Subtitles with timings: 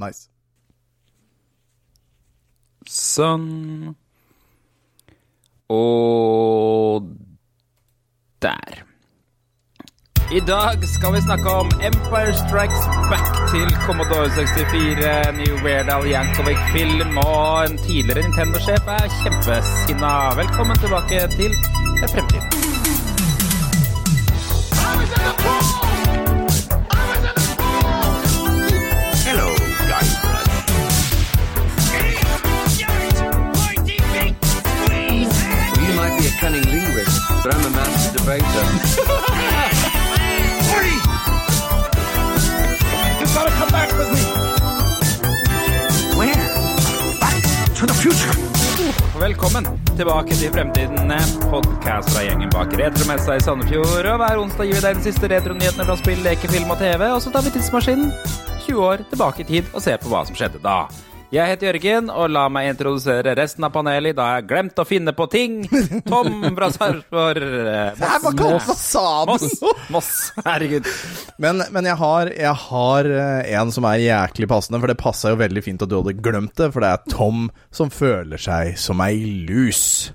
[0.00, 0.28] Nice.
[2.88, 3.94] Sånn.
[5.70, 7.10] Og
[8.42, 8.80] der.
[10.30, 16.06] I dag skal vi snakke om Empire Strikes Back til Commodore 64, New Weird Al
[16.06, 20.14] Yankovic-film, og en tidligere Nintendo-sjef er kjempesinna.
[20.38, 21.58] Velkommen tilbake til
[22.14, 22.39] fremtiden.
[38.30, 38.66] Master debater.
[43.20, 44.22] You've got to come back with me.
[46.18, 46.44] Where?
[47.20, 47.42] Back
[47.78, 48.34] to the future.
[49.20, 49.66] Velkommen
[49.96, 51.12] tilbake til Fremtiden,
[51.50, 54.06] podkast fra gjengen bak Retromessa i Sandefjord.
[54.06, 57.04] Og hver onsdag gir vi deg de siste retronyhetene fra spill, leke, film og TV,
[57.10, 58.14] og så tar vi tidsmaskinen
[58.64, 60.86] 20 år tilbake i tid og ser på hva som skjedde da.
[61.30, 64.84] Jeg heter Jørgen, og la meg introdusere resten av panelet, da jeg har glemt å
[64.88, 65.60] finne på ting.
[66.08, 67.44] Tom fra Sarpsborg.
[69.30, 69.30] du?
[69.30, 69.52] Moss.
[69.94, 70.10] Moss.
[70.42, 70.90] Herregud.
[71.38, 75.30] Men, men jeg har, jeg har eh, en som er jæklig passende, for det passa
[75.30, 76.72] jo veldig fint at du hadde glemt det.
[76.74, 80.10] For det er Tom som føler seg som ei lus.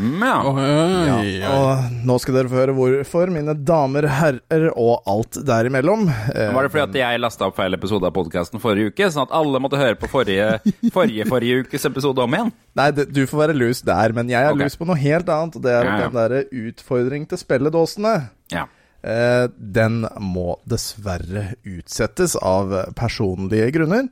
[0.00, 1.18] Mm, ja.
[1.40, 6.06] Ja, og nå skal dere få høre hvorfor, mine damer, herrer og alt derimellom.
[6.08, 9.26] Eh, Var det fordi at jeg lasta opp feil episode av podkasten forrige uke, sånn
[9.28, 10.48] at alle måtte høre på forrige
[10.96, 12.52] forrige, forrige ukes episode om igjen?
[12.80, 14.64] Nei, du får være lus der, men jeg er okay.
[14.70, 15.60] lus på noe helt annet.
[15.60, 16.08] Og det er Ja, ja.
[16.08, 18.14] den derre utfordring til spilledåsene.
[18.54, 18.66] Ja.
[19.00, 24.08] Eh, den må dessverre utsettes av personlige grunner.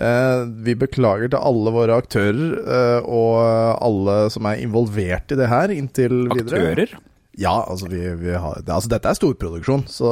[0.00, 3.40] Eh, vi beklager til alle våre aktører eh, og
[3.84, 6.62] alle som er involvert i det her, inntil videre.
[6.72, 6.94] Aktører?
[7.40, 10.10] Ja, altså, vi, vi har, det, altså dette er storproduksjon, så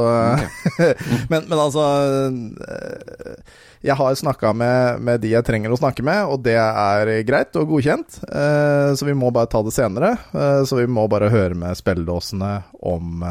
[1.32, 1.82] men, men altså
[2.30, 3.42] eh,
[3.84, 7.56] Jeg har snakka med, med de jeg trenger å snakke med, og det er greit
[7.60, 8.22] og godkjent.
[8.28, 10.14] Eh, så vi må bare ta det senere.
[10.32, 13.24] Eh, så vi må bare høre med spilledåsene om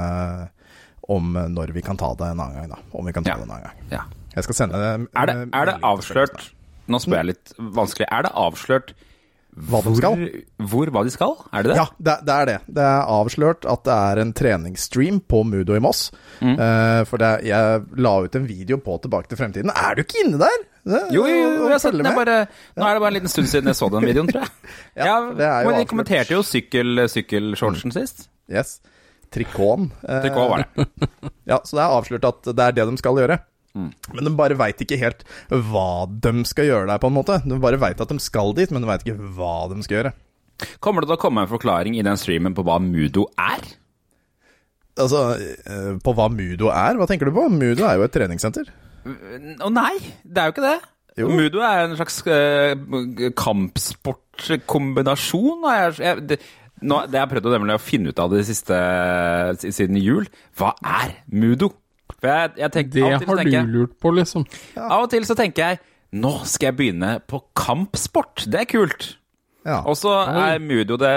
[1.10, 2.78] om når vi kan ta det en annen gang, da.
[2.94, 3.38] Om vi kan ta Ja.
[3.40, 3.78] det en annen gang.
[3.90, 4.04] Ja.
[4.36, 6.50] Jeg skal sende Er det, er det avslørt
[6.90, 8.08] Nå spør jeg litt vanskelig.
[8.10, 8.92] Er det avslørt
[9.70, 10.16] Hva de skal?
[10.18, 11.34] Hvor, hvor hva de skal?
[11.54, 11.78] Er det det?
[11.82, 12.56] Ja, det, det er det.
[12.80, 16.08] Det er avslørt at det er en treningsstream på Mudo i Moss.
[16.40, 16.54] Mm.
[16.58, 19.74] Uh, for det, jeg la ut en video på Tilbake til fremtiden.
[19.74, 20.62] Er du ikke inne der?
[20.90, 22.10] Det- Jo, jo, jo, jeg har sett den.
[22.16, 22.38] Bare,
[22.78, 24.72] nå er det bare en liten stund siden jeg så den videoen, tror jeg.
[25.10, 28.30] Ja, det er jo men de kommenterte jo sykkel, sykkelshortsen sist.
[28.50, 28.78] Yes.
[29.34, 29.92] Trikon.
[30.08, 30.88] Eh, Trikot var det.
[31.50, 33.40] Ja, så det er avslørt at det er det de skal gjøre.
[33.78, 33.92] Mm.
[34.16, 37.36] Men de bare veit ikke helt hva de skal gjøre der, på en måte.
[37.46, 40.14] De bare veit at de skal dit, men de veit ikke hva de skal gjøre.
[40.84, 43.62] Kommer det til å komme en forklaring i den streamen på hva Mudo er?
[45.00, 46.94] Altså, eh, på hva Mudo er?
[47.00, 47.46] Hva tenker du på?
[47.54, 48.66] Mudo er jo et treningssenter.
[49.08, 49.96] Å nei,
[50.28, 50.80] det er jo ikke det.
[51.20, 51.28] Jo.
[51.36, 52.74] Mudo er en slags uh,
[53.40, 55.62] kampsportkombinasjon.
[55.64, 56.40] Det jeg- det-
[57.20, 58.76] har prøvd å, å finne ut av det siste
[59.60, 60.26] siden jul.
[60.58, 61.74] Hva er Mudo?
[62.20, 64.46] For jeg, jeg tenker, Det har tenker du lurt på, liksom.
[64.78, 65.82] Av og til så tenker jeg
[66.20, 68.48] nå skal jeg begynne på kampsport.
[68.50, 69.12] Det er kult.
[69.68, 69.84] Ja.
[69.86, 71.12] Og så er Mudo det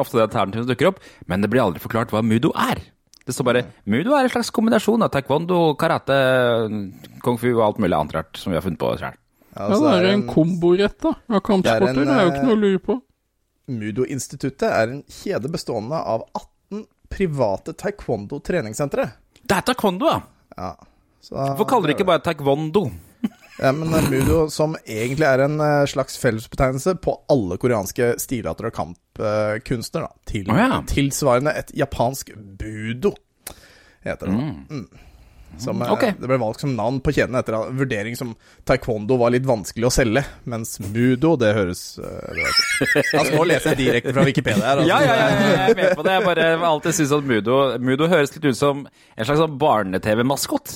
[0.00, 2.80] ofte det alternativet som dukker opp, men det blir aldri forklart hva Mudo er.
[3.24, 6.16] Det står bare Mudo er en slags kombinasjon av taekwondo, karate,
[7.24, 9.18] kung fu og alt mulig annet rart som vi har funnet på sjøl.
[9.54, 11.12] Ja, det er en komborett, da.
[11.30, 11.92] Av kampsporter.
[11.92, 12.96] en, Det er jo ikke noe å lure på.
[13.70, 19.06] Mudo-instituttet er en kjede bestående av 18 private taekwondo-treningssentre.
[19.44, 20.20] Det er taekwondo, ja!
[20.56, 20.72] Ja.
[21.24, 22.84] Så, Hvorfor kaller de ikke bare taekwondo?
[23.62, 28.68] ja, men eh, Mudo, som egentlig er en eh, slags fellesbetegnelse på alle koreanske stilarter
[28.68, 30.12] og kampkunster, da.
[30.28, 30.82] Til, oh, ja.
[30.90, 33.14] Tilsvarende et japansk budo,
[34.04, 34.36] heter det.
[34.36, 34.76] da.
[34.80, 34.86] Mm.
[35.58, 36.04] Som, eh, Ok.
[36.18, 38.34] Det ble valgt som navn på kjeden etter en vurdering som
[38.66, 42.48] taekwondo var litt vanskelig å selge, mens mudo, det høres eh, det.
[43.20, 44.82] Altså, Nå leser jeg direkte fra Wikipedia her.
[44.82, 44.88] Altså.
[44.90, 46.16] Ja, ja, ja, jeg er med på det.
[46.16, 50.74] Jeg bare alltid syns at Mudo Mudo høres litt ut som en slags sånn barne-TV-maskot.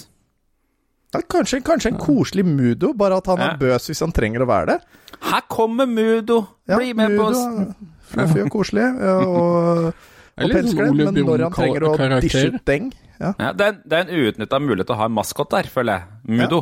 [1.15, 4.49] Ja, kanskje, kanskje en koselig mudo, bare at han er bøs hvis han trenger å
[4.51, 4.79] være det.
[5.25, 6.43] Her kommer Mudo!
[6.69, 7.41] Ja, Bli med på oss.
[7.41, 9.95] mudo Fluffy og koselig, Og, og, og
[10.39, 12.91] sånn pelskledd, men når han trenger å dishe ut deng
[13.21, 13.33] ja.
[13.39, 15.99] Ja, det, er, det er en uutnytta mulighet til å ha en maskot der, føler
[15.99, 16.39] jeg.
[16.39, 16.61] Mudo.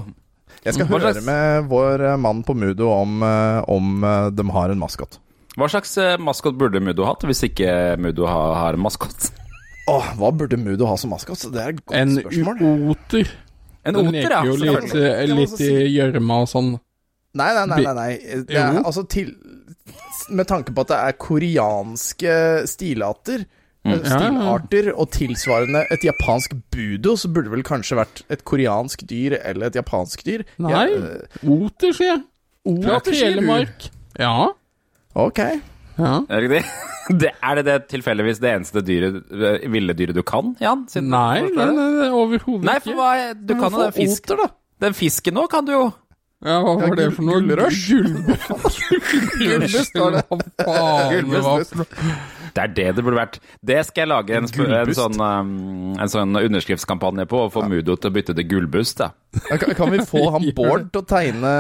[0.65, 4.29] Jeg skal Hva høre slags- med vår eh, mann på Mudo om, eh, om eh,
[4.35, 5.19] de har en maskot.
[5.57, 9.31] Hva slags maskot burde Mudo hatt, hvis ikke Mudo har, har en maskot?
[9.93, 11.45] Åh, hva burde Mudo ha som maskot?
[11.55, 12.65] Det er et godt En spørsmål.
[12.93, 13.31] oter.
[13.87, 14.41] En Den oter, ja.
[14.43, 16.73] leker jo litt, Ja, litt i gjørma og sånn.
[17.37, 17.79] Nei, nei, nei.
[17.85, 18.43] nei, nei.
[18.49, 19.35] Det er, altså til
[20.33, 22.37] Med tanke på at det er koreanske
[22.67, 23.45] stilarter,
[23.87, 24.19] eh, Ja, ja.
[24.19, 29.39] stilarter, og tilsvarende et japansk budo, så burde det vel kanskje vært et koreansk dyr
[29.43, 30.45] eller et japansk dyr.
[30.59, 30.73] Nei.
[30.73, 32.23] Ja, eh, Oter, sier jeg.
[32.83, 32.99] Fra.
[33.07, 33.91] Telemark.
[34.19, 34.35] Ja.
[35.15, 35.39] Ok.
[35.99, 36.15] ja.
[36.29, 36.63] Er det det?
[37.23, 37.31] det?
[37.43, 40.83] Er det det tilfeldigvis det eneste dyret, eh, ville dyret du kan, Jan?
[40.91, 42.91] Siden Nei, nei, nei, nei, overhodet Nei, ikke.
[42.91, 44.43] for hva du kan jo den fisken.
[44.43, 44.49] Da.
[44.87, 45.85] Den fisken nå kan du jo.
[46.45, 47.39] Ja, hva var det for noe?
[47.41, 47.95] gullrush.
[49.41, 50.25] Gullrush, står det.
[50.67, 50.83] Hva
[51.41, 51.87] faen
[52.57, 53.39] det er det det burde vært.
[53.61, 57.97] Det skal jeg lage en, en, sånn, um, en sånn underskriftskampanje på, og få Mudo
[58.01, 59.05] til å bytte til gullbust.
[59.05, 59.13] Ja.
[59.51, 61.51] Ja, Kan, kan vi få han Bård til å tegne,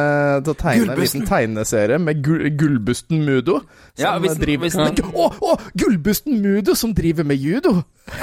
[0.46, 3.58] til å tegne en liten tegneserie med gull, Gullbusten Mudo?
[3.92, 4.78] Som Ja, hvis- driver hvis-
[5.12, 7.82] Å, å, Gullbusten Mudo som driver med judo!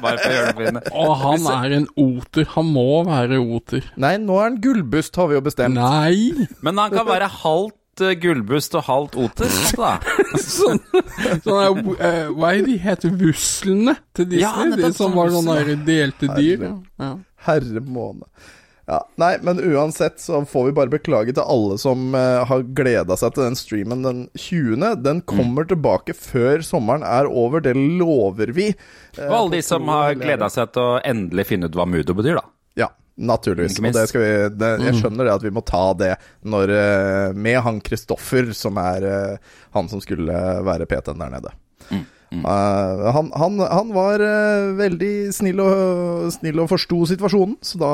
[0.00, 0.82] Bare for å gjøre det fine.
[0.96, 2.46] Og han er en oter.
[2.56, 3.86] Han må være oter.
[4.00, 5.76] Nei, nå er han Gullbust, har vi jo bestemt.
[5.78, 6.48] Nei!
[6.64, 9.50] Men han kan være halvt eh, gullbust og halvt oter.
[9.78, 9.92] Da.
[10.40, 10.80] Sånn,
[11.44, 14.46] sånn er, eh, Hva er de heter Vuslene til Disney?
[14.46, 16.64] Ja, de som sånn var sånne delte dyr.
[16.64, 16.72] Herre.
[17.02, 17.12] Ja.
[17.50, 18.26] Herre måne.
[18.90, 23.14] Ja, nei, men uansett så får vi bare beklage til alle som uh, har gleda
[23.20, 24.82] seg til den streamen den 20.
[25.04, 28.72] Den kommer tilbake før sommeren er over, det lover vi.
[29.14, 32.16] Uh, Og alle de som har gleda seg til å endelig finne ut hva Mudo
[32.18, 32.44] betyr, da.
[32.82, 32.88] Ja,
[33.18, 33.78] naturligvis.
[33.82, 34.30] Og det skal vi,
[34.60, 36.14] det, jeg skjønner det at vi må ta det
[36.46, 40.32] når, eh, med han Kristoffer, som er eh, han som skulle
[40.66, 41.52] være PT-en der nede.
[41.90, 44.22] Eh, han, han, han var
[44.78, 47.92] veldig snill og, snill og forsto situasjonen, så da,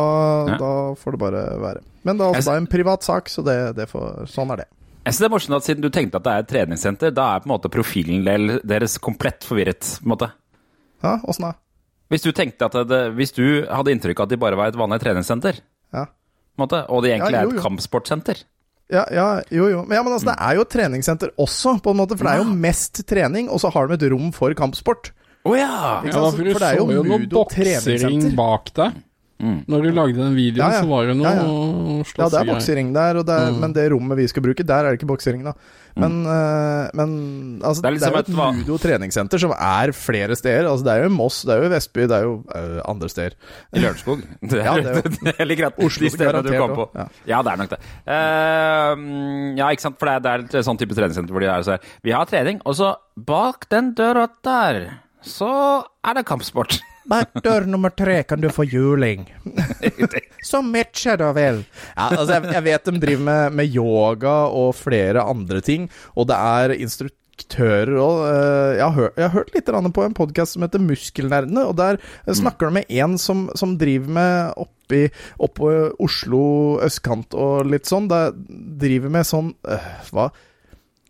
[0.53, 0.59] Ja.
[0.61, 1.81] da får det bare være.
[2.05, 4.69] Men det er altså en privat sak, så det, det får, sånn er det.
[5.07, 7.29] Jeg synes det er morsomt at Siden du tenkte at det er et treningssenter, da
[7.37, 8.25] er på en måte profilen
[8.67, 9.87] deres komplett forvirret.
[10.03, 10.29] på en måte.
[11.05, 11.53] Ja, åssen da?
[12.13, 14.79] Hvis du tenkte at det, hvis du hadde inntrykk av at de bare var et
[14.79, 15.59] vanlig treningssenter,
[15.95, 16.07] Ja.
[16.59, 18.45] måte, og det egentlig Ja, jo, er et kampsportsenter
[18.89, 19.81] Ja, ja, jo, jo.
[19.85, 22.15] Men, ja, men altså, det er jo et treningssenter også, på en måte.
[22.17, 25.11] For det er jo mest trening, og så har de et rom for kampsport.
[25.47, 26.03] Å ja!
[26.07, 29.03] Ja, for du For det er så jo jo noe boksering bak deg.
[29.37, 29.59] Mm.
[29.69, 30.83] Når du lagde den videoen, Ja, ja.
[30.83, 31.43] så var det noe Ja,
[32.17, 33.59] Ja, det er boksering der, og det er, Mm.
[33.61, 35.53] men det rommet vi skal bruke, der er det ikke boksering, da.
[35.97, 39.51] Men, uh, men altså, Det er det er, liksom jo et judo- og treningssenter som
[39.53, 40.69] er flere steder.
[40.69, 43.33] Altså, det er jo Moss, det er jo Vestby, det er jo uh, andre steder.
[43.73, 44.21] I Lørenskog.
[44.45, 46.89] Det Ja, er, det er jeg Oslo de stedene du kom på.
[46.97, 47.07] ja.
[47.27, 47.81] Ja, det er nok det.
[48.07, 49.97] Uh, ja, ikke sant.
[50.01, 52.13] For det er, det er et sånn type treningssenter hvor de er så her Vi
[52.13, 54.83] har trening, og så bak den døra der,
[55.25, 56.81] så er det kampsport.
[57.07, 59.27] Bak dør nummer tre kan du få juling.
[60.47, 61.63] Så matcher, da vel.
[61.95, 66.29] Ja, altså, jeg, jeg vet de driver med, med yoga og flere andre ting, og
[66.31, 70.57] det er instruktører og eh, jeg, har hørt, jeg har hørt litt på en podkast
[70.57, 75.07] som heter Muskelnerdene, og der eh, snakker de med en som, som driver med oppi
[75.43, 75.71] oppå
[76.03, 78.09] Oslo østkant og litt sånn.
[78.11, 78.35] Der
[78.81, 80.31] driver med sånn eh, Hva?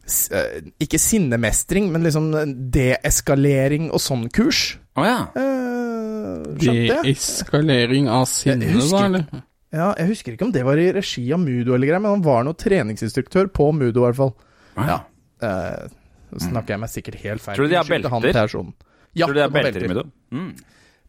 [0.07, 2.31] S eh, ikke sinnemestring, men liksom
[2.73, 4.77] deeskalering og sånn kurs.
[4.97, 5.27] Oh, ja.
[5.37, 5.66] Eh,
[6.61, 7.03] skjønte jeg?
[7.11, 9.45] Deeskalering av sinne, husker da, eller?
[9.77, 12.25] Ja, jeg husker ikke om det var i regi av Mudo eller greier, men han
[12.25, 14.35] var noe treningsinstruktør på Mudo, i hvert fall.
[14.79, 15.01] ja.
[15.45, 15.89] Eh,
[16.41, 17.59] snakker jeg meg sikkert helt feil.
[17.59, 18.73] Tror du de har belter?
[19.17, 20.07] Ja, Tror du de har belter i Mudo?
[20.33, 20.49] Mm.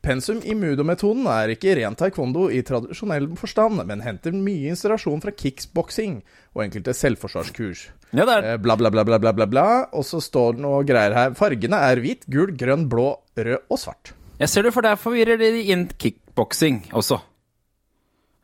[0.08, 5.34] Pensum i Mudo-metoden er ikke ren taekwondo i tradisjonell forstand, men henter mye inspirasjon fra
[5.36, 6.20] kicksboksing
[6.56, 7.88] og enkelte selvforsvarskurs.
[8.16, 9.66] Ja, det er Eh, bla, bla, bla, bla, bla, bla, bla.
[9.92, 11.34] Og så står det noe greier her.
[11.40, 14.14] Fargene er hvit, gul, grønn, blå, rød og svart.
[14.38, 17.18] Jeg ser det, for der forvirrer de inn kickboksing også.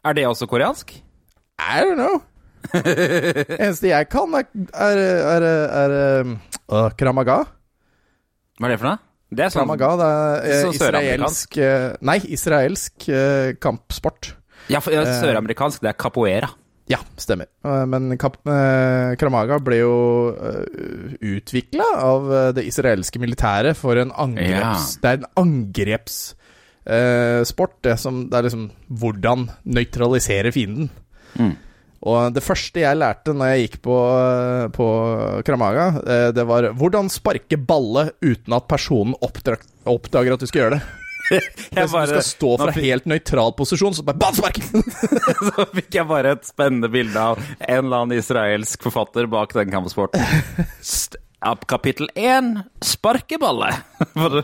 [0.03, 0.95] Er det også koreansk?
[1.61, 2.21] I don't know.
[3.61, 5.01] Eneste jeg kan, er, er,
[5.43, 5.45] er,
[5.83, 6.31] er,
[6.71, 7.43] uh, Kramaga.
[8.57, 9.01] Hva er det for noe?
[9.33, 14.33] Det er sånn Kramaga, det er uh, israelsk uh, Nei, israelsk eh, kampsport.
[14.71, 15.83] Ja, søramerikansk.
[15.83, 16.49] Det er capoeira.
[16.91, 17.47] Ja, stemmer.
[17.63, 19.93] Eh, Men kap, eh, Kramaga ble jo
[20.35, 20.63] uh,
[21.23, 24.97] utvikla av eh, det israelske militæret for en angreps...
[24.99, 30.87] Det er en angrepssport, det som Det er liksom hvordan nøytralisere fienden.
[31.39, 31.55] Mm.
[32.03, 34.87] Og det første jeg lærte når jeg gikk på, eh, på
[35.47, 40.77] Kramaga, eh, det var hvordan sparke balle uten at personen oppdager at du skal gjøre
[40.77, 40.83] det.
[41.31, 44.59] Jeg Hvis du skal stå fra fikk- helt nøytral posisjon, så bare ballspark!
[45.47, 49.71] Så fikk jeg bare et spennende bilde av en eller annen israelsk forfatter bak den
[49.73, 50.19] kampsporten.
[51.67, 53.71] Kapittel én sparkeballe.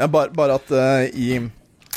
[0.00, 1.34] Ja, bare, bare at uh, i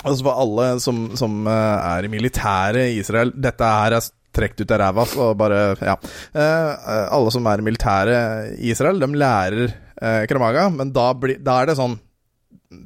[0.03, 1.53] Altså for alle som, som uh,
[1.93, 5.93] er i militæret i Israel Dette her er trukket ut av ræva, så bare Ja.
[6.33, 6.71] Eh,
[7.13, 9.69] alle som er i militæret i Israel, de lærer
[10.01, 11.93] uh, kramaga, men da, blir- da er det sånn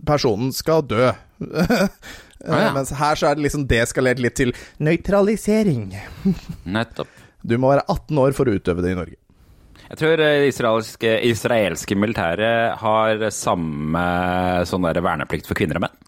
[0.07, 1.11] Personen skal dø.
[1.61, 1.87] ah,
[2.47, 2.73] ja.
[2.75, 4.53] Mens her så er det liksom deskalert litt til
[4.83, 5.89] nøytralisering.
[6.77, 7.11] Nettopp.
[7.47, 9.19] Du må være 18 år for å utøve det i Norge.
[9.87, 14.03] Jeg tror eh, det israelske, israelske militæret har samme
[14.67, 16.03] sånn der verneplikt for kvinner og menn.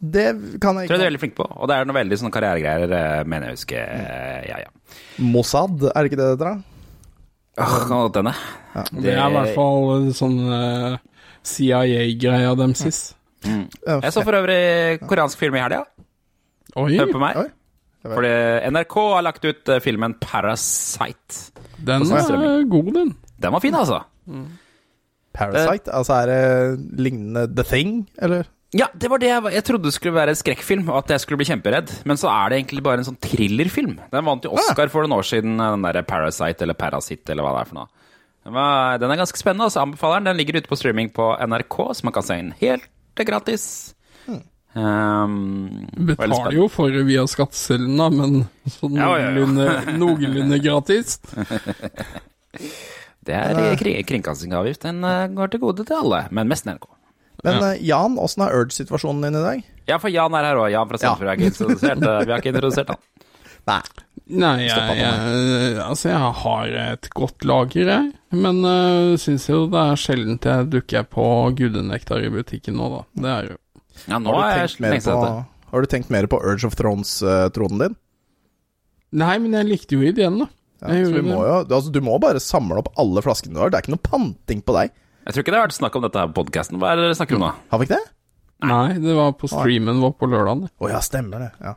[0.00, 0.26] Det
[0.60, 0.90] kan jeg ikke.
[0.90, 1.46] Tror jeg de er veldig flinke på.
[1.56, 3.84] Og det er noe veldig sånn karrieregreier, eh, mener jeg å huske.
[3.84, 4.98] eh, Ja, ja.
[5.24, 6.50] Mossad, er det ikke det det heter?
[6.50, 6.70] da?
[7.60, 8.18] Åh, kan godt
[8.74, 8.84] Ja.
[8.92, 10.98] Det er i hvert fall sånn uh,
[11.46, 13.14] CIA-greia demsis.
[13.46, 13.64] Mm.
[13.86, 15.84] Jeg så for øvrig koreansk film i helga.
[16.76, 17.40] Oi, Hør på meg.
[17.40, 17.48] Oi.
[18.00, 18.32] Fordi
[18.72, 21.50] NRK har lagt ut eh, filmen Parasite.
[21.76, 23.12] den er god, den.
[23.40, 24.02] Den var fin, altså.
[25.36, 25.92] Parasite?
[25.92, 28.48] Altså er det lignende The Thing, eller?
[28.76, 31.22] Ja, det var det jeg, jeg trodde det skulle være en skrekkfilm, og at jeg
[31.24, 31.90] skulle bli kjemperedd.
[32.06, 33.96] Men så er det egentlig bare en sånn thrillerfilm.
[34.12, 37.56] Den vant jo Oscar for noen år siden, den derre Parasite eller Parasitt eller hva
[37.56, 37.90] det er for noe.
[38.44, 39.82] Den, var, den er ganske spennende, altså.
[39.84, 40.30] Anbefaler den.
[40.30, 42.88] Den ligger ute på streaming på NRK, så man kan se den helt
[43.20, 43.64] gratis.
[44.70, 48.36] Um, Betaler jo for via skatteseddelen, da, men
[48.70, 49.30] sånn Ja, ja, ja.
[49.34, 51.18] noenlunde, noenlunde gratis.
[53.26, 54.82] Det er kring, kringkastingsavgift.
[54.86, 56.86] Den eh, går til gode til alle, men mest NRK.
[57.44, 59.66] Men eh, Jan, åssen er Urge-situasjonen din i dag?
[59.90, 60.70] Ja, for Jan er her òg.
[60.72, 62.06] Jan fra Sandefjord er ikke introdusert.
[62.06, 63.02] eh, Vi har ikke introdusert han.
[63.68, 63.80] Nei.
[64.30, 68.10] Nei, jeg, jeg, altså jeg har et godt lager, jeg.
[68.36, 71.24] Men uh, syns jo det er sjeldent jeg dukker på
[71.58, 73.00] gudenektar i butikken nå, da.
[73.24, 73.56] Det er jo
[74.06, 75.18] Ja, nå Har du jeg på,
[75.70, 77.98] har du tenkt mer på Urge of Thrones-tronen din?
[79.20, 80.48] Nei, men jeg likte jo ideen, da.
[80.80, 83.72] Ja, du, må jo, altså, du må bare samle opp alle flaskene du har.
[83.72, 84.94] Det er ikke noe panting på deg.
[85.26, 86.78] Jeg tror ikke det har vært snakk om dette her på podkasten.
[86.80, 87.50] Hva er det dere snakker om nå?
[87.70, 88.14] Har vi ikke det?
[88.70, 90.66] Nei, det var på streamen vår på lørdag.
[90.70, 91.50] Å ja, stemmer det.
[91.64, 91.74] Ja.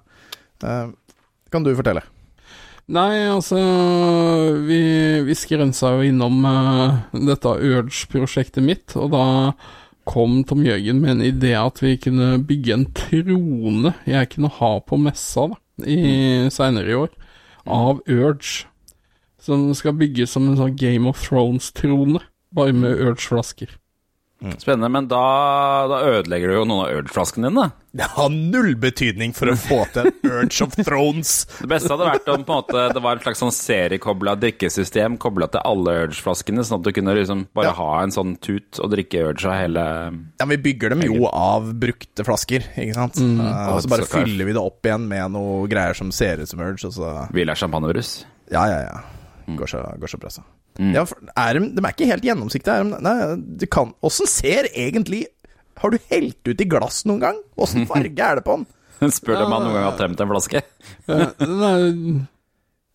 [0.63, 1.19] Uh,
[1.51, 2.03] kan du fortelle?
[2.91, 3.59] Nei, altså
[4.67, 4.79] Vi,
[5.23, 9.25] vi skrensa jo innom uh, dette Urge-prosjektet mitt, og da
[10.03, 14.73] kom Tom Jørgen med en idé at vi kunne bygge en trone jeg kunne ha
[14.83, 15.99] på messa da, i,
[16.51, 17.13] seinere i år,
[17.63, 18.67] av Urge.
[19.43, 22.19] Som skal bygges som en sånn Game of Thrones-trone,
[22.55, 23.71] bare med Urge-flasker.
[24.59, 25.19] Spennende, men da,
[25.87, 27.69] da ødelegger du jo noen av Urge-flaskene dine.
[27.93, 31.31] Det har null betydning for å få til Urge of Thrones.
[31.61, 35.15] Det beste hadde vært om på en måte, det var et slags sånn seriekobla drikkesystem
[35.21, 37.75] kobla til alle Urge-flaskene, sånn at du kunne liksom bare Ja.
[37.77, 39.85] ha en sånn tut og drikke Urge av hele
[40.41, 43.21] Ja, Vi bygger dem jo av brukte flasker, ikke sant.
[43.21, 46.41] Eh, og så bare så fyller vi det opp igjen med noe greier som ser
[46.43, 48.25] ut som Urge, og så Villa champagnebrus.
[48.51, 48.99] Ja, ja, ja.
[49.55, 50.43] Går så, går så bra, så.
[50.79, 52.73] Ja, for er de, de er ikke helt gjennomsiktige.
[52.79, 53.15] Er de, nei,
[53.61, 55.25] du kan Åssen ser egentlig
[55.81, 57.37] Har du helt ut i glass noen gang?
[57.61, 58.65] Åssen farge er det på den?
[59.17, 60.61] Spør du om han noen gang har tømt en flaske?
[61.09, 61.83] ja, Den er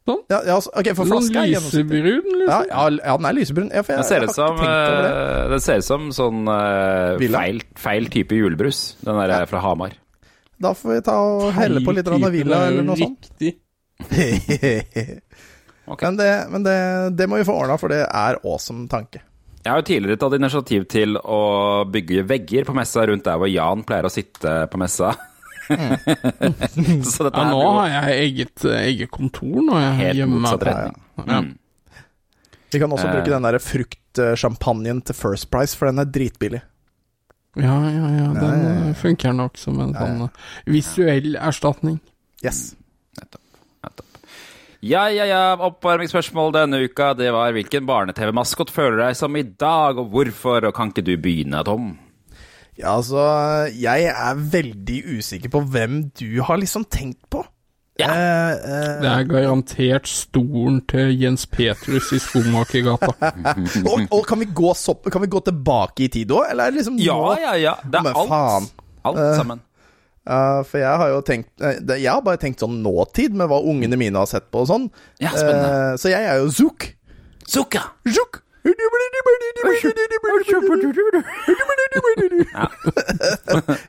[0.08, 2.70] Ja, ja, altså, ok, for sånn flaska er lysebrun, Ja, liksom.
[2.72, 3.66] ja, ja, den er lysebrun.
[3.76, 5.10] Ja, for jeg, Den ser jeg ut som, ikke tenkt over det.
[5.12, 8.78] eh, den ser ut som sånn uh, feil, feil type julebrus.
[9.04, 9.92] Den der er fra Hamar.
[10.58, 13.28] Da får vi ta og helle på litt type, Villa er eller noe sånt.
[13.36, 13.58] Riktig.
[15.88, 16.02] Ok.
[16.04, 16.76] Men, det, men det,
[17.16, 19.22] det må vi få ordna, for det er awesome tanke.
[19.64, 21.38] Jeg har jo tidligere tatt initiativ til å
[21.90, 25.10] bygge vegger på messa rundt der hvor Jan pleier å sitte på messa.
[25.68, 30.62] Så dette Ja, nå jo har jeg eget, eget kontor når jeg helt gjemmer meg
[30.68, 31.00] retning.
[31.18, 31.40] Ja.
[31.42, 31.50] Mm.
[32.72, 33.14] Vi kan også Eh.
[33.16, 36.62] bruke den der fruktsjampanjen til First Price, for den er dritbillig.
[37.58, 38.26] Ja, ja, ja.
[38.36, 38.94] Den Ja, ja, ja.
[38.94, 40.06] funker nok som en Ja, ja.
[40.06, 41.98] sånn eh, visuell erstatning.
[42.44, 42.74] Yes.
[43.18, 43.40] Nettopp.
[44.84, 45.40] Ja, ja, ja.
[45.58, 50.68] Oppvarmingsspørsmål denne uka, det var hvilken barne-TV-maskot føler deg som i dag, og hvorfor?
[50.68, 51.96] Og kan ikke du begynne, Tom?
[52.78, 53.18] Ja, altså
[53.74, 57.42] Jeg er veldig usikker på hvem du har liksom tenkt på.
[57.98, 58.12] Ja.
[58.14, 63.10] Eh, eh, Det er garantert stolen til Jens Petrus i Skomakergata.
[63.90, 66.70] og, og kan, vi gå så, kan vi gå tilbake i tid òg, eller er
[66.76, 67.34] det liksom Ja, nå?
[67.42, 67.74] ja, ja.
[67.82, 68.30] Det er alt.
[68.30, 68.70] faen.
[69.10, 69.64] Alt Eh, sammen.
[70.28, 73.62] Ja, for jeg har jo tenkt eh, Jeg har bare tenkt sånn nåtid, med hva
[73.64, 74.90] ungene mine har sett på og sånn.
[75.22, 75.32] Ja.
[75.32, 76.90] Eh, så jeg er jo Zook.
[77.48, 77.86] Zook, ja.
[78.12, 78.42] Zook!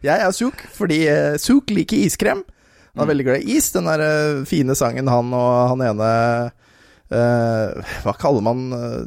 [0.06, 2.46] Jeg er Zook, fordi uh, Zook liker iskrem.
[2.96, 3.68] Han er veldig glad i is.
[3.76, 6.10] Den der fine sangen han og han ene
[7.10, 9.00] Hva kaller man eh,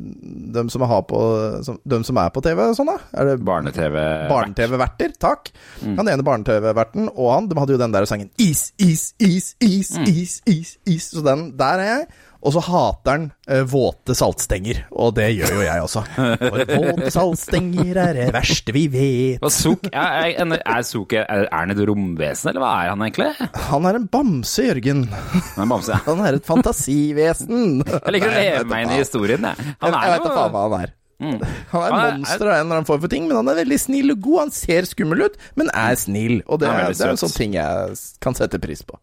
[0.56, 1.21] dem som, har på,
[1.62, 2.99] som, dem som er på TV sånn, da?
[3.14, 3.99] Er Barne-TV.
[4.30, 5.52] Barne takk.
[5.85, 5.94] Mm.
[6.00, 9.94] Han ene barne-TV-verten og han, de hadde jo den der sangen Is, is, is, is,
[10.09, 11.09] is, is, is.
[11.14, 12.06] Så den, der er jeg.
[12.42, 16.02] Og så hater han eh, våte saltstenger, og det gjør jo jeg også.
[16.40, 19.44] For våte saltstenger er det verste vi vet.
[19.54, 23.28] Suk, er, er, er, Zook er, han et romvesen, eller hva er han egentlig?
[23.68, 25.04] Han er en bamse, Jørgen.
[25.12, 26.00] Han er bamse.
[26.08, 27.78] Han er et fantasivesen.
[27.87, 29.62] Jeg liker å leve meg inn i historien, jeg.
[29.62, 30.92] Jeg, Han jeg er vet da faen hva han er.
[31.22, 33.61] Han er Han er- monster av en eller annen form for ting, men han er
[33.62, 34.38] veldig snill og god.
[34.42, 36.40] Han ser skummel ut, men er snill.
[36.49, 38.99] Og det, er det er en sånn ting jeg kan sette pris på.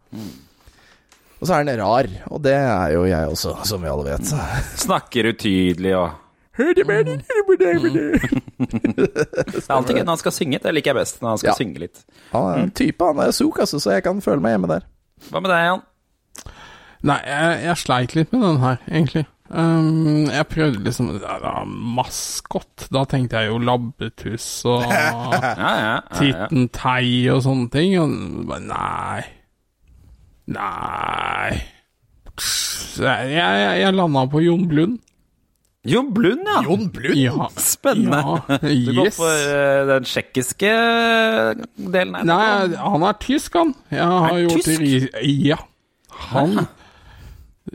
[1.40, 4.26] Og så er han rar, og det er jo jeg også, som vi alle vet.
[4.84, 6.10] Snakker utydelig og
[6.60, 6.92] Det er
[9.72, 10.60] alltid gøy når han skal synge.
[10.60, 11.56] Det liker jeg best, når han skal Ja.
[11.56, 12.02] synge litt.
[12.34, 14.84] Han er en type, han er suk, altså, så jeg kan føle meg hjemme der.
[15.30, 15.82] Hva med deg, Jan?
[17.08, 19.24] Nei, jeg, jeg sleit litt med den her, egentlig.
[19.50, 22.86] Um, jeg prøvde liksom ja, ja, Maskot.
[22.94, 25.54] Da tenkte jeg jo labbetuss og Ja, ja.
[25.56, 25.96] ja, ja.
[26.20, 27.96] Titten Tei og sånne ting.
[28.04, 28.12] Og
[28.68, 29.24] nei
[30.50, 31.60] Nei
[33.00, 34.98] Jeg, jeg, jeg landa på Jon Blund.
[35.88, 36.62] Jon Blund, ja.
[36.66, 37.20] Jon Blund?
[37.20, 37.48] Ja.
[37.56, 38.20] Spennende.
[38.20, 39.20] Ja, Du går yes.
[39.20, 40.74] for eh, den tsjekkiske
[41.96, 42.28] delen her.
[42.28, 43.72] Nei, han er tysk, han.
[43.94, 45.24] Jeg har Er gjort tysk?
[45.48, 45.62] Ja.
[46.34, 46.66] Han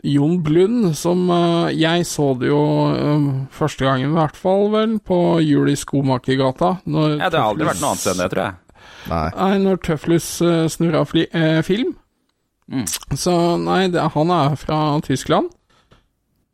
[0.03, 4.99] Jon Blund, som eh, Jeg så det jo eh, første gangen, i hvert fall, vel,
[4.99, 6.75] på jul i Skomakergata.
[6.85, 8.61] Ja, det har aldri vært noe annet enn det, tror jeg.
[9.05, 9.27] Nei.
[9.37, 11.93] Nei, når Tøflus uh, snurra eh, film.
[12.71, 12.85] Mm.
[13.13, 15.51] Så nei, det, han er fra Tyskland.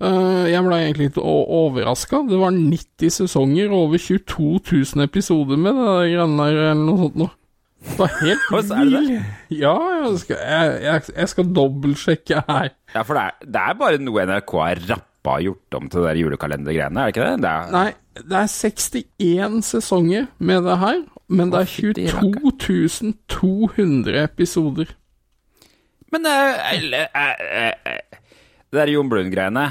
[0.02, 2.24] Uh, jeg ble egentlig litt overraska.
[2.30, 4.48] Det var 90 sesonger og over 22
[4.96, 7.36] 000 episoder med det greiene der, eller noe sånt noe.
[7.82, 8.98] Det var helt vill.
[9.54, 12.70] Ja, jeg skal, jeg, jeg, jeg skal dobbeltsjekke her.
[12.96, 16.10] Ja, for det er, det er bare noe NRK har rappa gjort om til det
[16.10, 17.42] der julekalendergreiene, er det ikke det?
[17.46, 17.88] det er, Nei,
[18.22, 24.96] det er 61 sesonger med det her, men det er 22 200 episoder.
[26.12, 26.54] Men uh,
[27.16, 27.98] uh,
[28.72, 29.66] det der Jon Blund-greiene,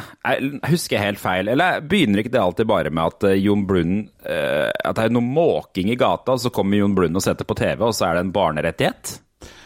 [0.68, 1.48] husker jeg helt feil?
[1.48, 5.88] Eller begynner ikke det alltid bare med at Jon Blund At det er noe måking
[5.88, 8.26] i gata, og så kommer Jon Blund og setter på TV, og så er det
[8.26, 9.14] en barnerettighet?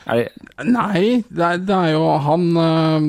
[0.06, 0.28] Er det,
[0.68, 1.02] Nei,
[1.34, 2.46] det er, det er jo han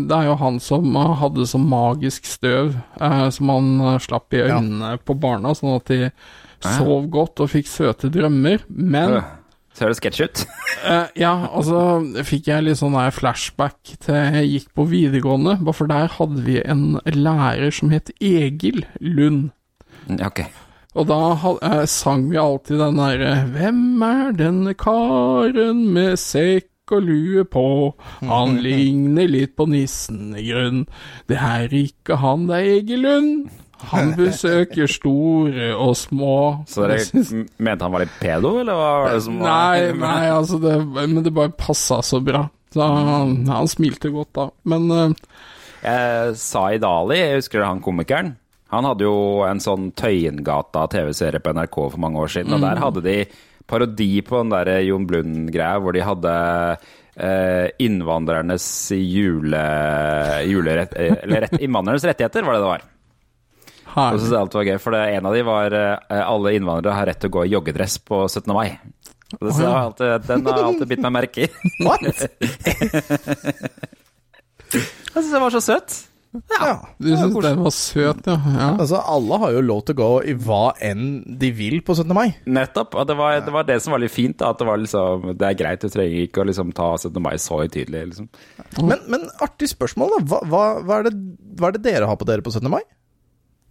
[0.07, 4.95] Det er jo han som hadde så magisk støv eh, som han slapp i øynene
[5.05, 6.09] på barna, sånn at de
[6.65, 8.65] sov godt og fikk søte drømmer.
[8.69, 9.34] Men øh,
[9.75, 10.43] ser det sketsj ut?
[10.87, 11.79] uh, ja, altså
[12.27, 16.61] fikk jeg litt sånn flashback til jeg gikk på videregående, bare for der hadde vi
[16.63, 19.51] en lærer som het Egil Lund.
[20.07, 20.45] Ja, ok.
[20.95, 27.03] Og da eh, sang vi alltid den derre Hvem er denne karen med sekk og
[27.07, 27.65] lue på?
[28.29, 30.85] Han ligner litt på nissen i grunn.
[31.27, 33.64] Det er ikke han, det er Egil Lund.
[33.91, 36.35] Han besøker store og små.
[36.69, 40.29] Så dere mente han var litt pedo, eller hva var det som var Nei, nei,
[40.31, 42.45] altså det, Men det bare passa så bra.
[42.73, 44.47] Så han, han smilte godt da.
[44.67, 45.13] Men eh,
[45.85, 48.33] Jeg sa i Dali, jeg husker han komikeren.
[48.73, 53.03] Han hadde jo en sånn Tøyengata-TV-serie på NRK for mange år siden, og der hadde
[53.05, 53.17] de
[53.69, 56.33] parodi på den der Jon Blund-greia, hvor de hadde
[57.15, 58.65] eh, innvandrernes
[58.97, 59.61] jule...
[60.49, 60.93] julerett...
[60.97, 62.85] eh, Eller rett, innvandrernes rettigheter, var det det var.
[63.95, 64.21] Og så herlig.
[64.21, 67.07] syntes jeg alt var gøy, for det, en av de var eh, alle innvandrere har
[67.11, 68.51] rett til å gå i joggedress på 17.
[68.51, 68.75] mai.
[69.39, 71.49] Og det, så har alltid, den har alltid bitt meg merke i.
[71.85, 72.03] What?
[74.75, 75.95] Jeg syns den var så søt.
[76.51, 76.71] Ja.
[76.99, 78.35] Du syns den var søt, ja?
[78.35, 78.67] ja.
[78.73, 81.05] Altså, alle har jo lov til å gå i hva enn
[81.39, 82.11] de vil på 17.
[82.17, 82.35] mai.
[82.43, 82.97] Nettopp.
[82.99, 84.35] Og det var, det var det som var litt fint.
[84.41, 87.21] Da, at det var liksom Det er greit, du trenger ikke å liksom ta 17.
[87.23, 88.03] mai så høytidelig.
[88.11, 88.29] Liksom.
[88.83, 90.21] Men, men artig spørsmål, da.
[90.33, 91.15] Hva, hva, hva, er det,
[91.55, 92.67] hva er det dere har på dere på 17.
[92.73, 92.83] mai?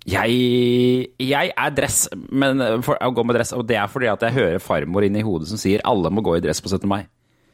[0.04, 4.26] Jeg, jeg er dress, men for, å gå med dress, og det er fordi at
[4.26, 6.84] jeg hører farmor inni i hodet som sier alle må gå i dress på 17.
[6.90, 7.06] mai.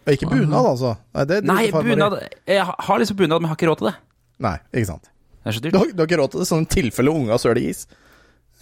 [0.06, 0.96] Og Ikke bunad, altså.
[1.14, 2.16] Nei, det, det Nei, bunad
[2.48, 3.96] Jeg har liksom bunad, men jeg har ikke råd til det.
[4.40, 5.10] Nei, ikke sant.
[5.40, 7.62] Det er så Du har, du har ikke råd til det, sånn tilfelle unga søler
[7.62, 7.86] is.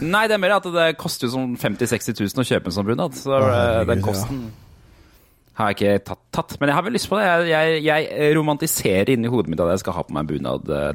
[0.05, 2.77] Nei, det er mer at det koster jo sånn 50 000-60 000 å kjøpe en
[2.77, 3.17] sånn bunad.
[3.19, 4.43] Så eh, herregud, den kosten
[5.59, 6.55] har jeg ikke tatt, tatt.
[6.61, 7.27] Men jeg har vel lyst på det.
[7.51, 10.93] Jeg, jeg, jeg romantiserer inni hodet mitt at jeg skal ha på meg bunad, eh,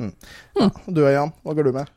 [0.00, 1.90] Og Du og Jan, hva går du med?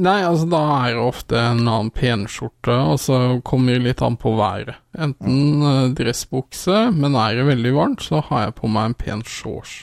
[0.00, 4.16] Nei, altså da er det ofte en annen penskjorte, og så kommer det litt an
[4.20, 4.78] på været.
[4.94, 5.96] Enten mm.
[5.98, 9.80] dressbukse, men er det veldig varmt, så har jeg på meg en pen shorts.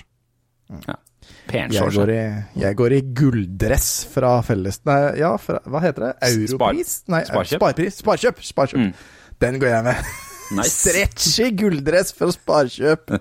[1.47, 2.23] Pen Jeg går, i,
[2.59, 4.79] jeg går i gulldress fra felles...
[4.87, 6.13] Nei, ja, fra, hva heter det?
[6.31, 7.01] Europris?
[7.11, 7.59] Nei, Sparkjøp.
[7.59, 7.99] Sparpris.
[8.03, 8.41] Sparkjøp.
[8.47, 8.87] Sparkjøp.
[8.87, 9.35] Mm.
[9.43, 10.09] Den går jeg med.
[10.55, 10.71] Nice.
[10.71, 13.09] Stretchy gulldress fra Sparkjøp.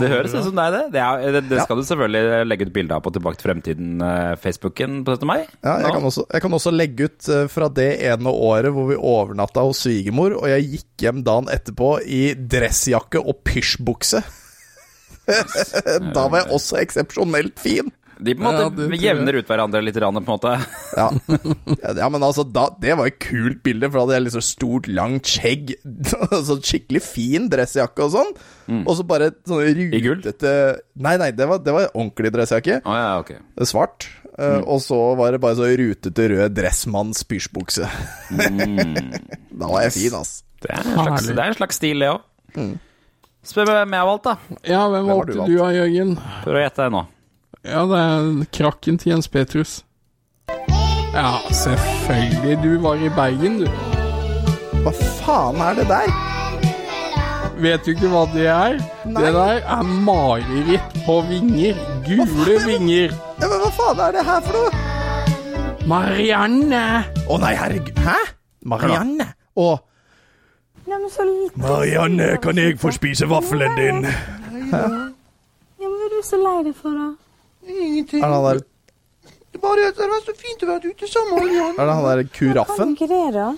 [0.00, 0.80] Det høres ut som deg, det.
[0.94, 1.64] Det, er, det, det Ja.
[1.66, 5.26] skal du selvfølgelig legge ut bilde av på Tilbake til fremtiden-Facebooken på 17.
[5.28, 5.38] mai.
[5.64, 8.88] Ja, jeg, kan også, jeg kan også legge ut eh, fra det ene året hvor
[8.90, 14.22] vi overnatta hos svigermor, og jeg gikk hjem dagen etterpå i dressjakke og pysjbukse.
[16.16, 17.92] da var jeg også eksepsjonelt fin.
[18.20, 20.52] De på en måte Ja, det jevner ut hverandre litt, rann, på en måte.
[21.00, 21.06] Ja,
[21.96, 24.88] ja, men altså, da, det var et kult bilde, for da hadde jeg liksom stort,
[24.90, 25.74] langt skjegg,
[26.50, 28.32] sånn skikkelig fin dressjakke og sånn,
[28.84, 29.94] og så bare sånn Mm.
[30.04, 30.50] Rutete
[31.00, 32.80] Nei, nei, det var, det var ordentlig dressjakke.
[32.84, 33.38] Oh, ja, okay.
[33.66, 34.08] Svart.
[34.36, 34.64] eh, Mm.
[34.72, 37.88] Og så var det bare så rutete rød dressmanns pysjbukse.
[38.30, 38.94] Mm.
[39.60, 40.40] da var jeg fin, ass.
[40.60, 42.70] Det er en slags, det er en slags stil, det òg.
[43.50, 44.58] Spør meg hvem jeg har valgt, da.
[44.68, 45.52] Ja, hvem du valgte valgt?
[45.54, 46.10] du av, Jørgen?
[46.44, 47.02] Prøv å gjette det nå.
[47.64, 49.84] Ja, det er krakken til Jens Petrus.
[51.12, 52.58] Ja, selvfølgelig.
[52.62, 53.66] Du var i Bergen, du.
[54.84, 56.12] Hva faen er det der?
[57.60, 58.78] Vet du ikke hva det er?
[59.04, 59.20] Nei.
[59.26, 61.76] Det der er mareritt på vinger.
[62.06, 63.12] Gule vinger.
[63.42, 64.86] Ja, men hva faen er det her for noe?
[65.90, 66.82] Marianne!
[67.28, 68.00] Å nei, herregud.
[68.04, 68.16] Hæ?
[68.68, 69.26] Marianne?
[69.60, 69.78] Og
[70.88, 71.60] Nei, men så lite.
[71.60, 74.00] Marianne, kan jeg få spise vaffelen din?
[74.08, 77.10] Ja, men hva er du så lei deg for, da?
[77.70, 78.66] Er det han der
[79.60, 81.74] Bare at det var så fint å være ute sammen, Jan.
[81.76, 82.92] Er det han der kuraffen?
[82.96, 83.48] det?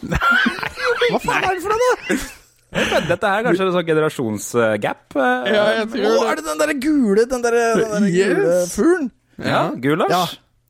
[1.12, 3.00] Hva faen er det for noe, da?
[3.10, 5.16] Dette er kanskje en sånn generasjonsgap.
[5.20, 5.50] eh.
[5.52, 9.10] Ja, jeg Å, er det den derre gule Den derre den der gule fuglen?
[9.44, 9.62] ja.
[9.84, 10.10] Gulasj.
[10.16, 10.22] Ja.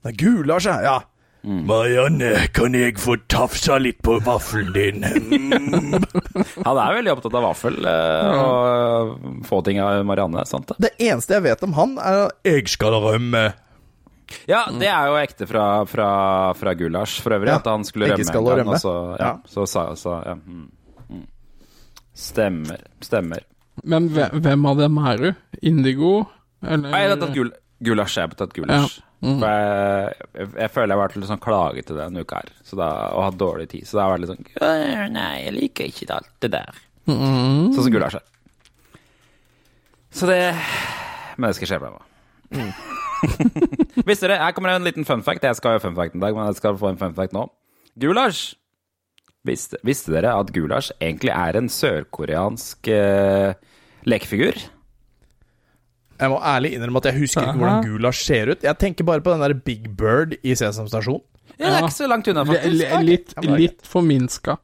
[0.02, 0.96] Det er Gulasj, ja.
[1.42, 5.02] Marianne, kan jeg få tafsa litt på vaffelen din?
[6.66, 10.44] Han er veldig opptatt av vaffel eh, og få ting av Marianne.
[10.46, 10.76] sant det?
[10.87, 13.42] Det eneste jeg vet om han, er Jeg skal rømme.
[14.48, 16.07] Ja, det er jo ekte fra, fra,
[16.57, 18.31] fra Gulasj for øvrig, Ja, at han skulle begge rømme.
[18.31, 18.76] skal rømme.
[18.78, 19.33] og Så, ja, Ja.
[19.50, 20.35] så sa så, ja.
[20.38, 20.68] mm,
[21.11, 21.26] mm.
[22.14, 22.87] Stemmer.
[23.05, 23.42] Stemmer.
[23.85, 25.28] Men hvem, hvem av dem er du?
[25.62, 26.14] Indigo?
[26.62, 27.50] Eller Nei, jeg har tatt gul,
[27.83, 28.16] gulasj.
[28.20, 29.00] Jeg har tatt gulasj.
[29.22, 32.78] For jeg, jeg, jeg føler jeg har vært litt sånn klagete denne uka her så
[32.80, 33.87] da, og hatt dårlig tid.
[33.87, 36.80] Så da har jeg vært litt sånn «Øh, Nei, jeg liker ikke alt det der.
[37.06, 38.26] Sånn som gulasj er.
[40.12, 40.40] Så det
[41.38, 42.00] Men det skal skje med
[42.52, 42.68] Mm.
[44.08, 45.40] Visste dere, Her kommer en liten fun fact.
[45.46, 47.46] Jeg skal ha fun fact en dag, men jeg skal få en fun fact nå.
[48.02, 48.58] Gulasj.
[49.48, 53.54] Visste, visste dere at gulasj egentlig er en sørkoreansk eh,
[54.04, 54.58] lekefigur?
[56.22, 58.66] Jeg må ærlig innrømme at jeg husker ikke hvordan Gulasj ser ut.
[58.66, 61.18] Jeg tenker bare på den der Big Bird i Sesam Stasjon.
[61.58, 62.85] Ja, det er ikke så langt unna, faktisk.
[62.96, 64.54] L Litt, det er litt forminska.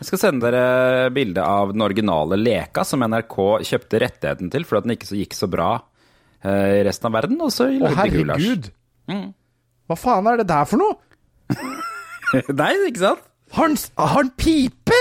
[0.00, 3.36] Jeg skal sende dere bilde av den originale Leka, som NRK
[3.68, 5.66] kjøpte rettigheten til fordi den ikke så gikk så bra
[6.40, 8.46] eh, i resten av verden, og så Å, lagde de gulasj.
[8.46, 8.70] herregud!
[9.90, 10.96] Hva faen er det der for noe?
[12.62, 13.26] Nei, ikke sant?
[13.58, 14.96] Har han, pipe?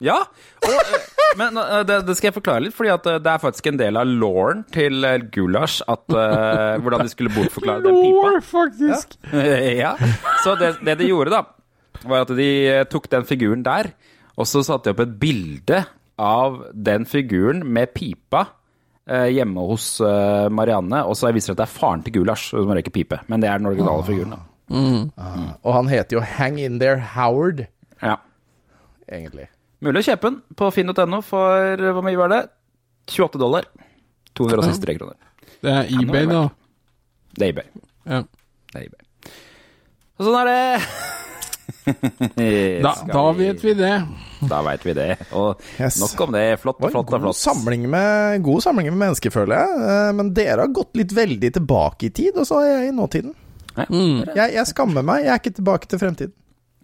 [0.00, 0.22] Ja,
[0.64, 3.68] og, eh, men eh, det, det skal jeg forklare litt, fordi eh, det er faktisk
[3.70, 8.30] en del av lauren til eh, Gulasj at uh, hvordan de skulle bortforklare den pipa.
[8.30, 9.16] Lore, faktisk.
[9.82, 9.94] ja.
[10.44, 12.50] Så det, det de gjorde, da, var at de
[12.90, 13.92] tok den figuren der,
[14.40, 15.82] og så satte de opp et bilde
[16.20, 21.62] av den figuren med pipa uh, hjemme hos uh, Marianne, og så viser det at
[21.64, 23.20] det er faren til Gulasj som røyker pipe.
[23.30, 24.42] Men det er den originale figuren, da.
[25.66, 27.66] Og han heter jo Hang In There Howard,
[28.00, 28.20] Ja.
[29.10, 29.48] egentlig.
[29.80, 32.40] Mulig å kjøpe den på finn.no for hvor mye var det?
[33.10, 33.64] 28 dollar.
[34.36, 35.16] 263 kroner.
[35.60, 36.42] Det er eBay, da.
[37.36, 37.70] Det er eBay.
[38.06, 38.20] Ja.
[38.72, 39.32] Det er eBay.
[40.20, 40.60] Og sånn er det.
[41.90, 43.92] Da, da vet vi det.
[44.50, 45.06] Da veit vi det.
[45.36, 45.96] Og Yes.
[46.00, 46.42] nok om det.
[46.60, 47.38] Flott Det og var flott og god flott.
[47.40, 49.80] samling, med, god samling med mennesker, føler jeg.
[49.90, 52.96] Eh, Men dere har gått litt veldig tilbake i tid, og så er jeg i
[52.96, 53.34] nåtiden.
[53.88, 54.24] Mm.
[54.36, 55.24] Jeg, jeg skammer meg.
[55.24, 56.34] Jeg er ikke tilbake til fremtiden.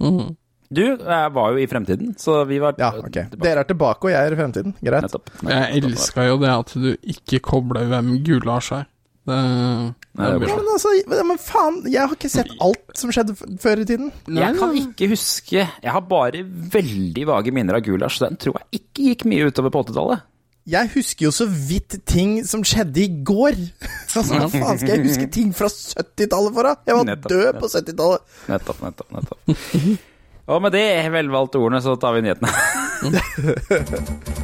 [0.00, 0.37] Mhm.
[0.72, 3.20] Du jeg var jo i fremtiden, så vi var Ja, ok.
[3.38, 4.74] Dere er tilbake, og jeg er i fremtiden.
[4.83, 5.07] Greit.
[5.07, 5.31] Nettopp.
[5.46, 8.87] Jeg elska jo det at du ikke kobla hvem Gulasj er.
[9.26, 10.90] Det, Nei, det er Ja, men altså,
[11.26, 14.12] men faen, jeg har ikke sett alt som skjedde før i tiden.
[14.31, 18.61] Jeg kan ikke huske Jeg har bare veldig vage minner av Gulasj, så den tror
[18.61, 20.22] jeg ikke gikk mye utover på 80-tallet.
[20.66, 23.59] Jeg husker jo så vidt ting som skjedde i går.
[24.16, 26.76] Altså, Hva faen skal jeg huske ting fra 70-tallet for, da?
[26.88, 27.61] Jeg var Nettopp, død nettopp.
[27.61, 28.37] på 70-tallet.
[28.48, 30.07] Nettopp, nettopp, nettopp.
[30.46, 32.50] Og med det velvalgte ordene så tar vi nyhetene.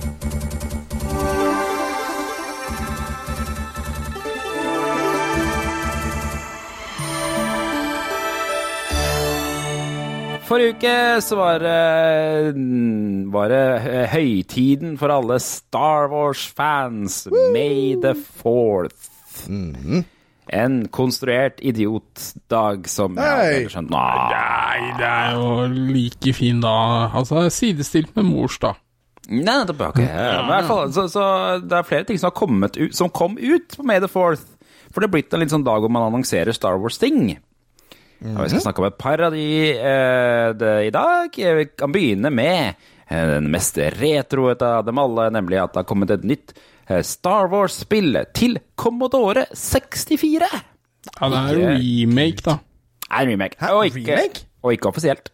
[10.52, 12.54] Forrige uke så var det,
[13.32, 17.22] var det eh, høytiden for alle Star Wars-fans.
[17.54, 18.12] May the
[18.42, 19.08] fourth.
[20.50, 24.30] En konstruert idiotdag som hadde skjønt Nei.
[24.32, 25.52] Nei, det er jo
[25.94, 26.72] like fin da.
[27.14, 28.74] Altså, sidestilt med mors, da.
[29.30, 29.84] Nei, nettopp.
[29.92, 30.00] ok.
[30.02, 31.26] Ja, men i hvert fall, så, så
[31.62, 34.48] det er flere ting som har kommet ut, som kom ut på May the 4th.
[34.92, 37.36] For det er blitt en litt sånn dag hvor man annonserer Star Wars-ting.
[38.22, 41.38] Og vi skal snakke om et par av de eh, det, i dag.
[41.38, 42.74] Vi kan begynne med
[43.08, 46.68] eh, den mest retroete av dem alle, nemlig at det har kommet et nytt eh,
[47.06, 50.48] Star Wars-spill til Commodore 64.
[51.20, 52.58] Ja, det er jo remake, da.
[53.10, 53.56] Er en remake.
[53.60, 54.44] Hæ, Og ikke, remake?
[54.62, 55.32] og ikke offisielt.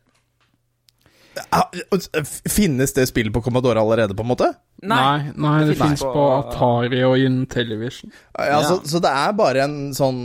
[1.55, 1.68] Ah,
[2.51, 4.49] Finnes det spillet på Commodore allerede, på en måte?
[4.83, 5.88] Nei, nei det Nei.
[5.88, 8.11] fins på Atari og Intellivision.
[8.35, 10.18] Ja, så, så det er bare en sånn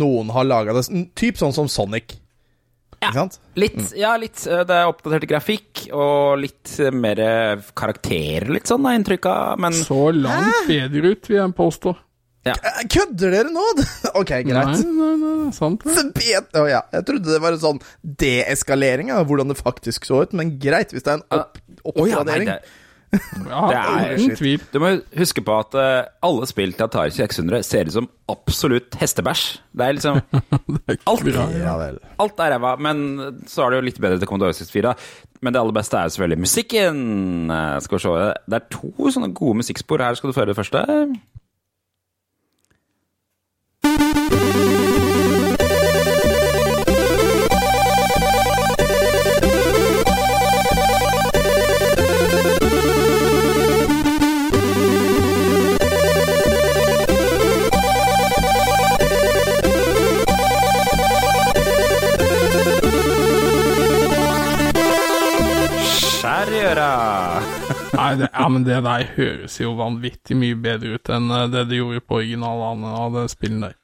[0.00, 0.86] Noen har laga det,
[1.18, 2.16] typ sånn som Sonic.
[3.06, 3.38] Ikke sant?
[3.56, 4.42] Litt, ja, litt.
[4.46, 9.58] eh, Det er oppdatert grafikk og litt eh, mer eh, karakterer, litt sånn, er inntrykket.
[9.62, 11.94] Men Så langt bedre ut, vil jeg påstå.
[12.46, 12.54] Ja.
[12.86, 13.62] Kødder dere nå?
[14.20, 14.82] ok, greit.
[14.86, 16.04] nei, nei, sant det.
[16.54, 16.84] Oh, ja.
[16.94, 17.80] Jeg trodde det var en sånn
[18.22, 22.06] deeskalering av hvordan det faktisk så ut, men greit, hvis det er en opp Å
[22.06, 22.52] ja, nei, oppgradering.
[22.52, 22.60] det,
[23.46, 24.62] Ja, Det er- uten tvil.
[24.72, 28.94] du må huske på at uh, alle spill til Atari 600 ser ut som absolutt
[29.00, 29.44] hestebæsj.
[29.76, 30.20] Det er liksom
[31.10, 31.26] Alt,
[31.56, 31.76] Ja
[32.18, 34.94] alt er ræva, men så er det jo litt bedre til Commodore 64.
[35.42, 37.50] Men det aller beste er jo selvfølgelig musikken.
[37.50, 38.08] Eh, Skal vi se
[38.50, 40.14] Det er to sånne gode musikkspor her.
[40.14, 40.84] Skal du føre det første?
[66.66, 66.90] Øra!
[67.96, 71.66] Nei, det, ja, men det der høres jo vanvittig mye bedre ut enn eh, det
[71.70, 73.76] de gjorde på originalen av det spillet der.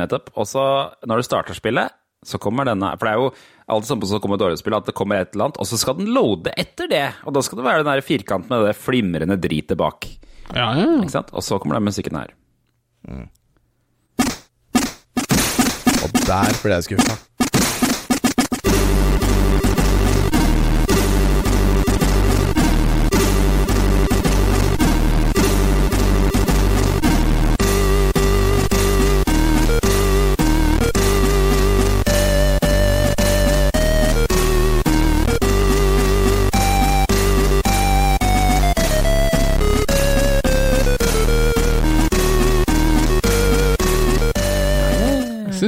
[0.00, 0.30] Nettopp.
[0.38, 0.64] Og så,
[1.08, 3.30] når du starter spillet, så kommer denne For det er jo
[3.72, 5.78] alt sånn som så kommer dårlig spill at det kommer et eller annet, og så
[5.80, 7.06] skal den loade etter det.
[7.24, 10.08] Og da skal det være den der firkanten med det flimrende dritet bak.
[10.50, 10.86] Ja, ja.
[10.98, 11.32] Ikke sant?
[11.32, 12.34] Og så kommer den musikken her.
[16.00, 17.20] Og der ble jeg skuffa.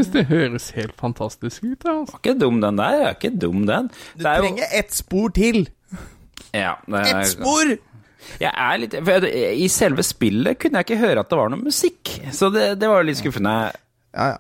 [0.03, 1.85] Syns det høres helt fantastisk ut.
[1.89, 2.19] Altså.
[2.21, 2.99] Ikke dum, den der.
[3.09, 3.89] Er ikke dum, den.
[4.17, 5.67] Du Det er jo- trenger ett spor til.
[6.53, 7.73] ja, er- Ett spor!
[8.39, 11.49] Jeg er litt for jeg- I selve spillet kunne jeg ikke høre at det var
[11.51, 13.73] noe musikk, så det, det var jo litt skuffende.
[14.15, 14.39] Ja, ja.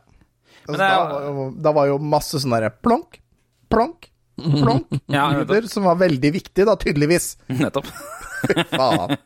[0.62, 3.18] Altså, Men det da, var jo, da var jo masse sånne derre plonk,
[3.68, 4.07] plonk,
[4.38, 7.37] plonk Ja, lyder, som var veldig viktig, da, tydeligvis.
[7.48, 7.87] Nettopp.
[8.70, 9.16] Faen.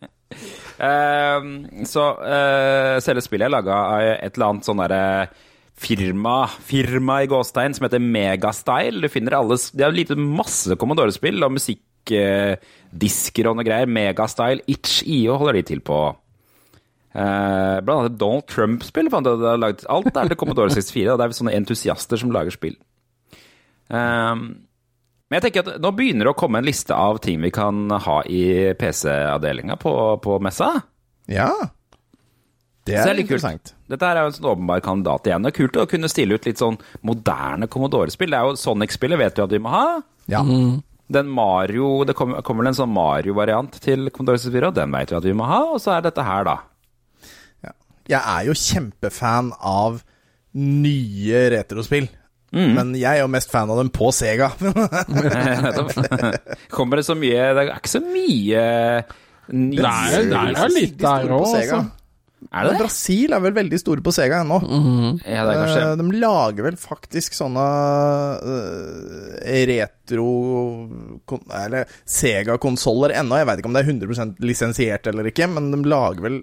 [0.76, 5.28] Uh, så uh, selve spillet er laga av et eller annet sånn derre
[5.76, 9.02] firma, firma i gåstein som heter Megastyle.
[9.04, 13.90] Du finner alle De har lite masse Commodore-spill og musikkdisker og noe greier.
[13.90, 16.00] Megastyle, Itch.io holder de til på.
[17.16, 19.08] Eh, blant annet Donald Trump-spill.
[19.12, 22.76] Alt er til Commodore 64, og det er sånne entusiaster som lager spill.
[23.88, 24.66] Um,
[25.26, 27.88] men jeg tenker at nå begynner det å komme en liste av ting vi kan
[27.90, 30.72] ha i PC-avdelinga på, på messa.
[31.30, 31.50] Ja.
[32.86, 33.72] Det er det er litt kult.
[33.90, 35.46] Dette er jo en sånn åpenbar kandidat igjen.
[35.46, 38.30] Det er kult å kunne stille ut litt sånn moderne Commodore-spill.
[38.30, 39.86] Det er jo Sonic-spillet vet du at vi må ha.
[40.30, 40.42] Ja.
[41.16, 45.10] Den Mario, Det kommer, kommer vel en sånn Mario-variant til Commodore 64, og den vet
[45.10, 45.62] vi at vi må ha.
[45.74, 46.56] Og så er dette her, da.
[47.66, 47.74] ja.
[48.14, 50.00] Jeg er jo kjempefan av
[50.56, 52.08] nye retrospill.
[52.54, 52.72] Mm.
[52.78, 54.52] Men jeg er jo mest fan av dem på Sega.
[56.76, 58.62] Kommer det så mye Det er ikke så mye
[59.50, 61.80] Nei, Det er, litt der òg, altså.
[62.52, 62.80] Er det det?
[62.82, 64.58] Brasil er vel veldig store på Sega ennå.
[65.26, 67.64] Ja, det er kanskje Eh, De lager vel faktisk sånne
[69.46, 70.26] eh, retro
[71.64, 73.38] Eller Sega-konsoller ennå.
[73.40, 76.38] Jeg veit ikke om det er 100% lisensiert eller ikke, men de lager vel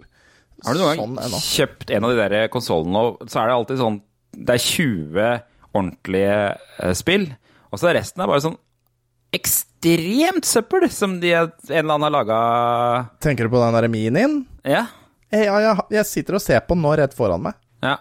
[0.63, 1.39] Har du noen sånn gang ennå.
[1.43, 4.01] kjøpt en av de der konsollene, og så er det alltid sånn
[4.37, 5.31] Det er 20
[5.73, 6.35] ordentlige
[6.83, 7.29] eh, spill,
[7.71, 8.59] og så er resten er bare sånn
[9.33, 12.39] ekstremt søppel som de, en eller annen har laga
[13.23, 14.35] Tenker du på den der minien?
[14.61, 14.83] Ja.
[15.33, 17.57] Eh, Ja, jeg, jeg sitter og ser på den nå rett foran meg.
[17.83, 17.97] ja.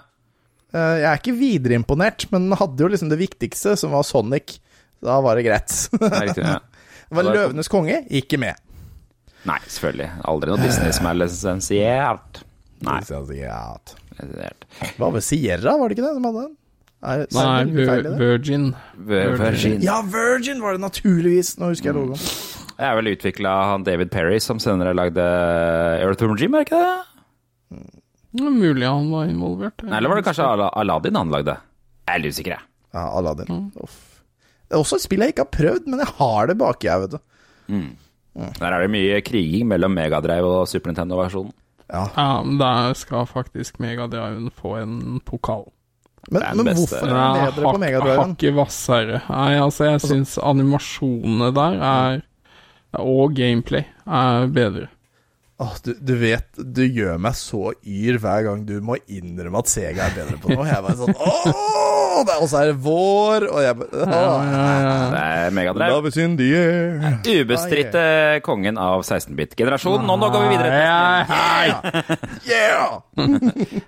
[0.72, 4.04] Eh, Jeg er ikke videre imponert, men den hadde jo liksom det viktigste, som var
[4.08, 4.58] Sonic.
[5.04, 5.74] Da var det greit.
[6.00, 6.44] Det riktig.
[6.46, 6.58] Ja.
[7.12, 8.56] Det var Løvenes konge, ikke med.
[9.44, 10.06] Nei, selvfølgelig.
[10.30, 12.38] Aldri noe Disney som er lisensiert.
[12.86, 12.94] Nei.
[13.02, 13.92] Lisensiert.
[14.14, 14.64] lisensiert.
[14.96, 16.44] Hva var Sierra, var det ikke det som hadde?
[17.02, 18.64] Er, Nei, feil Virgin.
[19.10, 19.76] Virgin.
[19.82, 21.56] Ja, Virgin var det naturligvis!
[21.60, 22.22] Nå husker jeg logoen.
[22.78, 25.24] Det er vel utvikla av han David Perry, som senere lagde
[26.00, 26.94] Earthworm Jim, er ikke det?
[28.32, 29.82] Det er Mulig han var involvert.
[29.84, 31.56] Nei, eller var det kanskje Ala- Aladdin han lagde?
[32.08, 32.66] Jeg er litt usikker, jeg.
[32.96, 33.70] Ja, Aladdin.
[33.82, 33.98] Uff.
[34.68, 37.02] Det er også et spill jeg ikke har prøvd, men jeg har det baki her,
[37.04, 37.20] vet du.
[38.62, 41.52] Der er det mye kriging mellom Megadrive og Super Nintendo-versjonen.
[41.92, 42.06] Ja.
[42.16, 45.66] Ja, men der skal faktisk Megadriven få en pokal.
[46.30, 48.20] Men, men hvorfor er den bedre på Megadriven?
[48.32, 49.20] Hakket hvassere.
[49.28, 52.22] Nei, altså, jeg syns animasjonene der er
[53.02, 54.88] Og gameplay er bedre.
[55.60, 59.68] Åh, du, du vet, du gjør meg så yr hver gang du må innrømme at
[59.70, 60.64] Sega er bedre på noe.
[60.66, 64.40] Jeg bare sånn Åh, det er, Og så er det vår, og jeg bare åh,
[65.12, 65.90] Det er Megadrive.
[65.92, 66.88] Love is in the air.
[67.28, 68.04] Ubestridte
[68.46, 70.08] kongen av 16-bit-generasjonen.
[70.10, 70.70] Og nå går vi videre.
[70.72, 70.80] til
[72.48, 72.90] Yeah!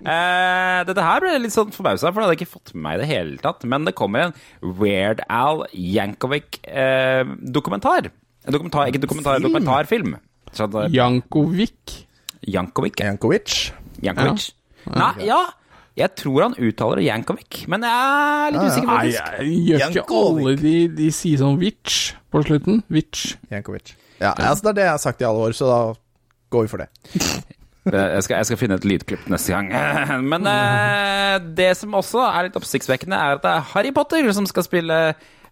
[0.05, 2.93] Eh, dette her ble litt sånn forbausa, for det hadde jeg ikke fått med meg
[2.95, 3.61] i det hele tatt.
[3.67, 8.03] Men det kommer en Weird Al Yankovic-dokumentar.
[8.45, 9.45] en dokumentar, ikke dokumentar, Film?
[9.49, 10.11] dokumentarfilm.
[10.53, 11.95] Så det, Jankovic.
[12.45, 13.01] Jankovic.
[13.01, 13.57] Jankovic.
[14.03, 14.13] Ja.
[14.93, 15.41] Nei, ja.
[15.95, 19.37] Jeg tror han uttaler det Jankovic, men jeg er litt usikker, Nei, faktisk.
[19.39, 22.81] jeg gjør ikke alle de, de sier sånn Witch på slutten.
[22.91, 23.37] Witch.
[23.53, 23.93] Jankovic.
[24.19, 25.79] Ja, altså, det er det jeg har sagt i alle år, så da
[26.51, 26.89] går vi for det.
[27.85, 29.67] Jeg skal, jeg skal finne et lydklipp neste gang.
[30.31, 34.47] Men eh, det som også er litt oppsiktsvekkende, er at det er Harry Potter som
[34.49, 34.97] skal spille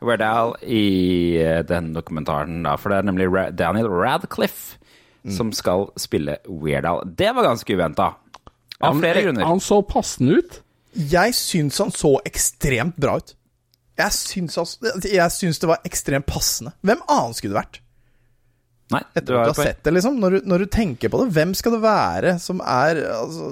[0.01, 2.63] Weird Al i eh, den dokumentaren.
[2.65, 4.79] Da, for det er nemlig Ra Daniel Radcliffe
[5.31, 7.03] som skal spille Weird Al.
[7.15, 8.09] Det var ganske uventa.
[8.83, 9.45] Av flere grunner.
[9.47, 10.59] Han så passende ut.
[10.93, 13.35] Jeg syns han så ekstremt bra ut.
[13.97, 16.73] Jeg syns, altså, jeg syns det var ekstremt passende.
[16.81, 17.79] Hvem annen skulle det vært?
[18.93, 20.19] Nei, Etter at du har sett det, liksom.
[20.21, 23.51] Når du, når du tenker på det, hvem skal det være som er altså,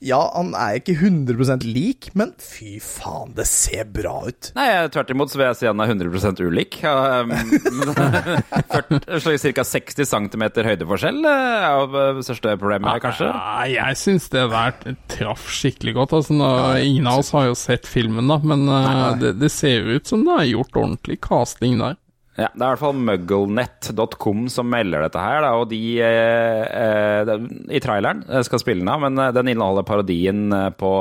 [0.00, 4.48] Ja, han er ikke 100% lik, men fy faen, det ser bra ut.
[4.56, 6.78] Nei, tvert imot så vil jeg si han er 100 ulik.
[6.80, 9.64] Ja, 40, ca.
[9.70, 11.84] 60 cm høydeforskjell eh, er
[12.16, 13.28] det største problemet, her, kanskje.
[13.28, 16.16] Ja, jeg syns det der traff skikkelig godt.
[16.16, 16.48] Altså, nå,
[16.80, 20.24] ingen av oss har jo sett filmen, da, men eh, det, det ser ut som
[20.24, 22.00] det er gjort ordentlig casting der.
[22.40, 26.62] Ja, Det er i hvert fall mugglenet.com som melder dette her, da, og de eh,
[26.64, 27.34] eh,
[27.76, 30.92] I traileren eh, skal spille den av, men eh, den inneholder parodien eh, på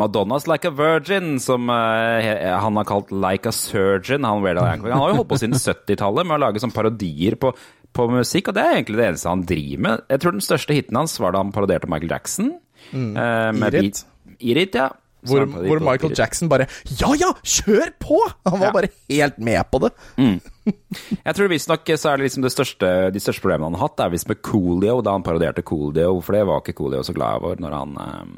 [0.00, 4.24] Madonnas Like a Virgin, som eh, han har kalt Like a Surgeon.
[4.24, 7.52] Han, han har jo holdt på siden 70-tallet med å lage sånn parodier på,
[7.92, 10.04] på musikk, og det er egentlig det eneste han driver med.
[10.14, 12.54] Jeg tror den største hiten hans var da han parodierte Michael Jackson.
[12.92, 14.00] eh, med Irit.
[14.02, 14.88] beat- Irit, ja.
[15.22, 16.14] Hvor, hvor Michael.
[16.18, 16.66] Jackson bare
[16.98, 18.16] Ja ja, kjør på!
[18.48, 18.72] Han var Ja.
[18.74, 19.92] bare helt med på det.
[20.62, 24.00] Jeg tror visstnok så er det liksom det største, de største problemene han har hatt,
[24.04, 27.40] er visst med Coolio, da han parodierte Coolio, for det var ikke Coolio så glad
[27.42, 28.34] over når han um...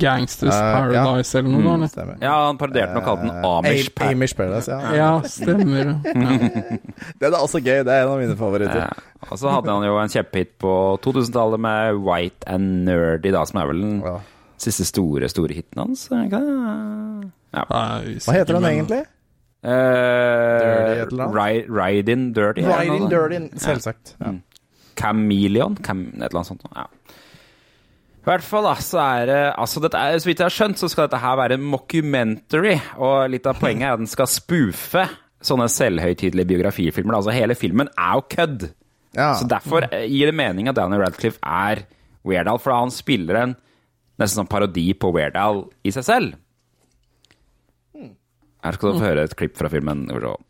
[0.00, 1.02] Gangsters Eh, ja.
[1.04, 1.98] Paradise eller noe Mm, sånt.
[2.14, 2.22] Mm.
[2.24, 4.94] Ja, han parodierte den og kalte den Amish A- Amish Paradise, ja.
[4.96, 5.92] Ja, stemmer.
[6.06, 7.82] Det er også gøy.
[7.84, 8.86] Det er en av mine favoritter.
[8.86, 9.26] Ja.
[9.30, 10.72] Og så hadde han jo en kjempehit på
[11.04, 14.16] 2000-tallet med White and Nerdy, da, som er vel den Ja.
[14.62, 16.06] Siste store, store hiten hans.
[16.12, 17.64] Ja.
[17.66, 19.04] Hva heter den egentlig?
[19.66, 19.72] Uh,
[21.06, 21.70] eller annet?
[21.72, 22.62] Ride in Dirty.
[22.66, 23.08] Ride in.
[23.10, 24.14] Dirty, selvsagt.
[24.20, 24.36] Ja.
[24.96, 25.76] Chameleon?
[25.82, 26.66] Cam, et eller annet sånt.
[26.70, 26.86] Ja.
[28.26, 30.80] I hvert fall, da, så er det altså dette er, Så vidt jeg har skjønt,
[30.80, 32.74] så skal dette her være en mockumentary.
[32.98, 35.04] Og litt av poenget er at den skal spoofe
[35.46, 37.18] sånne selvhøytidelige biografifilmer.
[37.20, 38.66] Altså Hele filmen er jo kødd.
[39.16, 39.30] Ja.
[39.38, 41.84] Så derfor eh, gir det mening at Daniel Radcliffe er
[42.26, 43.54] Weird Al, for han spiller en
[44.20, 46.42] nesten sånn parodi på Weird Al i seg selv.
[48.66, 50.06] Her skal du få høre et klipp fra filmen.
[50.08, 50.45] Skal vi se.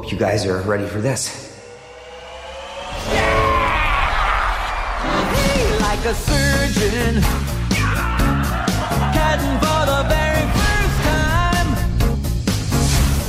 [0.00, 1.52] Hope you guys are ready for this.
[5.78, 7.20] like a surgeon.
[9.12, 11.68] Cutting for the very first time.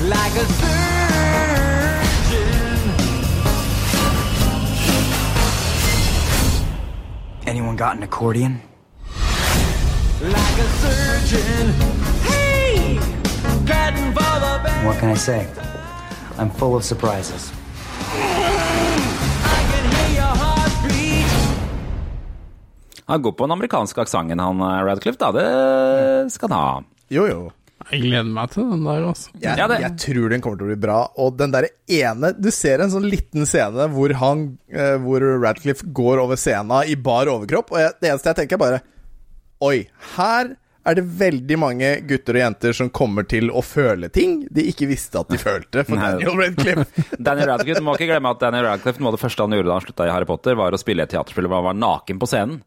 [0.07, 2.39] Like a surgeon.
[7.47, 8.61] Anyone got an accordion?
[10.21, 11.73] Like a surgeon.
[12.23, 12.97] Hey!
[13.67, 15.70] Cutting for the very What can I say?
[16.41, 17.51] I'm full of surprises.
[19.45, 21.29] I can hear your heartbeat.
[23.05, 25.29] Han går på den amerikanske aksenten, han eh, Radcliffe, da.
[25.35, 26.83] Det skal han ha.
[27.13, 27.43] Jo, jo.
[27.91, 29.29] Jeg gleder meg til den der, altså.
[29.41, 30.97] Jeg, Ja, jeg tror den kommer til å bli bra.
[31.21, 35.89] Og den derre ene Du ser en sånn liten scene hvor han eh, Hvor Radcliffe
[35.93, 38.81] går over scenen i bar overkropp, og jeg, det eneste jeg tenker, er bare
[39.61, 39.77] Oi,
[40.15, 40.55] her
[40.87, 44.89] er det veldig mange gutter og jenter som kommer til å føle ting de ikke
[44.89, 46.01] visste at de følte for.
[46.01, 47.05] Daniel Radcliffe.
[47.29, 49.77] Daniel Radcliffe, må ikke glemme at Daniel Radcliffe, noe av det første han gjorde da
[49.77, 52.29] han slutta i Harry Potter, var å spille et teaterspill hvor han var naken på
[52.29, 52.61] scenen.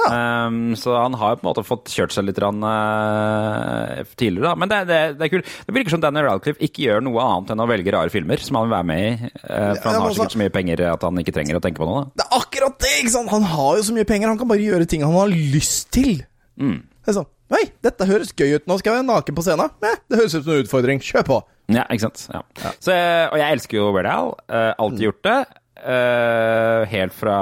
[0.00, 4.54] Um, så han har på en måte fått kjørt seg litt rann, uh, tidligere, da.
[4.56, 5.50] Men det, det, det er kult.
[5.66, 8.56] Det virker som Daniel Radcliffe ikke gjør noe annet enn å velge rare filmer som
[8.56, 9.10] han vil være med i.
[9.42, 11.64] Uh, for Ja, han har altså- sikkert så mye penger at han ikke trenger å
[11.66, 12.06] tenke på noe.
[12.06, 12.22] Da.
[12.22, 12.94] Det er akkurat det!
[13.02, 13.34] ikke sant?
[13.34, 16.22] Han har jo så mye penger, han kan bare gjøre ting han har lyst til.
[16.60, 16.78] Mm.
[16.86, 19.72] Det er sånn, Oi, dette høres gøy ut, nå skal jeg være naken på scenen.
[19.82, 21.00] Eh, det høres ut som en utfordring.
[21.02, 21.38] Kjør på!
[21.70, 22.22] Ja, ikke sant.
[22.30, 22.42] Ja.
[22.82, 24.36] Så, og jeg elsker jo Weird Al.
[24.50, 25.40] eh, alltid gjort det.
[25.80, 27.36] Uh, helt fra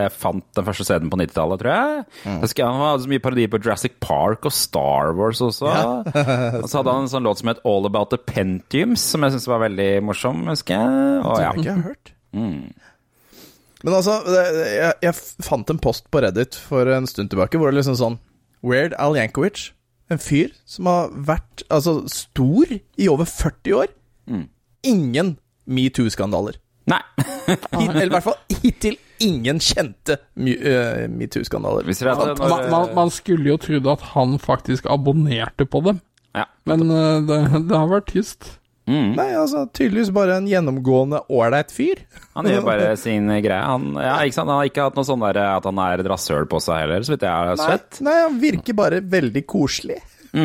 [0.00, 2.04] jeg fant den første CD-en på 90-tallet, tror jeg.
[2.24, 5.68] Jeg husker Han hadde så mye parodier på Jurassic Park og Star Wars også.
[5.68, 9.36] og så hadde han en sånn låt som het All About the Pentiums, som jeg
[9.36, 11.04] syntes var veldig morsom, husker jeg.
[11.20, 11.52] Og, ja.
[11.52, 12.14] har jeg hørt.
[13.84, 17.82] Men altså, jeg, jeg fant en post på Reddit for en stund tilbake hvor det
[17.82, 18.16] liksom sånn
[18.64, 19.72] Weird Al Jankovic.
[20.12, 23.92] en fyr som har vært altså, stor i over 40 år.
[24.84, 25.36] Ingen
[25.66, 26.58] metoo-skandaler.
[26.90, 27.00] Nei.
[27.72, 31.88] Eller i hvert fall hittil ingen kjente eh, metoo-skandaler.
[32.44, 36.00] Man, man, man skulle jo trodd at han faktisk abonnerte på dem,
[36.34, 36.44] Ja.
[36.66, 37.38] men uh, det,
[37.70, 38.48] det har vært tyst.
[38.84, 39.14] Mm.
[39.16, 42.02] Nei, altså tydeligvis bare en gjennomgående ålreit fyr.
[42.36, 43.62] Han gjør bare sin greie.
[43.64, 46.60] Han, ja, han har ikke hatt noe sånn der at han er et rasshøl på
[46.60, 48.02] seg heller, så vidt jeg har Nei, sett.
[48.04, 50.02] nei, han virker bare veldig koselig.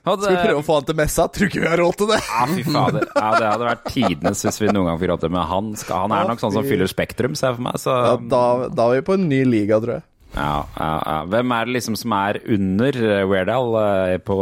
[0.00, 1.26] Og Skal vi prøve å få han til messa?
[1.28, 2.18] Tror ikke vi har råd til det.
[2.24, 3.02] Ja, fy fader.
[3.12, 6.06] Ja, det hadde vært tidenes hvis vi noen gang fikk råd til Men han, skal,
[6.06, 7.76] han er nok sånn som fyller Spektrum, ser jeg for meg.
[7.82, 10.06] Så Ja, da, da er vi på en ny liga, tror jeg.
[10.34, 11.16] Ja, ja, ja.
[11.30, 14.36] Hvem er det liksom som er under eh, Weirdal eh, på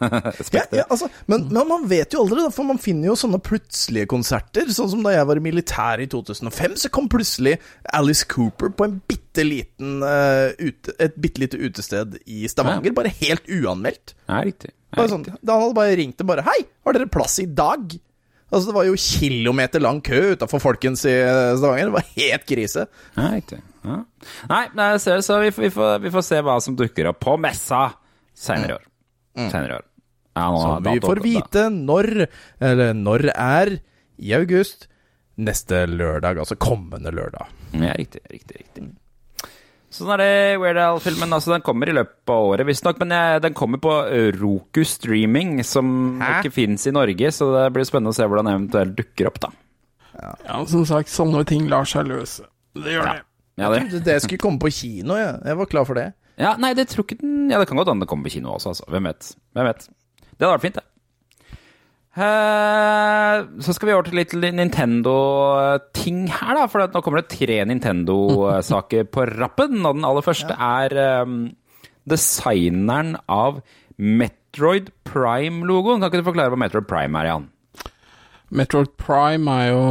[0.56, 3.40] Ja, ja, altså, men, men man vet jo aldri, da, for man finner jo sånne
[3.44, 4.68] plutselige konserter.
[4.74, 7.56] Sånn som da jeg var i militæret i 2005, så kom plutselig
[7.96, 12.94] Alice Cooper på en bitte liten, uh, ute, et bitte lite utested i Stavanger.
[12.96, 14.14] Bare helt uanmeldt.
[14.26, 14.74] Ja, riktig.
[14.96, 17.92] Ja, sånn, da han hadde bare ringt og bare Hei, har dere plass i dag?
[18.50, 21.14] Altså Det var jo kilometer lang kø utafor Folkens i
[21.56, 21.88] Stavanger.
[21.88, 22.88] Det var helt krise.
[23.14, 23.60] Ja, riktig.
[23.86, 23.98] Ja.
[24.50, 27.10] Nei, nei, jeg ser, så vi får, vi, får, vi får se hva som dukker
[27.12, 27.86] opp på messa
[28.36, 28.86] senere i år.
[29.50, 29.86] Senere år.
[30.36, 32.10] Ja, nå Så vi får vite når,
[32.62, 33.76] eller når er,
[34.20, 34.86] i august
[35.40, 36.38] neste lørdag.
[36.42, 37.48] Altså kommende lørdag.
[37.72, 38.90] Ja, riktig, riktig, riktig.
[39.90, 41.32] Sånn er det Weird Al-filmen.
[41.34, 43.00] Altså, den kommer i løpet av året, visstnok.
[43.02, 43.94] Men jeg, den kommer på
[44.36, 46.44] Roku Streaming, som Hæ?
[46.44, 47.32] ikke fins i Norge.
[47.34, 49.50] Så det blir spennende å se hvordan den eventuelt dukker opp, da.
[50.44, 52.46] Ja, som sagt, sånne ting lar seg løse.
[52.76, 53.18] Det gjør det.
[53.58, 54.04] Ja, det.
[54.06, 55.40] Det skulle komme på kino, jeg.
[55.44, 56.10] Jeg var klar for det.
[56.40, 58.54] Ja, nei, det tror ikke den Ja, det kan godt hende det kommer på kino
[58.54, 58.86] også, altså.
[58.88, 59.34] Hvem vet.
[59.56, 59.88] Hvem vet.
[60.30, 60.86] Det hadde vært fint, det.
[62.10, 66.64] Uh, så skal vi over til litt Nintendo-ting her, da.
[66.70, 69.78] For nå kommer det tre Nintendo-saker på rappen.
[69.84, 71.42] Og den aller første er um,
[72.08, 73.60] designeren av
[74.00, 76.00] Metroid Prime-logoen.
[76.00, 77.48] Kan ikke du forklare hva Metroid Prime er, Jan?
[78.50, 79.82] Metroid Prime er jo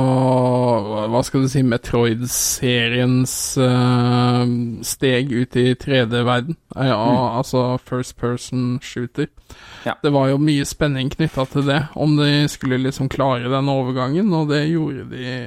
[1.14, 4.44] Hva skal du si Metroid-seriens uh,
[4.84, 6.58] steg ut i 3D-verden.
[6.76, 7.00] Ja,
[7.40, 9.30] Altså first person shooter.
[9.88, 9.96] Ja.
[10.04, 14.34] Det var jo mye spenning knytta til det, om de skulle liksom klare den overgangen,
[14.36, 15.38] og det gjorde de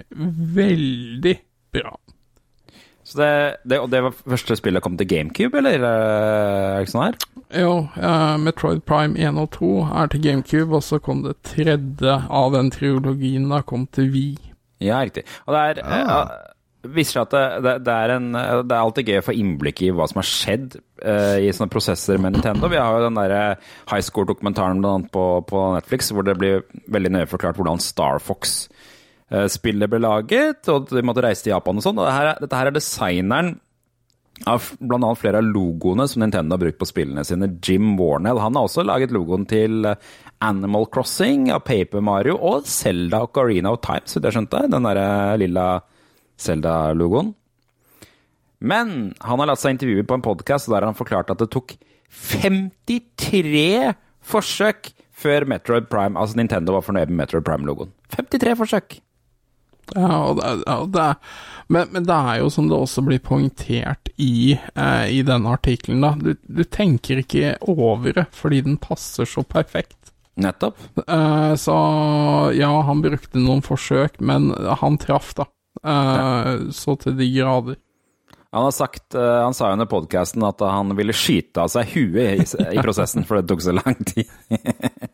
[0.56, 1.36] veldig
[1.76, 1.94] bra.
[3.04, 3.32] Så det,
[3.68, 7.08] det, og det var første spillet kom til GameCube, eller eh, er det ikke sånn
[7.10, 7.18] her?
[7.52, 9.72] Jo, uh, Metroid Prime 1 og 2
[10.02, 14.38] er til GameCube, og så kom det tredje av den triologien da kom til Wii.
[14.82, 15.26] Ja, riktig.
[15.46, 16.30] Og det er eh,
[16.96, 19.82] viser seg at det, det, det, er en, det er alltid gøy å få innblikk
[19.86, 22.70] i hva som har skjedd uh, i sånne prosesser med Nintendo.
[22.72, 23.34] Vi har jo den der
[23.92, 29.92] high score-dokumentaren blant på, på Netflix, hvor det blir veldig nøye forklart hvordan Star Fox-spillet
[29.92, 32.00] ble laget, og de måtte reise til Japan og sånn.
[32.00, 33.54] Og det her, er- dette her er designeren
[34.48, 37.50] av annet flere av logoene som Nintendo har brukt på spillene sine.
[37.62, 39.86] Jim Warnell han har også laget logoen til
[40.42, 44.72] Animal Crossing, av Paper Mario og Zelda og Carina of Time, så det skjønte jeg.
[44.72, 45.66] Den derre lilla
[46.42, 47.34] Zelda-logoen.
[48.62, 51.74] Men han har latt seg intervjue på en podkast der han forklarte at det tok
[52.30, 53.94] 53
[54.32, 57.94] forsøk før Metroid Prime, altså Nintendo var fornøyd med Metroid Prime-logoen.
[58.14, 58.98] 53 forsøk!
[59.96, 61.08] Ja, og det, ja, og det
[61.72, 66.02] men, men det er jo som det også blir poengtert i, eh, i denne artikkelen,
[66.04, 66.10] da.
[66.20, 69.96] Du, du tenker ikke over det fordi den passer så perfekt.
[70.42, 70.78] Nettopp.
[71.06, 71.76] Eh, så
[72.56, 74.50] ja, han brukte noen forsøk, men
[74.82, 75.48] han traff, da.
[75.82, 77.80] Eh, Så til de grader.
[78.52, 81.88] Han har sagt, eh, han sa jo under podkasten at han ville skyte av seg
[81.94, 82.44] huet i,
[82.76, 84.28] i prosessen, for det tok så lang tid.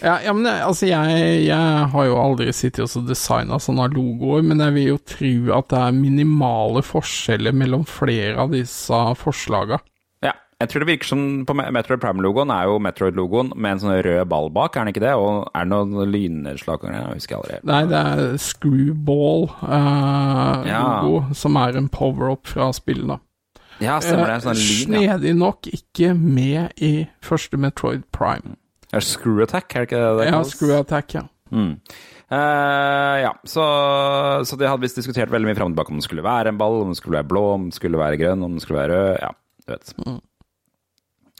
[0.00, 4.60] Ja, ja men altså, jeg, jeg har jo aldri sittet og designa sånne logoer, men
[4.64, 9.80] jeg vil jo tro at det er minimale forskjeller mellom flere av disse forslaga.
[10.22, 10.32] Ja,
[10.62, 14.28] jeg tror det virker som på Metroid Prime-logoen er jo Metroid-logoen med en sånn rød
[14.30, 15.14] ball bak, er den ikke det?
[15.18, 16.86] Og er det noen lynnedslag?
[16.86, 17.58] Jeg husker aldri.
[17.66, 21.32] Nei, det er Screwball-logo, Ja.
[21.34, 23.18] som er en power-up fra spillet, da.
[23.82, 24.42] Ja, stemmer det.
[24.44, 25.16] Sånn Eh, lyn, ja.
[25.18, 28.54] Snedig nok ikke med i første Metroid Prime.
[28.92, 30.48] Er Screw Attack, er det ikke det det kalles?
[30.52, 30.56] Ja.
[30.56, 31.22] Screw Attack, ja.
[31.52, 31.70] Mm.
[32.32, 33.64] Uh, ja, så,
[34.48, 36.58] så de hadde visst diskutert veldig mye fram og tilbake om det skulle være en
[36.60, 38.96] ball, om det skulle være blå, om det skulle være grønn, om det skulle være
[38.96, 39.18] rød.
[39.20, 39.32] Ja,
[39.66, 39.92] du vet.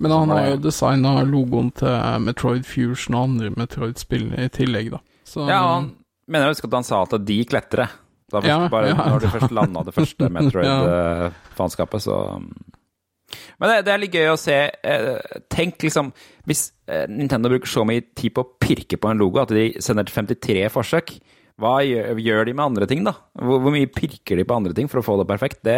[0.03, 4.91] Men han har jo det- designa logoen til Metroid Fusion og andre Metroid-spill i tillegg,
[4.93, 5.01] da.
[5.25, 5.93] Så Ja, han
[6.29, 7.89] mener jeg husker at han sa at de kletrer.
[8.33, 8.95] Da først, Ja, bare ja.
[8.97, 12.17] når du først landa det første Metroid-faenskapet, så
[13.61, 14.59] Men det, det er litt gøy å se.
[14.71, 16.11] Eh, tenk liksom
[16.49, 19.71] Hvis eh, Nintendo bruker så mye tid på å pirke på en logo at de
[19.83, 21.15] sender til 53 forsøk,
[21.61, 23.15] hva gjør, gjør de med andre ting, da?
[23.39, 25.61] Hvor, hvor mye pirker de på andre ting for å få det perfekt?
[25.67, 25.77] Det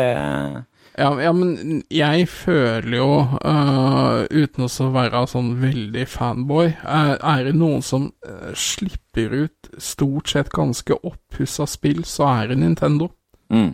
[0.95, 3.09] Ja, ja, men jeg føler jo,
[3.43, 9.75] uh, uten å være sånn veldig fanboy, er, er det noen som uh, slipper ut
[9.83, 13.11] stort sett ganske oppussa spill, så er det Nintendo.
[13.51, 13.73] mm.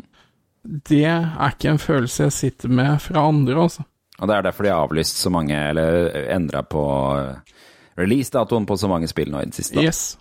[0.65, 3.83] Det er ikke en følelse jeg sitter med fra andre, altså.
[4.21, 6.83] Og det er derfor de har avlyst så mange, eller endra på
[7.99, 9.79] release-datoen på så mange spill nå i det siste.
[9.79, 9.87] da.
[9.89, 10.19] Yes.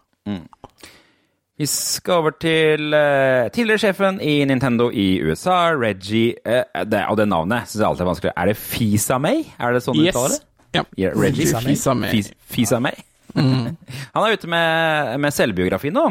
[1.59, 7.17] Vi skal over til uh, tidligere sjefen i Nintendo i USA, Reggie uh, det, Og
[7.19, 8.31] det navnet syns jeg alltid er vanskelig.
[8.37, 9.43] Er det Fisa-May?
[9.59, 10.15] Er det sånn du Yes.
[10.15, 10.39] uttaler det?
[10.77, 10.83] Ja.
[10.95, 11.75] Yeah, Reggie Fisa-May.
[11.75, 12.23] Fisa-May.
[12.55, 13.03] Fisa-May.
[13.35, 16.05] han er ute med, med selvbiografi nå.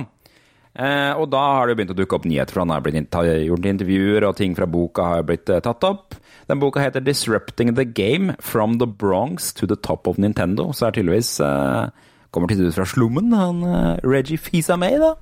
[0.74, 3.70] Eh, og da har det begynt å dukke opp nyheter, for han har blitt gjort
[3.70, 6.18] intervjuer, og ting fra boka har blitt eh, tatt opp.
[6.48, 10.72] Den boka heter 'Disrupting the Game From the Bronx to the Top of Nintendo'.
[10.72, 11.88] Så er tydeligvis eh,
[12.30, 15.14] Kommer tydeligvis fra slummen, han eh, Reggie Fisa-May, da.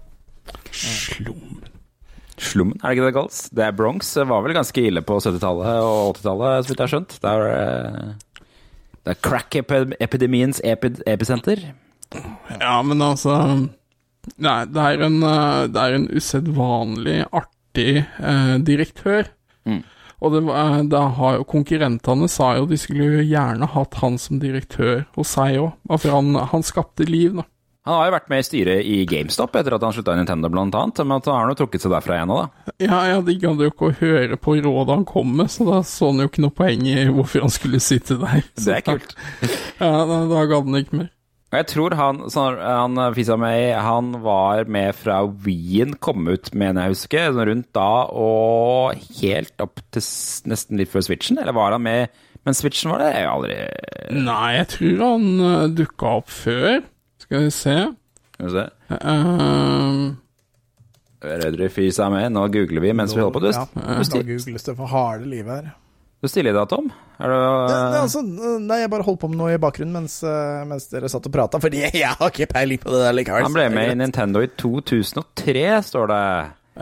[0.72, 1.62] Slummen
[2.36, 3.38] Slummen, er det ikke det kalles?
[3.48, 6.92] Det er Bronx var vel ganske ille på 70-tallet og 80-tallet, så vidt jeg har
[6.92, 7.14] skjønt.
[7.22, 8.42] Det er, eh,
[9.06, 10.60] det er crack-epidemiens
[11.06, 11.62] episenter.
[12.60, 13.38] Ja, men altså
[14.42, 19.30] Nei, det er en, øh, det er en usedvanlig artig eh, direktør.
[19.66, 19.82] Mm.
[20.24, 20.42] Og det,
[20.90, 25.34] det har jo konkurrentene sa jo de skulle jo gjerne hatt han som direktør hos
[25.36, 25.76] seg òg.
[25.98, 27.44] For han, han skapte liv, da.
[27.86, 30.48] Han har jo vært med i styret i GameStop etter at han slutta i Nintendo,
[30.50, 30.98] blant annet.
[31.04, 32.72] Men han har nå trukket seg derfra igjen òg, da.
[32.82, 35.78] Ja, ja, de gadd jo ikke å høre på rådet han kom med, så da
[35.86, 38.42] så han jo ikke noe poeng i hvorfor han skulle sitte der.
[38.56, 39.14] Så Det er kult.
[39.84, 41.12] Ja, da, da gadd han ikke mer.
[41.46, 46.50] Og jeg tror han, sånn, han Fisa May, han var med fra Wien, kom ut,
[46.58, 50.02] mener jeg husker, sånn rundt da og helt opp til
[50.50, 53.14] nesten litt før Switchen, eller var han med mens Switchen var der?
[53.14, 53.54] Jeg har aldri
[54.26, 56.76] Nei, jeg tror han uh, dukka opp før.
[57.22, 57.74] Skal vi se.
[58.34, 58.66] Skal vi se.
[59.00, 60.04] Ehm,
[61.26, 63.42] Rødre Fisa May, nå googler vi mens vi holder på.
[63.48, 63.74] Dust.
[63.74, 65.74] Ja, nå googles det for harde livet her.
[66.26, 66.90] Du stiller i deg, Tom?
[67.16, 67.38] Er Det,
[67.70, 68.20] det, er altså,
[68.60, 71.32] nei, jeg bare holdt på med noe i bakgrunnen mens, eh, mens dere satt og
[71.32, 73.46] prata, fordi jeg har ikke peiling på det der likevel.
[73.48, 73.98] Han ble det med i.
[74.02, 76.20] Nintendo i 2003, står det.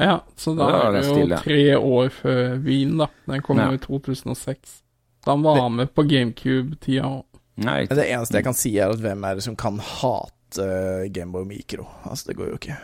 [0.09, 3.07] ja, så da er det det jo tre år før Wien, da.
[3.31, 3.69] Den kom Ja.
[3.71, 4.81] jo i 2006.
[5.25, 7.23] Da han var med på GameCube-tida òg.
[7.55, 11.45] Det eneste jeg kan si, er at hvem er det som kan hate uh, Gameboy
[11.49, 11.87] Micro?
[12.05, 12.77] Altså, det går jo ikke.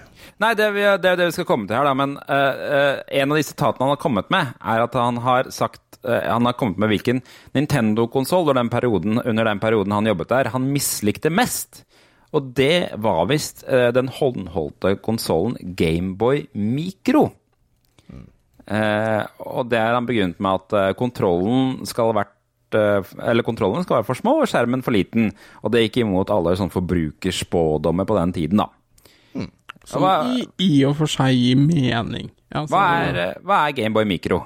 [0.43, 1.95] Nei det, er det det vi skal komme til her, da.
[1.97, 5.51] Men uh, uh, en av de sitatene han har kommet med, er at han har
[5.55, 7.21] sagt eh, Han har kommet med hvilken
[7.57, 11.85] Nintendo-konsoll under, den perioden- under den perioden han jobbet der, han mislikte mest.
[12.33, 17.31] Og det var visst eh, den håndholdte konsollen Gameboy Micro.
[18.71, 22.40] Eh, og det er han begrunnet med at eh, kontrollen skal ha vært eh,
[22.75, 25.33] eller kontrollene skal være for små og skjermen for liten.
[25.65, 28.69] Og det gikk imot alle sånn forbrukerspådommer på den tiden, da.
[29.89, 32.31] Som Hva- i, i og for seg gir mening.
[32.53, 34.43] Altså, Hva er, eh, hva er Gameboy Micro?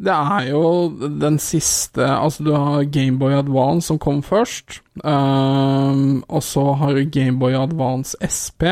[0.00, 0.88] Det er jo
[1.20, 4.78] den siste Altså, du har Gameboy Advance som kom først.
[5.04, 8.64] Um, og så har du Gameboy Advance SP,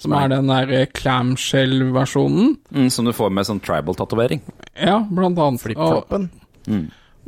[0.00, 0.22] som Nei.
[0.24, 2.56] er den der clamshell-versjonen.
[2.72, 4.40] Mm, som du får med sånn tribal-tatovering.
[4.80, 5.60] Ja, blant annet.
[5.60, 6.30] Flip-floppen.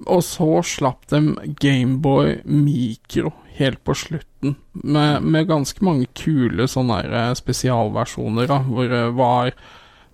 [0.07, 1.21] Og så slapp de
[1.61, 8.89] Gameboy Micro helt på slutten, med, med ganske mange kule sånne eh, spesialversjoner, da, hvor
[8.91, 9.53] det var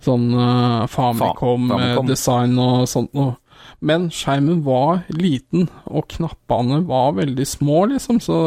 [0.03, 2.09] sånn uh, Famicom-design Famicom.
[2.09, 3.37] design og sånt noe.
[3.83, 8.39] Men skjermen var liten, og knappene var veldig små, liksom, så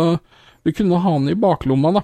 [0.62, 2.02] du kunne ha den i baklomma, da.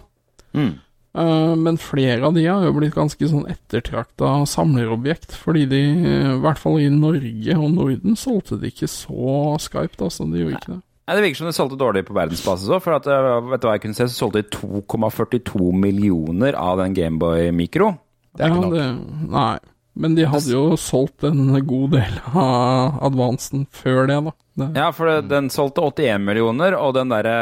[0.57, 0.75] Mm.
[1.17, 6.35] Eh, men flere av de har jo blitt ganske sånn ettertrakta samlerobjekt, fordi de, eh,
[6.35, 10.29] i hvert fall i Norge og Norden, solgte de ikke så skarpt, altså.
[10.31, 10.83] De gjorde ikke det.
[11.09, 12.83] Nei, Det virker som de solgte dårlig på verdensbasis òg.
[12.83, 16.77] For at, eh, vet du hva jeg kunne se, så solgte de 2,42 millioner av
[16.79, 17.99] den Gameboy Micro.
[18.37, 18.73] Det er ikke nok.
[18.73, 19.59] det, nei.
[19.99, 24.33] Men de hadde jo solgt en god del av advansen før det, da.
[24.59, 27.35] Det, Ja, for det, den solgte 81 millioner, og den derre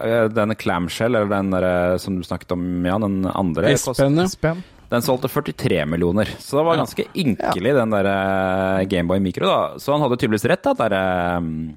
[0.00, 4.54] eh, Den clamshell, eller den derre som du snakket om, ja, den andre Espen, ja.
[4.90, 6.26] Den solgte 43 millioner.
[6.42, 6.82] Så det var Ja.
[6.86, 9.60] ganske ynkelig, den der Gameboy Micro, da.
[9.78, 10.72] Så han hadde tydeligvis rett, da.
[10.80, 11.76] derre um,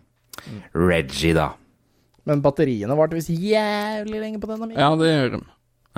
[0.74, 1.51] Reggie, da.
[2.26, 4.71] Men batteriene varte visst jævlig lenge på denne.
[4.74, 5.41] ja, det gjør de.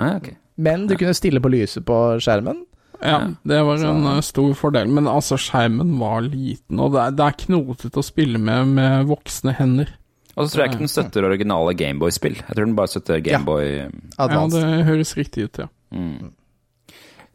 [0.02, 0.34] Ah, okay.
[0.58, 2.64] Men du kunne stille på lyset på skjermen.
[3.02, 4.88] Ja, det var en Så- eh, stor fordel.
[4.88, 9.06] Men altså, skjermen var liten, og det er, det er knotete å spille med med
[9.06, 9.88] voksne hender.
[10.36, 12.34] Og så tror jeg ikke den støtter originale Gameboy-spill.
[12.36, 13.68] Jeg tror den bare støtter Gameboy.
[13.78, 13.88] Ja,
[14.18, 14.60] Advanced.
[14.60, 15.68] det høres riktig ut, ja.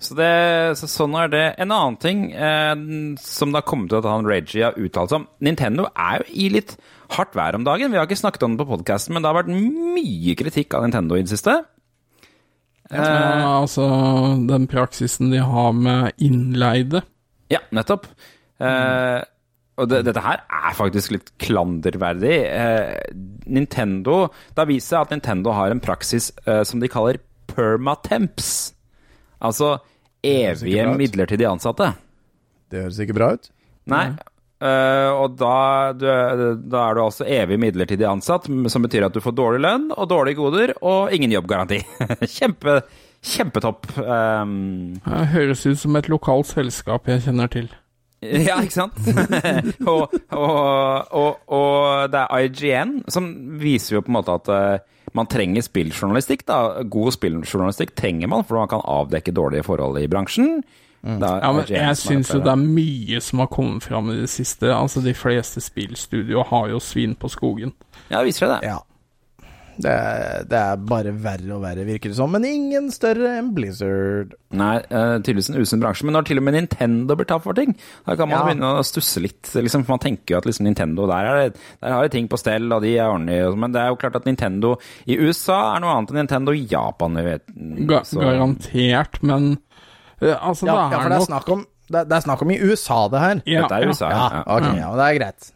[0.02, 1.56] Så, det, så sånn er det.
[1.62, 2.74] En annen ting eh,
[3.22, 6.26] som det har kommet ut at han Reggie har uttalt seg om Nintendo er jo
[6.34, 6.76] i litt
[7.18, 7.92] hardt vær om dagen.
[7.94, 10.88] Vi har ikke snakket om det på podkasten, men det har vært mye kritikk av
[10.88, 11.60] Nintendo i det siste.
[12.92, 13.86] Eh, altså,
[14.50, 17.04] den praksisen de har med innleide
[17.52, 18.08] Ja, nettopp.
[18.62, 19.22] Eh,
[19.82, 22.36] og det, dette her er faktisk litt klanderverdig.
[22.52, 23.00] Eh,
[23.52, 27.22] Nintendo Det har vist seg at Nintendo har en praksis eh, som de kaller
[27.52, 28.74] permatemps.
[29.42, 29.78] Altså
[30.24, 31.94] evige midlertidig ansatte.
[32.72, 33.50] Det høres ikke bra ut.
[33.90, 34.06] Nei.
[34.62, 35.56] Eh, og da,
[35.98, 36.06] du,
[36.70, 40.10] da er du altså evig midlertidig ansatt, som betyr at du får dårlig lønn og
[40.12, 41.82] dårlige goder og ingen jobbgaranti.
[42.38, 42.82] Kjempe,
[43.26, 43.90] kjempetopp.
[43.98, 47.72] Um, Det høres ut som et lokalt selskap jeg kjenner til.
[48.22, 48.98] Ja, ikke sant?
[49.90, 55.08] og, og, og, og det er IGN som viser jo på en måte at eh,
[55.18, 56.46] man trenger spilljournalistikk.
[56.46, 56.84] da.
[56.86, 60.62] God spilljournalistikk trenger man, for man kan avdekke dårlige forhold i bransjen.
[61.04, 64.30] Er Ja, men jeg syns jo det er mye som har kommet fram i det
[64.30, 64.70] siste.
[64.70, 67.74] Altså, de fleste spillstudioer har jo svin på skogen.
[68.12, 68.62] Ja, viser det.
[68.70, 68.80] Ja.
[69.82, 72.30] Det er, det er bare verre og verre, virker det som.
[72.30, 74.36] Men ingen større enn Blizzard.
[74.54, 76.06] Nei, uh, tydeligvis en usunn bransje.
[76.06, 77.74] Men når til og med Nintendo blir tatt for ting,
[78.06, 78.44] da kan man Ja.
[78.46, 79.42] begynne å stusse litt.
[79.56, 82.28] Liksom, for man tenker jo at liksom, Nintendo, der, er det, der har de ting
[82.30, 83.56] på stell, og de er ordentlige.
[83.58, 84.76] Men det er jo klart at Nintendo
[85.08, 87.16] i USA er noe annet enn Nintendo i Japan.
[87.32, 87.48] Vet.
[88.06, 89.58] Så- garantert, men
[90.22, 92.60] altså, Ja, ja, for det er snakk om det er, det er snakk om i
[92.62, 93.42] USA, det her.
[93.46, 93.90] ja, Dette er.
[93.90, 94.10] USA.
[94.12, 95.52] Ja, Ja, ok, ja, det er greit.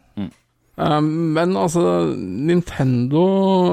[0.76, 1.80] Um, Men altså,
[2.20, 3.22] Nintendo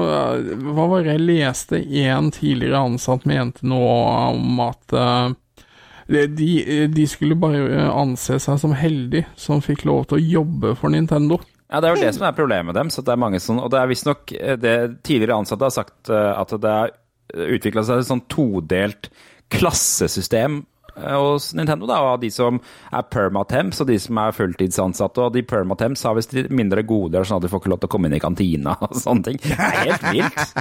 [0.08, 5.34] eh, Hva var det jeg leste en tidligere ansatt mente nå om at uh,
[6.08, 10.92] de, de skulle bare anse seg som heldig som fikk lov til å jobbe for
[10.92, 11.38] Nintendo.
[11.68, 12.90] Ja, det er jo det som er problemet med dem.
[12.92, 14.74] Så det er mange sånn, og det er visstnok det
[15.04, 16.92] tidligere ansatte har sagt eh, at det har
[17.34, 19.08] utvikla seg et sånn todelt
[19.52, 21.86] klassesystem eh, hos Nintendo.
[21.86, 22.60] da, og De som
[22.92, 25.22] er permatemps og de som er fulltidsansatte.
[25.24, 27.94] Og de permatemps har visst mindre goder, sånn at de får ikke lov til å
[27.94, 29.40] komme inn i kantina og sånne ting.
[29.44, 30.54] Det er helt vilt.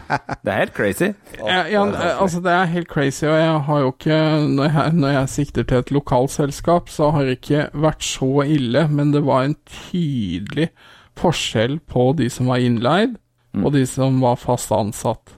[0.43, 1.11] Det er helt crazy.
[1.39, 1.83] Ja, ja,
[2.17, 4.19] altså det er helt crazy, og jeg har jo ikke
[4.53, 8.87] når jeg, når jeg sikter til et lokalselskap, så har det ikke vært så ille,
[8.89, 10.69] men det var en tydelig
[11.19, 13.19] forskjell på de som var innleid,
[13.61, 15.35] og de som var fast ansatt.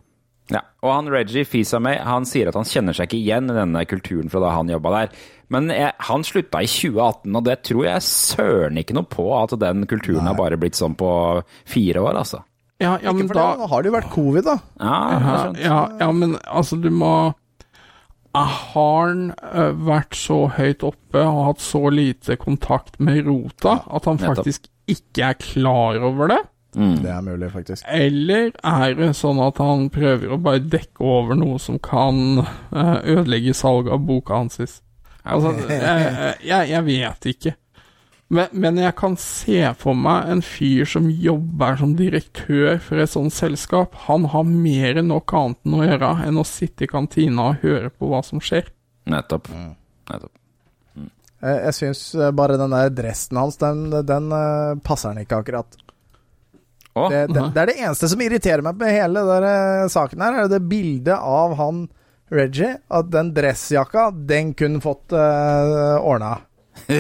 [0.54, 3.82] Ja, og han Reggie Fils-Aimé han sier at han kjenner seg ikke igjen i denne
[3.90, 5.16] kulturen fra da han jobba der.
[5.54, 9.56] Men jeg, han slutta i 2018, og det tror jeg søren ikke noe på at
[9.62, 11.10] den kulturen har bare blitt sånn på
[11.70, 12.44] fire år, altså.
[12.82, 14.56] Ja, ja Ikke men for da det, nå har det jo vært covid, da.
[14.82, 17.14] Ja, ja, ja, men altså, du må
[18.36, 24.10] Har han øh, vært så høyt oppe og hatt så lite kontakt med rota at
[24.10, 24.42] han nettopp.
[24.42, 26.42] faktisk ikke er klar over det?
[26.76, 27.86] Det er mulig, faktisk.
[27.88, 32.98] Eller er det sånn at han prøver å bare dekke over noe som kan eh,
[33.16, 34.60] ødelegge salget av boka hans?
[34.60, 37.56] Altså, jeg, jeg, jeg vet ikke.
[38.28, 43.12] Men, men jeg kan se for meg en fyr som jobber som direktør for et
[43.12, 43.94] sånt selskap.
[44.08, 47.62] Han har mer enn nok annet enn å gjøre enn å sitte i kantina og
[47.66, 48.72] høre på hva som skjer.
[49.14, 49.52] Nettopp.
[50.10, 50.34] Nettopp.
[51.46, 52.04] Jeg, jeg syns
[52.34, 55.78] bare den der dressen hans, den, den eh, passer han ikke akkurat.
[56.96, 60.42] Å, Det, det, det er det eneste som irriterer meg med hele den saken her,
[60.46, 61.86] er det bildet av han
[62.32, 62.78] Reggie.
[62.90, 66.38] At den dressjakka, den kunne fått uh, ordna.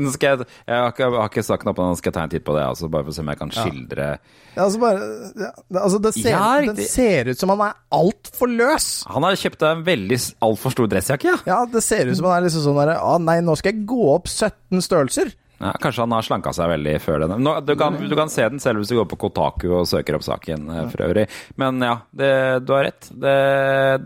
[0.00, 2.22] nå skal jeg, jeg har ikke, jeg har ikke saken oppe, nå skal jeg ta
[2.24, 4.80] en titt på det, altså, bare for å se om jeg kan skildre Ja, altså
[4.80, 5.08] bare,
[5.42, 5.50] ja,
[5.82, 8.88] altså det, ser, Ja, det ser ut som han er altfor løs.
[9.12, 10.18] Han har kjøpt en veldig
[10.48, 11.38] altfor stor dressjakke, ja.
[11.52, 13.84] Ja, det ser ut som han er liksom sånn derre ah, Nei, nå skal jeg
[13.92, 15.34] gå opp 17 størrelser.
[15.58, 15.72] Ja.
[15.80, 17.34] Kanskje han har slanka seg veldig før den.
[17.44, 20.18] Nå, du, kan, du kan se den selv hvis du går på Kotaku og søker
[20.18, 21.26] opp saken eh, for øvrig.
[21.60, 22.30] Men ja, det,
[22.66, 23.10] du har rett.
[23.10, 23.34] Det,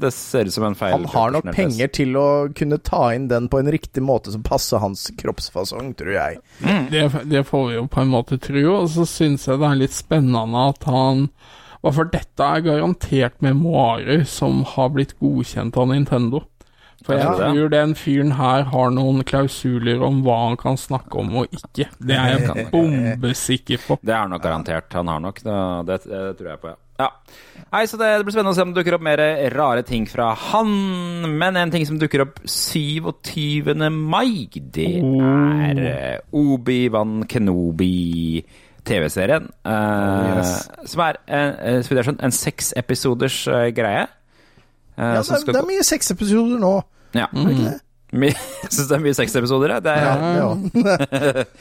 [0.02, 0.96] det ser ut som en feil.
[0.98, 4.44] Han har nok penger til å kunne ta inn den på en riktig måte som
[4.46, 6.42] passer hans kroppsfasong, tror jeg.
[6.92, 9.82] Det, det får vi jo på en måte tro, og så syns jeg det er
[9.86, 11.28] litt spennende at han
[11.88, 16.42] for dette er garantert memoarer som har blitt godkjent av Nintendo.
[17.06, 17.46] For jeg det.
[17.54, 21.86] tror den fyren her har noen klausuler om hva han kan snakke om og ikke.
[21.94, 23.98] Det er jeg bombesikker på.
[24.02, 24.90] Det er nok garantert.
[24.98, 25.56] Han har nok det.
[25.88, 27.06] Det, det tror jeg på, ja.
[27.06, 27.08] ja.
[27.68, 29.22] Nei, så det, det blir spennende å se om det dukker opp mer
[29.54, 30.74] rare ting fra han.
[31.38, 33.70] Men en ting som dukker opp 27.
[33.94, 38.46] mai, det er eh, Obi-Wan Kenobi.
[38.88, 40.52] TV-serien, eh, yes.
[40.88, 44.06] som er en, eh, så vidt jeg har en seksepisoders uh, greie.
[44.98, 46.74] Eh, Ja, det, skal det er mye sexepisoder nå.
[47.16, 47.26] Ja.
[47.32, 49.84] My- Jeg syns det er mye sexepisoder, jeg.
[49.86, 51.44] Det er, Ja, det òg.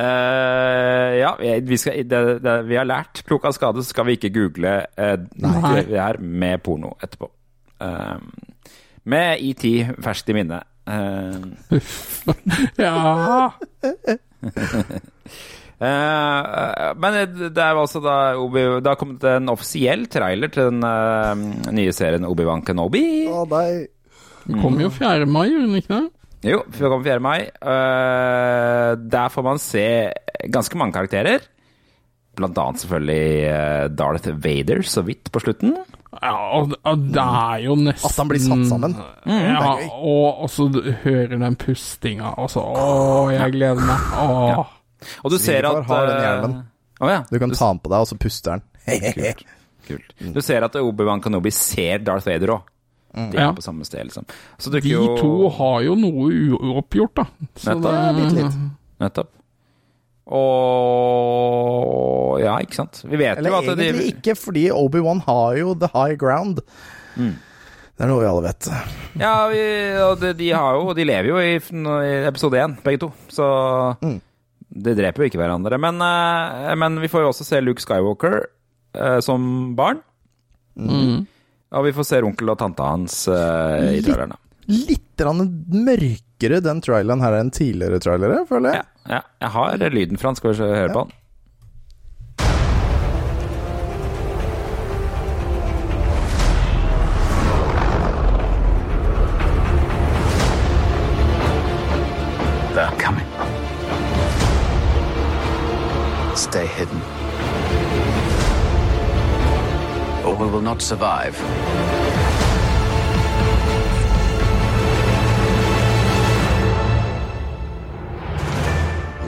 [0.00, 1.30] Eh, ja,
[1.66, 3.20] vi, skal, det, det, vi har lært.
[3.26, 7.28] Klok av skade så skal vi ikke google uh, det vi er med porno etterpå.
[7.82, 8.20] Uh,
[9.10, 9.64] med ET
[10.04, 10.62] ferskt i minne.
[10.88, 11.50] Uh.
[12.80, 13.50] Ja.
[15.80, 20.84] Eh, men det er altså da Obi, Det har kommet en offisiell trailer til den
[20.84, 23.04] eh, nye serien Obi-Wan Kenobi.
[23.32, 23.86] Å nei.
[24.44, 25.28] Det kommer jo 4.
[25.30, 26.08] mai, gjør den ikke det?
[26.50, 27.22] Jo, det kommer 4.
[27.24, 27.38] mai.
[27.48, 29.86] Eh, der får man se
[30.52, 31.46] ganske mange karakterer.
[32.36, 35.74] Blant annet selvfølgelig Darth Vader så vidt på slutten.
[36.20, 38.94] Ja, og og det er jo nesten At han blir satt sammen.
[39.30, 40.66] Ja, og og så
[41.04, 44.14] hører den pustinga, og så Å, jeg gleder meg.
[44.20, 44.64] Å.
[45.24, 46.56] Og du ser at har den eh, hjelmen.
[47.00, 47.20] Å ja.
[47.30, 48.62] Du kan ta den på deg, og så puster den.
[49.90, 50.12] Kult.
[50.34, 52.62] Du ser at Obi-Wan Kenobi ser Darth Vader òg.
[53.10, 53.52] De er Ja.
[53.56, 54.24] på samme sted, liksom.
[54.60, 57.24] Så De jo to har jo noe uoppgjort, da.
[57.58, 57.90] Så Nettopp.
[57.90, 58.54] det, litt, litt.
[59.02, 59.30] Nettopp.
[61.10, 63.02] Og Ja, ikke sant.
[63.04, 66.60] Vi vet Eller jo at egentlig de ikke, fordi Obi-Wan har jo the high ground.
[67.16, 67.34] Mm.
[67.98, 68.68] Det er noe vi alle vet.
[69.20, 69.60] Ja, vi,
[70.06, 73.10] og de, de har jo De lever jo i, i episode én, begge to.
[73.28, 73.44] Så
[74.00, 74.20] Mm.
[74.84, 75.78] De dreper jo ikke hverandre.
[75.82, 78.40] Men, eh, men vi får jo også se Luke Skywalker
[78.96, 80.02] eh, som barn.
[80.78, 81.26] mm.
[81.70, 84.34] Og vi får se onkel og tanta hans eh, i trailerne.
[84.70, 88.84] Litt litt mørkere den traileren her enn tidligere trailere, føler jeg.
[89.06, 90.38] Ja, ja, jeg har lyden fra han.
[90.38, 91.12] Skal vi høre på han?
[106.80, 107.00] Hidden.
[110.24, 111.36] Or we will not survive.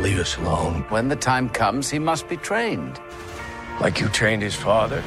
[0.00, 0.84] Leave us alone.
[0.88, 2.98] When the time comes, he must be trained.
[3.80, 5.02] Like you trained his father.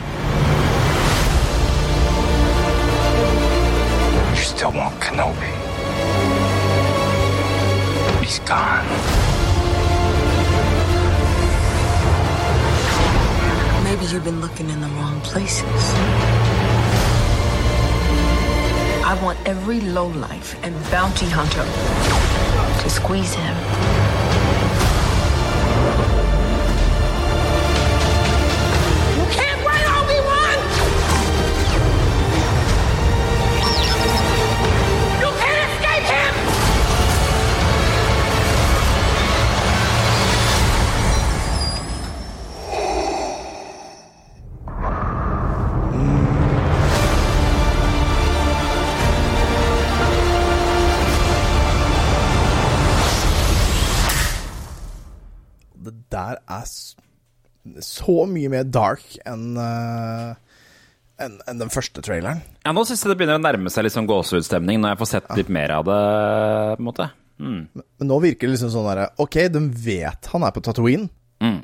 [4.30, 5.52] You still want Kenobi.
[8.22, 9.35] He's gone.
[13.96, 15.64] Maybe you've been looking in the wrong places.
[19.06, 21.64] I want every lowlife and bounty hunter
[22.82, 24.15] to squeeze him.
[58.06, 60.34] Så mye mer dark enn uh,
[61.22, 62.42] enn en den første traileren.
[62.66, 65.10] Ja, Nå syns jeg det begynner å nærme seg litt sånn gåsehudstemning, når jeg får
[65.14, 66.00] sett litt mer av det.
[66.76, 67.08] på en måte.
[67.40, 67.62] Mm.
[67.76, 71.10] Men nå virker det liksom sånn derre Ok, de vet han er på Tatooine,
[71.44, 71.58] Mm.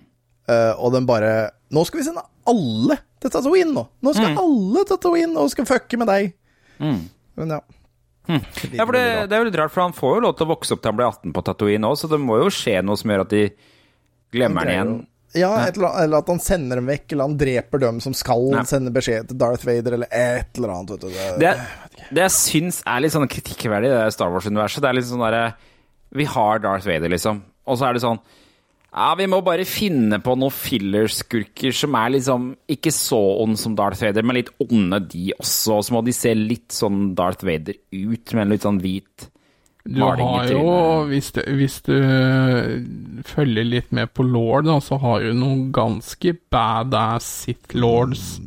[0.52, 3.86] uh, og den bare Nå skal vi sende alle til Tatooine, nå!
[4.04, 6.34] Nå skal alle til Tatooine og skal fucke med deg!
[6.82, 6.98] Mm.
[7.40, 7.60] Men ja.
[8.32, 10.52] Ja, for det, det er jo litt rart, for han får jo lov til å
[10.52, 13.00] vokse opp til han blir 18 på Tatooine òg, så det må jo skje noe
[13.00, 13.42] som gjør at de
[14.36, 14.92] glemmer han igjen.
[15.38, 18.66] Ja, eller, eller at han sender dem vekk, eller han dreper dem som skal Nei.
[18.68, 20.92] sende beskjed til Darth Vader, eller et eller annet.
[20.92, 21.08] Vet du.
[21.16, 24.98] Det, Det, det jeg syns er litt sånn kritikkverdig i det Star Wars-universet, det er
[25.00, 25.46] litt sånn derre
[26.20, 27.44] Vi har Darth Vader, liksom.
[27.66, 28.20] Og så er det sånn
[28.92, 33.76] Ja, vi må bare finne på noen fillerskurker som er liksom ikke så ond som
[33.80, 35.78] Darth Vader, men litt onde de også.
[35.78, 39.30] Og så må de se litt sånn Darth Vader ut, med en litt sånn hvit
[39.84, 42.84] Du har jo, hvis du, hvis du øh,
[43.26, 48.40] følger litt med på Lord, da, så har du noen ganske badass Sith lords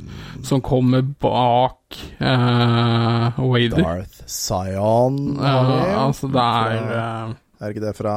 [0.46, 3.80] som kommer bak eh, Wader.
[3.82, 5.56] Darth Sion Ja,
[6.04, 8.14] altså, det er Fra- eh, Er ikke det fra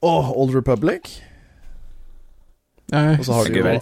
[0.00, 1.18] oh, Old Republic?
[2.92, 3.76] Og så har de jo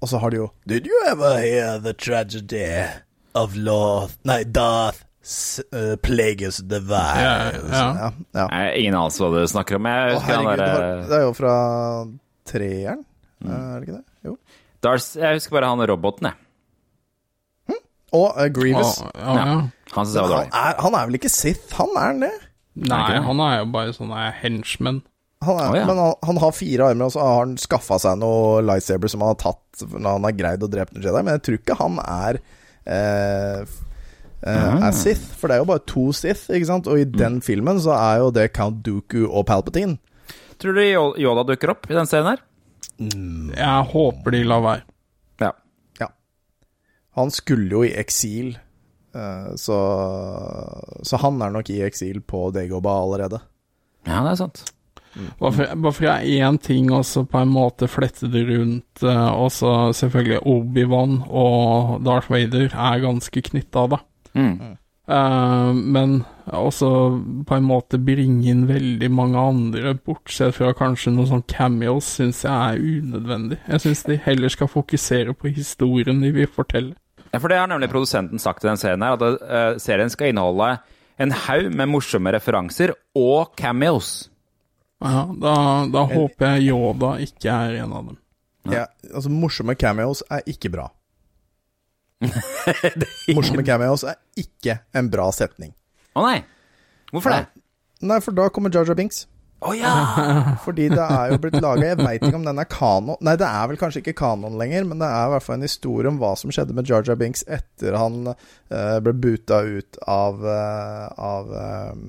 [0.00, 2.88] Og så har de jo Did you ever hear the tragedy
[3.34, 7.24] of Lord Nei, Darth S- uh, Plagueis the Vile?
[7.70, 8.10] Ja, ja.
[8.40, 8.46] ja.
[8.78, 9.88] ingen anelse hva du snakker om.
[9.90, 11.54] Jeg Å, herregud, det, derre det er jo fra
[12.50, 13.06] treeren,
[13.40, 13.52] Mm.
[13.56, 14.04] er det ikke det?
[14.28, 14.32] Jo.
[14.84, 17.78] Darth Jeg husker bare han roboten, jeg.
[18.12, 18.98] Og uh, Grievous.
[19.00, 19.54] ja, ja, ja.
[19.94, 22.30] Han syns jeg var han, er, han er vel ikke Sith, han er han det?
[22.90, 25.00] Nei, han er jo bare sånn eh, henchman.
[25.46, 25.86] Han er, oh, ja.
[25.88, 29.24] Men han, han har fire armer, og så har han skaffa seg noe lightsaber som
[29.24, 31.78] han har tatt når han har greid å drepe en Jedi, men jeg tror ikke
[31.80, 32.40] han er
[32.84, 33.72] eh,
[34.42, 34.88] eh, Ah.
[34.88, 36.86] er Sith, for det er jo bare to Sith, ikke sant?
[36.86, 37.16] Og i Mm.
[37.18, 39.98] den filmen så er jo det Count Dooku og Palpatine.
[40.58, 40.80] Tror du
[41.20, 42.38] Yoda dukker opp i den scenen her?
[43.56, 44.82] Jeg håper de lar være.
[45.40, 46.08] Ja.
[47.16, 48.56] Han skulle jo i eksil,
[49.14, 49.78] uh, så,
[51.02, 53.40] så han er nok i eksil på Dagobah allerede.
[54.06, 54.72] Ja, det er sant.
[55.16, 55.26] Mm.
[55.40, 60.38] bare for jeg én ting, også på en måte flette det rundt, uh, også selvfølgelig
[60.46, 63.98] Obi-Wan og Darth Vader er ganske knytta, da.
[64.34, 64.76] Mm.
[65.10, 66.88] Uh, men også
[67.48, 72.44] på en måte bringe inn veldig mange andre, bortsett fra kanskje noen sånn cameos, syns
[72.46, 73.58] jeg er unødvendig.
[73.66, 76.94] Jeg syns de heller skal fokusere på historien de vil fortelle.
[77.30, 80.30] Ja, for det har nemlig produsenten sagt i den serien her, at uh, serien skal
[80.30, 80.76] inneholde
[81.20, 84.30] en haug med morsomme referanser og cameos.
[85.00, 85.54] Ja, da,
[85.88, 88.18] da håper jeg Yoda ikke er en av dem.
[88.68, 90.90] Ja, altså Morsomme cameos er ikke bra.
[93.36, 95.74] Morsomme cameos er ikke en bra setning.
[96.14, 96.38] Å nei!
[97.10, 97.44] Hvorfor det?
[98.06, 99.24] Nei, for da kommer Jar Jar Binks.
[99.60, 99.92] Å ja!
[100.64, 103.44] Fordi det er jo blitt laga Jeg veit ikke om den er kanon Nei, det
[103.44, 106.20] er vel kanskje ikke kanon lenger, men det er i hvert fall en historie om
[106.20, 111.12] hva som skjedde med Jar Jar Binks etter han uh, ble buta ut av, uh,
[111.12, 111.52] av
[111.92, 112.06] um,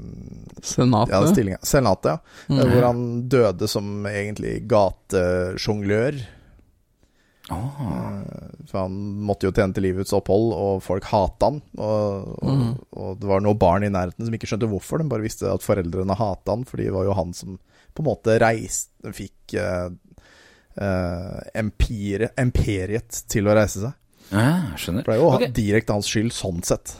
[0.55, 1.41] ja, Senatet.
[1.43, 2.45] Ja, Senatet, ja.
[2.47, 2.61] Mm.
[2.71, 6.21] Hvor han døde som egentlig gatesjonglør.
[7.51, 8.95] Eh, For han
[9.27, 11.61] måtte jo tjene til livets opphold, og folk hata han.
[11.77, 12.71] Og, og, Mm.
[12.95, 15.01] og det var noen barn i nærheten som ikke skjønte hvorfor.
[15.01, 17.57] De bare visste at foreldrene hata han, fordi det var jo han som
[17.95, 19.89] på en måte reiste Fikk eh,
[20.79, 23.93] eh, empire, imperiet til å reise seg.
[24.31, 25.03] ja skjønner.
[25.03, 25.51] For det er jo okay.
[25.57, 26.93] direkte hans skyld, sånn sett.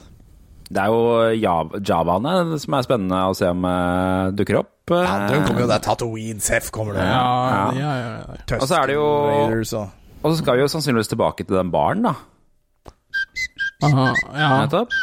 [0.72, 4.68] Det er jo Java, Javaene som er spennende å se om uh, dukker opp.
[4.92, 5.82] Ja, den kommer jo der.
[5.84, 7.04] Tatooine, Seff kommer det.
[7.06, 8.56] Ja, ja, ja, ja.
[8.58, 9.90] Og så er det jo- Raiders og
[10.22, 12.14] Og så skal vi jo sannsynligvis tilbake til den baren, da.
[13.82, 14.04] Aha,
[14.38, 14.50] ja.
[14.62, 14.94] Nettopp.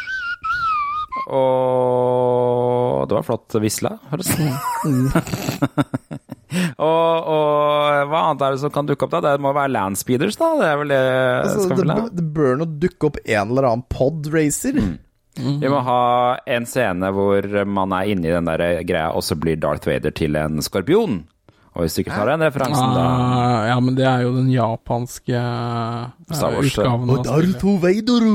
[1.30, 4.47] Og det var flott visla, forresten.
[6.88, 9.22] og, og hva annet er det som kan dukke opp da?
[9.28, 10.53] Det må være Landspeeders, da?
[10.61, 11.97] Det er vel det altså, skal det, la.
[12.15, 14.80] det bør nå dukke opp en eller annen podracer.
[15.39, 16.01] Vi må ha
[16.51, 20.39] en scene hvor man er inni den der greia, og så blir Darth Vader til
[20.39, 21.22] en skorpion.
[21.80, 24.49] Og hvis du ikke tar den referansen, da Ah, ja, men det er jo den
[24.51, 26.09] japanske eh,
[26.59, 27.07] utgaven.
[27.13, 28.34] Og Darto Veidoru!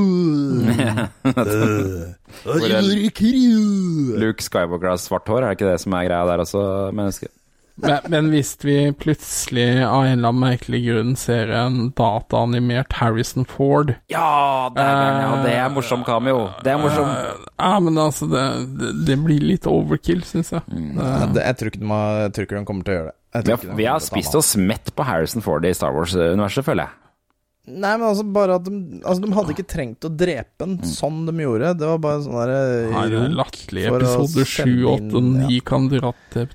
[4.25, 6.63] Luke Skywalker har svart hår, er det ikke det som er greia der også,
[6.97, 7.29] menneske?
[7.75, 13.43] Men, men hvis vi plutselig av en eller annen merkelig grunn ser en dataanimert Harrison
[13.51, 16.45] Ford Ja, det er, ja, det er morsom cameo.
[16.63, 17.09] Det er morsom.
[17.11, 18.45] eh, Ja, men altså, det,
[18.79, 20.63] det, det blir litt overkill, syns jeg.
[20.71, 23.19] Ja, det, jeg, tror ikke de jeg tror ikke de kommer til å gjøre det.
[23.35, 26.87] Vi har, de vi har spist oss mett på Harrison Ford i Star Wars-universet, føler
[26.87, 27.01] jeg.
[27.75, 31.23] Nei, men altså bare at de, altså, de hadde ikke trengt å drepe den sånn
[31.27, 31.71] de gjorde.
[31.81, 32.59] Det var bare sånn derre
[32.93, 33.01] Latterlige episoder.
[33.01, 33.87] er runk latterlig.
[33.89, 36.53] Episode 7, 8 og 9 kan dra til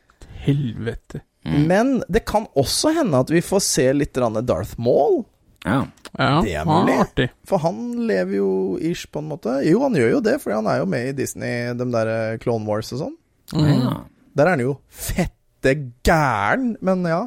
[0.50, 1.22] helvete.
[1.48, 4.12] Men det kan også hende at vi får se litt
[4.44, 5.22] Darth Maul.
[5.64, 5.86] Ja.
[6.18, 6.94] Ja, Det er ja, mulig.
[7.00, 7.28] artig.
[7.46, 9.58] For han lever jo ish, på en måte.
[9.64, 12.38] Jo, han gjør jo det, fordi han er jo med i Disney, de der eh,
[12.42, 13.16] Clone Wars og sånn.
[13.54, 14.00] ja.
[14.36, 15.72] Der er han jo fette
[16.06, 17.24] gæren, men ja.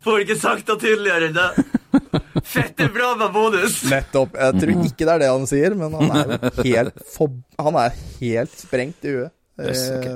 [0.00, 1.64] Får ikke sagt det tydeligere enn det.
[2.50, 3.80] Fette bra med bonus!
[3.90, 4.36] Nettopp.
[4.38, 7.76] Jeg tror ikke det er det han sier, men han er jo helt, for, han
[7.82, 9.34] er helt sprengt i huet.
[9.60, 9.82] Yes.
[9.90, 10.06] Eh,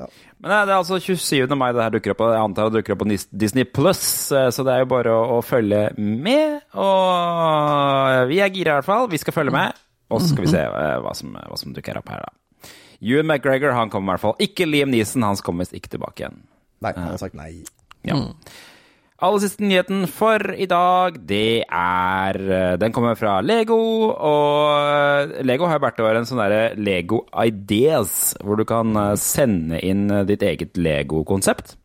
[0.00, 0.08] ja.
[0.40, 1.56] Men det er altså 27.
[1.58, 3.08] mai det her dukker opp, og jeg antar det dukker opp på
[3.44, 6.62] Disney Pluss, eh, så det er jo bare å, å følge med.
[6.80, 9.08] Og vi er gira i hvert fall.
[9.12, 9.76] Vi skal følge med,
[10.10, 12.70] og så skal vi se eh, hva som, hva som dukker opp her, da.
[13.04, 14.36] Ewan McGregor han kommer i hvert fall.
[14.40, 16.38] Ikke Liam Neeson, hans kommer visst ikke tilbake igjen.
[16.84, 17.50] Nei, han har sagt nei.
[18.08, 18.16] Ja.
[19.22, 23.76] Aller siste nyheten for i dag, det er eh, Den kommer fra Lego,
[24.10, 29.14] og eh, Lego har hvert år en sånn derre Lego Ideas, hvor du kan eh,
[29.22, 31.76] sende inn ditt eget Lego-konsept.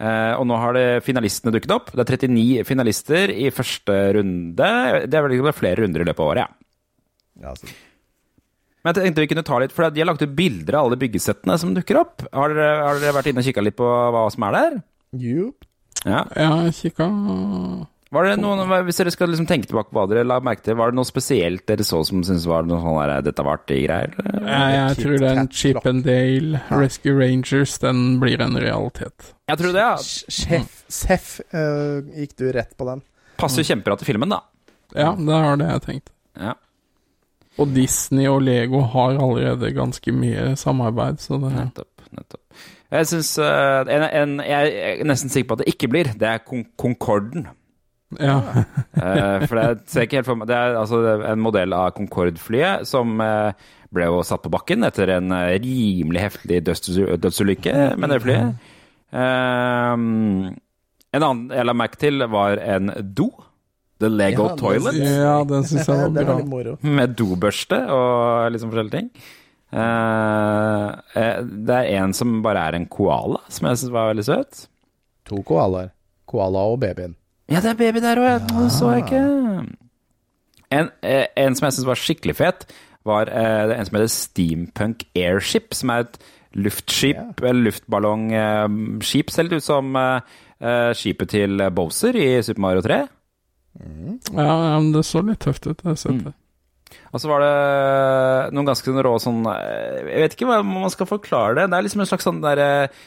[0.00, 1.92] Eh, og nå har det finalistene dukket opp.
[1.92, 4.72] Det er 39 finalister i første runde.
[5.04, 7.44] Det er vel ikke flere runder i løpet av året, ja.
[7.44, 7.68] Ja, altså.
[8.80, 11.00] Men jeg tenkte vi kunne ta litt, for de har lagt ut bilder av alle
[11.00, 12.24] byggesettene som dukker opp.
[12.32, 14.76] Har dere, har dere vært inne og kikka litt på hva som er der?
[15.20, 15.65] Jupp.
[16.04, 16.24] Ja.
[16.36, 17.06] Jeg kikka
[18.14, 20.76] Var det noen, Hvis dere skal liksom tenke tilbake på hva dere la merke til,
[20.78, 23.88] var det noe spesielt dere så som syntes var noe sånn der, dette var artige
[23.88, 24.14] greier?
[24.22, 29.32] Jeg, jeg tror den Chip and Dale Rescue Rangers, den blir en realitet.
[29.50, 29.96] Jeg tror det, ja.
[30.38, 33.02] Sjef, Seff, uh, gikk du rett på den?
[33.40, 34.40] Passer jo kjempebra til filmen, da.
[34.94, 36.14] Ja, det har det jeg tenkt.
[36.38, 36.54] Ja.
[37.58, 42.06] Og Disney og Lego har allerede ganske mye samarbeid, så det Nettopp.
[42.12, 42.42] nettopp.
[42.92, 46.04] Jeg synes, eh, en, en, Jeg er nesten sikker på at det ikke blir.
[46.18, 47.48] Det er Con Concorden.
[48.22, 48.36] Ja.
[48.94, 52.86] Eh, for det ser ikke helt for meg Det er altså en modell av Concorde-flyet
[52.86, 53.50] som eh,
[53.90, 58.54] ble jo satt på bakken etter en rimelig heftig dødsulykke med det flyet.
[59.16, 60.54] En
[61.24, 63.28] annen jeg la merke til, var en do.
[64.02, 64.96] The Lego Ja, Toilet.
[65.00, 66.10] ja, den syns jeg var
[66.52, 66.74] bra.
[66.84, 69.08] Med dobørste og liksom forskjellige ting.
[69.74, 70.88] Eh,
[71.18, 74.66] eh, det er en som bare er en koala, som jeg syns var veldig søt.
[75.26, 75.90] To koalaer.
[76.26, 77.16] Koala og babyen.
[77.50, 79.22] Ja, det er baby der òg, det så jeg ikke.
[80.74, 82.66] En, eh, en som jeg syns var skikkelig fet,
[83.06, 86.18] var eh, en som heter Steampunk Airship, som er et
[86.56, 89.92] luftskip, eller luftballongskip, ser litt ut som
[90.96, 92.96] skipet til Bowser i Super Mario 3.
[94.32, 95.82] Ja, ja, men det så litt tøft ut.
[95.84, 96.32] Jeg har sett det.
[97.12, 101.08] Og så var det noen ganske sånn rå sånn Jeg vet ikke hva man skal
[101.08, 101.68] forklare det.
[101.72, 102.98] Det er liksom en slags sånn der eh,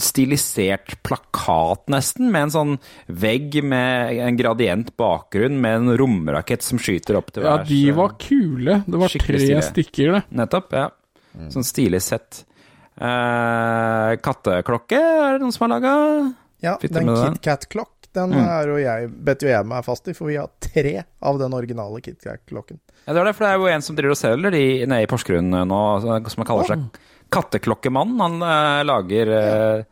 [0.00, 2.72] stilisert plakat, nesten, med en sånn
[3.06, 8.16] vegg med en gradient bakgrunn med en romrakett som skyter opp til Ja, de var
[8.20, 8.80] kule.
[8.86, 9.62] Det var tre stilige.
[9.68, 10.22] stykker, det.
[10.40, 10.88] Nettopp, ja.
[11.50, 12.44] Sånn stilig sett.
[12.94, 15.94] Eh, katteklokke er det noen som har laga?
[16.64, 17.40] Ja, du den med
[18.16, 18.34] den?
[18.34, 18.46] Mm.
[18.56, 20.94] er jo jeg, bet jo jeg meg fast i, for vi har tre
[21.24, 22.80] av den originale KitKat-klokken.
[23.04, 25.04] Ja, det er det, for det er jo en som driver og selger de nede
[25.04, 26.86] i Porsgrunn nå, som han kaller seg
[27.34, 28.16] Katteklokkemann.
[28.20, 29.86] Han uh, lager eh,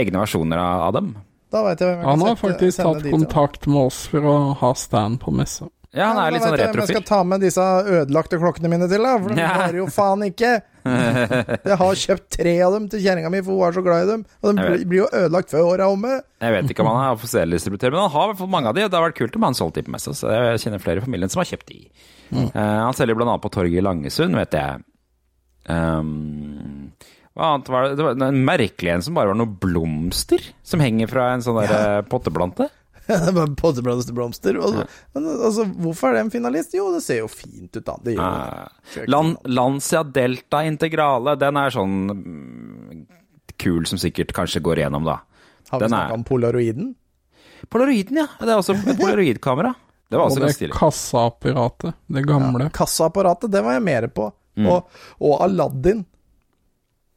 [0.00, 1.12] egne versjoner av, av dem.
[1.52, 4.72] Da vet jeg hvem jeg Han har faktisk tatt kontakt med oss for å ha
[4.78, 5.68] stand på messa.
[5.92, 8.88] Ja, han er ja, litt sånn hvem Jeg skal ta med disse ødelagte klokkene mine
[8.88, 9.50] til, da, for de Ja.
[9.60, 10.52] varer jo faen ikke.
[11.70, 14.10] Jeg har kjøpt tre av dem til kjerringa mi, for hun er så glad i
[14.10, 14.24] dem.
[14.42, 16.20] Og de blir, jo ødelagt før året er omme.
[16.42, 18.72] Jeg vet ikke om han er offisiell distributør, men han har i hvert fall mange
[18.72, 20.64] av de, og det har vært kult om han solgte de på messa, så jeg
[20.64, 21.80] kjenner flere i familien som har kjøpt de.
[22.32, 22.46] Mm.
[22.48, 24.84] Eh, han selger annet på torget i Langesund, vet jeg.
[25.70, 26.90] Um,
[27.32, 27.96] hva annet var det?
[27.96, 31.60] Det var en merkelig en som bare var noen blomster som henger fra en sånn
[31.62, 32.68] der eh, potteplante.
[33.20, 34.56] Det Pottebladets blomster.
[34.60, 36.74] Altså, Men altså, hvorfor er det en finalist?
[36.76, 37.96] Jo, det ser jo fint ut, da.
[38.04, 39.02] Det gjør det.
[39.02, 43.06] Eh, Lan Lancia Delta Integrale, den er sånn mm,
[43.62, 45.18] kul som sikkert kanskje går igjennom, da.
[45.70, 46.92] Har vi den er- snakka om polaroiden?
[47.70, 48.26] Polaroiden, ja.
[48.40, 49.74] Det er også et polaroidkamera.
[50.12, 50.74] Det var Og også det ganske stilig.
[50.76, 52.66] kassaapparatet, det gamle.
[52.76, 54.26] Kassaapparatet, det var jeg mer på.
[54.60, 54.66] Mm.
[54.68, 54.90] Og,
[55.24, 56.02] og Aladdin.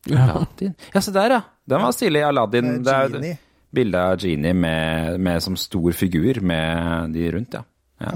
[0.08, 0.30] Ja.
[0.30, 0.76] Aladdin.
[0.94, 1.42] Ja, se der, ja.
[1.68, 2.22] Den var stilig.
[2.24, 2.70] Aladdin.
[2.86, 3.38] Det er Genie.
[3.76, 7.66] Bilde av Genie med, med som stor figur med de rundt, ja.
[8.04, 8.16] ja.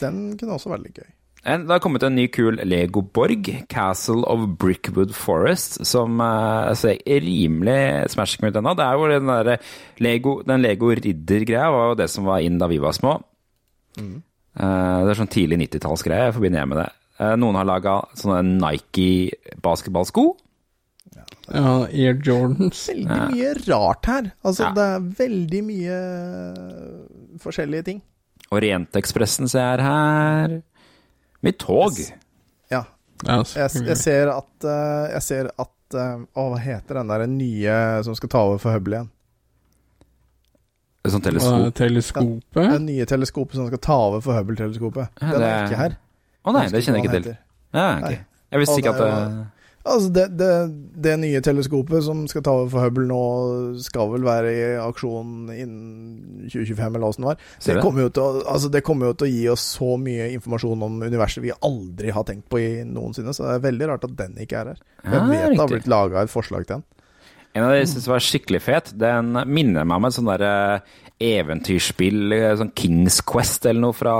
[0.00, 1.08] Den kunne også vært litt gøy.
[1.40, 7.00] En, det har kommet en ny kul Lego-borg, Castle of Brickwood Forest, som eh, ser
[7.24, 8.74] rimelig smashing ut ennå.
[8.76, 9.56] Det er jo den derre
[10.04, 13.16] Lego, den Lego-ridder-greia var jo det som var inn da vi var små.
[13.96, 14.18] Mm.
[14.20, 16.88] Eh, det er sånn tidlig 90-tallsgreie, jeg forbinder jeg med det.
[17.20, 20.26] Eh, noen har laga sånne Nike-basketballsko.
[21.54, 22.88] Ja, Air Jordans.
[22.88, 24.30] Veldig mye rart her.
[24.44, 24.72] Altså, Ja.
[24.76, 25.98] det er veldig mye
[27.42, 28.02] forskjellige ting.
[28.50, 30.56] Orientekspressen ser jeg her.
[31.42, 31.96] Mitt tog.
[32.70, 32.84] Ja.
[33.26, 37.26] Ja, Jeg, jeg ser at eh, Jeg ser at eh, Å, hva heter den der
[37.28, 37.74] nye
[38.06, 39.10] som skal ta over for Hubble igjen?
[41.10, 41.74] Sånn teleskop.
[41.74, 42.66] teleskopet.
[42.70, 45.08] Det nye teleskopet som skal ta over for Hubble-teleskopet.
[45.20, 45.96] Ja, Den det er er- ikke her.
[46.44, 47.36] Å nei, det kjenner jeg ikke til.
[47.74, 48.18] Ja, okay.
[48.52, 49.46] Jeg visste ikke at det
[49.80, 50.48] Altså, det, det,
[51.00, 53.20] det nye teleskopet som skal ta over for Hubble nå,
[53.80, 57.40] skal vel være i aksjon innen 2025, eller åssen det var.
[57.64, 60.28] Det kommer, jo til å, altså, det kommer jo til å gi oss så mye
[60.36, 64.04] informasjon om universet vi aldri har tenkt på i noensinne, så det er veldig rart
[64.10, 64.82] at den ikke er her.
[65.00, 66.88] Jeg Ja, vet det har blitt laga et forslag til den.
[67.56, 70.44] En av de jeg synes var skikkelig fet, den minner meg om et sånn der
[71.20, 74.14] eventyrspill, eh, sånn Kings Quest eller noe fra,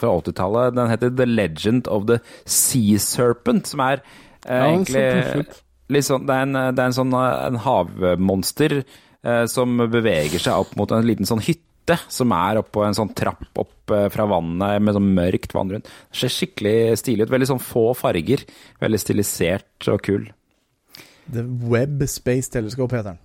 [0.00, 0.76] fra 80-tallet.
[0.76, 5.60] Den heter The Legend of the Sea Serpent, som er eh, Ja, tøff egentlig
[5.90, 10.42] litt sånn, det er en, det er en sånn eh, en havmonster eh, som beveger
[10.42, 14.06] seg opp mot en liten sånn hytte som er oppå en sånn trapp opp eh,
[14.12, 15.88] fra vannet med sånn mørkt vann rundt.
[16.10, 17.32] Det ser skikkelig stilig ut.
[17.34, 18.44] Veldig sånn få farger.
[18.82, 20.28] Veldig stilisert og kul.
[21.30, 23.20] The Webb Space Telescope heter den.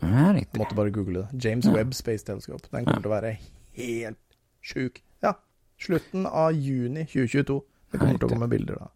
[0.00, 0.58] Ja, riktig.
[0.58, 1.44] Måtte bare google det.
[1.44, 2.66] James Webb Space Telescope.
[2.72, 3.34] Den kommer til å være
[3.78, 4.20] helt
[4.64, 5.02] sjuk.
[5.22, 5.36] Ja.
[5.80, 7.60] Slutten av juni 2022.
[7.92, 8.90] Det kommer til å komme bilder da.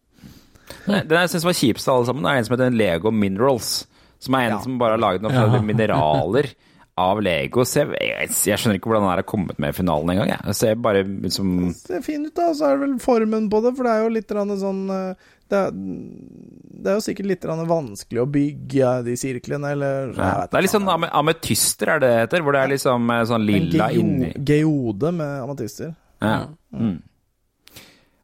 [0.87, 3.73] Den jeg syns var kjipest av alle sammen, er en som heter Lego Minerals.
[4.19, 4.61] Som er en Ja.
[4.63, 5.61] som bare har laget noen Ja.
[5.61, 6.53] mineraler
[6.97, 7.61] av Lego.
[7.67, 10.29] Så jeg, jeg, jeg skjønner ikke hvordan den har kommet med i finalen engang.
[10.31, 10.55] Jeg.
[10.55, 12.51] ser bare ut Det ser fin ut, da.
[12.55, 14.27] Så er det vel formen på det, for det er jo litt
[14.61, 20.13] sånn eh, det er, det er jo sikkert litt vanskelig å bygge de sirklene, eller
[20.17, 22.41] ja, Det er litt sånn ame- ametyster, er det det heter?
[22.41, 25.93] Hvor det er liksom sånn lilla inni Geode med ametyster.
[26.21, 26.47] ja.
[26.73, 26.95] mm.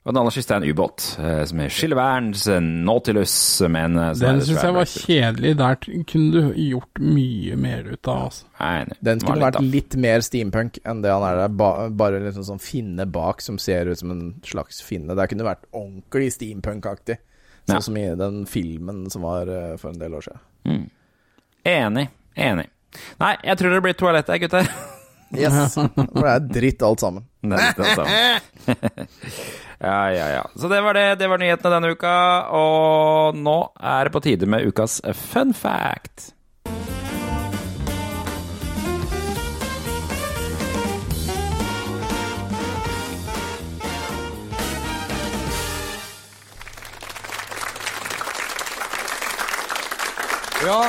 [0.02, 3.34] Og den aller siste er en ubåt, eh, som er Skilleverns Nautilus.
[3.70, 5.52] Med en, eh, Den syns jeg var kjedelig.
[5.60, 5.76] Der
[6.10, 8.44] kunne du gjort mye mer ut av, altså.
[8.60, 8.98] Nei, nei.
[9.04, 11.50] Den skulle litt vært litt mer steampunk enn det han er der.
[11.50, 15.14] Ba bare liksom sånn finne bak som ser ut som en slags finne.
[15.16, 17.20] Det kunne vært ordentlig steampunk-aktig.
[17.70, 17.80] Sånn Ja.
[17.80, 20.90] som i den filmen som var eh, for en del år siden.
[21.64, 22.10] Enig.
[22.36, 22.68] Enig.
[23.20, 24.68] Nei, jeg tror det blir toalett her, gutter.
[25.32, 25.76] Yes.
[25.76, 25.88] For
[26.26, 27.24] det er dritt alt sammen.
[27.42, 28.42] Det er dritt alt samme.
[29.82, 30.44] ja, ja, ja.
[30.56, 31.16] Så det var det.
[31.16, 32.18] Det var nyhetene denne uka.
[32.54, 36.32] Og nå er det på tide med ukas fun fact.
[50.62, 50.86] Ja,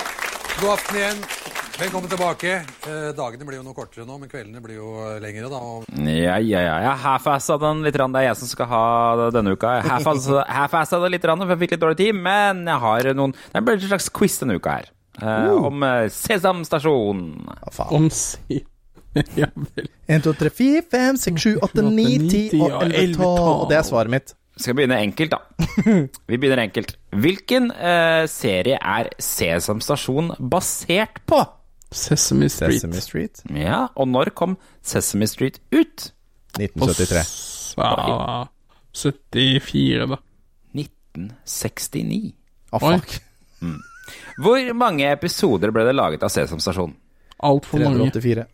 [0.61, 1.25] god aften igjen.
[1.83, 2.51] Velkommen tilbake.
[2.87, 5.49] Eh, dagene blir jo noe kortere nå, men kveldene blir jo eh, lengre.
[5.51, 5.59] da.
[6.07, 6.75] Ja, ja, ja.
[6.85, 7.97] Jeg half-assa den litt.
[7.99, 8.83] Det er jeg som skal ha
[9.19, 9.73] det denne uka.
[9.81, 12.21] Jeg half-assa half-assa det litt, grann, for jeg fikk litt dårlig tid.
[12.29, 14.87] Men jeg har noen Det blir en slags quiz denne uka her.
[15.19, 15.65] Uh.
[15.73, 17.25] Om eh, Sesam stasjon.
[17.75, 17.91] Faen?
[17.99, 18.61] Om si...
[19.41, 19.89] ja vel.
[20.07, 23.25] 1, 2, 3, 4, 5, 6, 7, 8, 9, 10 og 11, 12.
[23.25, 24.37] Og det er svaret mitt.
[24.55, 25.67] Skal begynne enkelt, da.
[26.31, 26.95] Vi begynner enkelt.
[27.27, 31.43] Hvilken uh, serie er Sesam stasjon basert på?
[31.97, 32.81] Sesame Street.
[32.81, 33.43] Sesame Street.
[33.55, 36.11] Ja, og når kom Sesame Street ut?
[36.59, 37.23] 1973.
[37.79, 38.47] Ja,
[38.93, 40.19] 74, da.
[40.77, 42.33] 1969.
[42.73, 42.97] Å, Oi.
[42.99, 43.19] fuck.
[44.43, 46.93] Hvor mange episoder ble det laget av Sesam stasjon?
[47.43, 48.11] Altfor mange.
[48.13, 48.47] 384.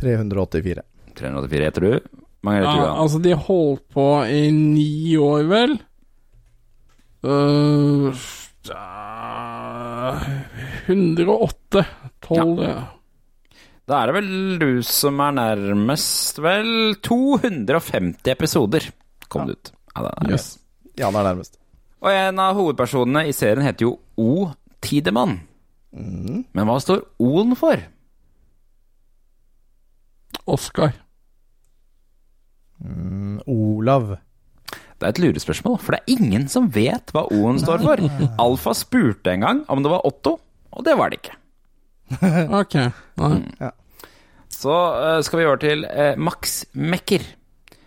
[0.00, 0.84] 384.
[1.14, 2.20] 384, heter du?
[2.44, 3.00] Mange heter Ja, tror du?
[3.04, 5.76] altså, de holdt på i ni år, vel?
[7.24, 8.10] Uh,
[8.68, 10.18] ja,
[10.86, 11.84] 108.
[12.26, 12.76] 12 ja.
[13.84, 14.28] Da er det vel
[14.62, 18.86] du som er nærmest, vel 250 episoder
[19.28, 19.72] kom det ut.
[19.94, 20.46] Ja, det er Yes.
[20.96, 21.58] Jan er nærmest.
[22.04, 24.50] Og en av hovedpersonene i serien heter jo O.
[24.84, 25.40] Tidemann.
[25.94, 27.80] Men hva står O-en for?
[30.50, 30.92] Oscar.
[32.84, 34.16] Mm, Olav.
[34.98, 38.02] Det er et lurespørsmål, for det er ingen som vet hva O-en står for.
[38.44, 40.36] Alfa spurte en gang om det var Otto,
[40.74, 41.36] og det var det ikke.
[42.60, 42.74] Ok.
[43.22, 43.70] Nei.
[44.54, 47.24] Så eh, skal vi over til eh, Max Mekker.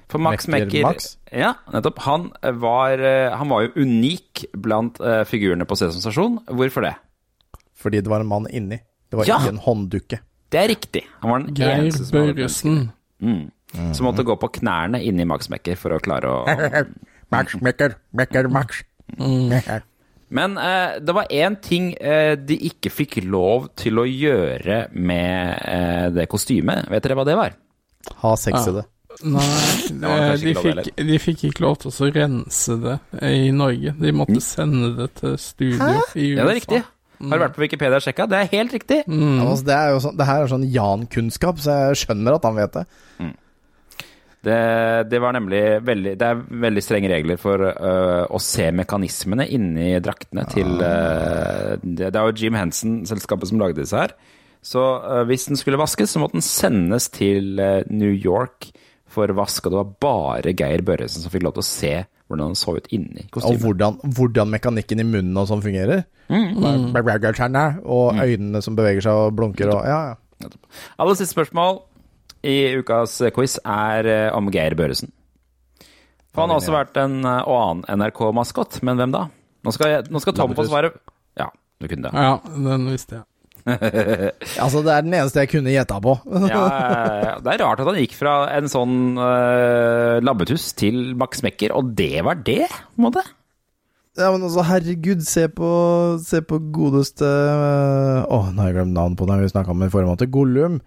[0.07, 1.09] For Max Mekker Mekker, Max?
[1.35, 1.99] Ja, nettopp.
[2.05, 2.29] Han
[2.63, 6.39] var, eh, han var jo unik blant eh, figurene på Sesam stasjon.
[6.47, 6.93] Hvorfor det?
[7.77, 8.79] Fordi det var en mann inni.
[9.11, 9.38] Det var Ja!
[9.43, 10.19] ikke en hånddukke.
[10.51, 11.03] Det er riktig.
[11.21, 12.77] Han var den Geir eneste som Børresen.
[13.19, 13.45] Mm.
[13.93, 16.38] Som måtte gå på knærne inni Max Mekker for å klare å
[17.35, 18.81] Max, Mekker, Mekker, Max.
[20.30, 25.63] Men eh, det var én ting eh, de ikke fikk lov til å gjøre med
[25.63, 26.89] eh, det kostymet.
[26.91, 27.55] Vet dere hva det var?
[28.23, 28.84] Ha sex i det.
[29.25, 29.45] Nei,
[30.03, 32.99] var eh, de fikk, de fikk ikke lov til å rense det
[33.32, 33.95] i Norge.
[33.97, 36.21] De måtte sende det til studio i USA.
[36.21, 36.84] Ja, det er riktig.
[37.17, 38.28] Har du vært på Wikipedia og sjekka?
[38.30, 38.99] Det er helt riktig.
[39.09, 39.39] Mm.
[39.39, 42.45] Ja, altså, det, er jo sånn, det her er sånn Jan-kunnskap, så jeg skjønner at
[42.45, 42.84] han vet det.
[44.47, 44.57] Det,
[45.11, 49.91] det var nemlig veldig Det er veldig strenge regler for uh, å se mekanismene inni
[50.03, 54.15] draktene til uh, det, det er jo Jim Henson-selskapet som lagde disse her.
[54.63, 58.69] Så uh, hvis den skulle vaskes, så måtte den sendes til øh, New York
[59.07, 61.93] for vask, og det var bare Geir Børresen som fikk lov til å se
[62.27, 66.03] hvordan den så ut inni Og hvordan, hvordan mekanikken i munnen og sånn fungerer.
[67.87, 70.15] Og øynene som beveger seg og blunker og Ja, ja.
[71.01, 71.79] Aller siste spørsmål
[72.47, 75.11] i ukas quiz er om Geir Børresen.
[76.31, 79.23] For han har også vært en og annen NRK-maskot, men hvem da?
[79.65, 80.93] Nå skal, jeg, nå skal Tom få svare.
[81.39, 81.49] Ja,
[81.81, 82.27] du kunne det.
[82.27, 82.37] Ja,
[82.69, 83.27] den visste jeg.
[84.63, 86.13] Altså, det er den eneste jeg kunne gjetta på.
[86.47, 86.61] Ja,
[87.43, 91.91] det er rart at han gikk fra en sånn uh, labbetuss til Max Mekker, og
[91.97, 93.25] det var det, på en måte.
[94.17, 95.69] Ja, men altså, herregud, se på,
[96.25, 99.91] se på godeste Å, nå har jeg glemt navnet på den vi snakka om i
[99.93, 100.31] forrige måned.
[100.33, 100.79] Gollum.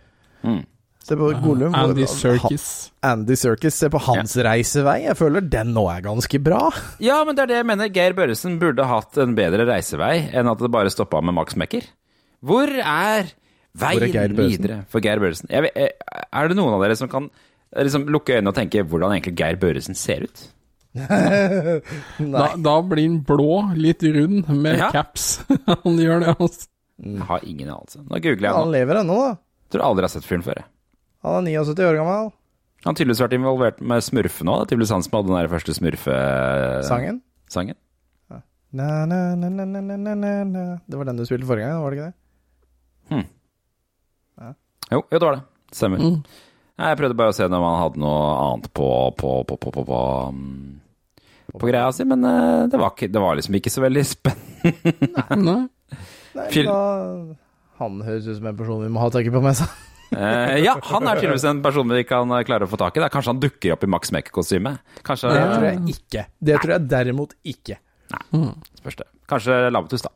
[0.42, 0.64] Mm.
[1.11, 1.74] Se på Gollum.
[1.74, 2.20] Andy Circus.
[2.22, 2.64] Serkis.
[3.02, 3.74] Andy Serkis.
[3.82, 5.00] Se på hans reisevei.
[5.08, 6.68] Jeg føler den nå er ganske bra.
[7.02, 7.90] Ja, men det er det jeg mener.
[7.90, 11.89] Geir Børresen burde hatt en bedre reisevei enn at det bare stoppa med Max Mekker.
[12.47, 13.32] Hvor er
[13.74, 15.51] veien Hvor er videre for Geir Børresen?
[15.51, 15.98] Jeg vet,
[16.30, 17.26] er det noen av dere som kan
[17.74, 20.47] liksom lukke øynene og tenke hvordan egentlig Geir Børresen ser ut?
[22.20, 24.89] Da, da blir han blå, litt rund, med Ja.
[24.94, 25.40] caps.
[25.85, 26.66] han gjør det, altså.
[27.01, 28.02] Jeg har ingen anelse.
[28.06, 29.36] Nå googler jeg Han lever ennå, da.
[29.70, 30.59] Tror aldri jeg har sett fyren før.
[30.60, 30.66] jeg.
[31.26, 32.30] Han er 79 år gammel.
[32.80, 34.55] Han har tydeligvis vært involvert med smurfe nå.
[34.56, 37.20] Det er tydeligvis han som hadde den der første smurfe-sangen.
[37.52, 37.76] Sangen.
[38.70, 40.64] Na, na, na, na, na, na, na, na.
[40.86, 42.16] Det var den du spilte forrige gang, var det ikke det?
[44.90, 45.42] Jo, jo, det var det.
[45.74, 45.98] Stemmer.
[46.02, 46.22] Mm.
[46.80, 48.86] Jeg prøvde bare å se om han hadde noe annet på
[49.18, 49.98] på, på, på, på, på,
[50.34, 54.06] mm, på greia si, men eh, det var, ikke, det var liksom ikke så veldig
[54.14, 55.59] spennende.
[56.34, 56.48] Nei.
[56.48, 56.80] Nei, da,
[57.82, 59.68] han høres ut som en person vi må ha tak i på messa.
[60.11, 63.03] Eh, ja, han er tydeligvis en person vi kan klare å få tak i.
[63.03, 63.09] Da.
[63.12, 64.73] Kanskje han dukker opp i Max Mekke-kostyme?
[65.07, 66.24] Kanskje Det tror jeg ikke.
[66.51, 67.77] Det tror jeg derimot ikke.
[68.11, 68.51] Nei.
[68.82, 69.07] det.
[69.31, 70.11] Kanskje Labbetuss, da.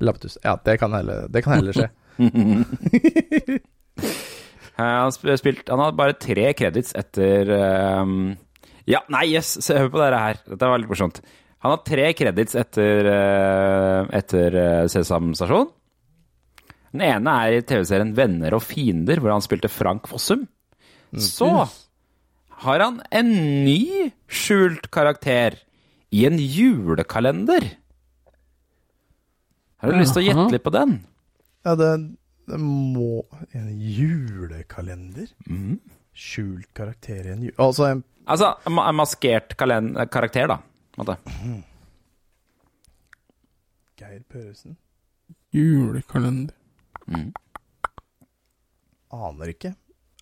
[0.00, 0.38] Labbetuss.
[0.44, 1.90] Ja, det kan heller, det kan heller skje.
[4.78, 8.36] Eh, Han, spilt, han har bare tre credits etter ehm,
[8.86, 10.38] Ja, nei, yes, se, hør på dette her.
[10.46, 11.18] Dette var litt morsomt.
[11.66, 15.66] Han har tre credits etter, eh, etter Sesam Stasjon.
[16.92, 20.46] Den ene er i TV-serien Venner og fiender, hvor han spilte Frank Fossum.
[21.14, 21.48] Så
[22.64, 23.30] har han en
[23.64, 25.56] ny skjult karakter
[26.14, 27.66] i en julekalender.
[29.78, 30.96] Har du lyst til å gjette litt på den?
[31.66, 31.90] Ja, det,
[32.48, 33.22] det må
[33.54, 35.28] En julekalender?
[36.18, 37.58] Skjult karakter i en jule...
[37.62, 40.58] Altså en Altså, en maskert karakter, da.
[41.00, 41.14] måte.
[43.96, 44.74] Geir Pøresen?
[45.56, 46.57] Julekalender.
[49.14, 49.72] Aner ikke.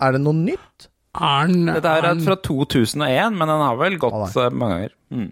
[0.03, 0.91] Er det noe nytt?
[1.17, 2.21] Arn, Dette er arn.
[2.21, 4.95] fra 2001, men den har vel gått ah, mange ganger.
[5.15, 5.31] Mm.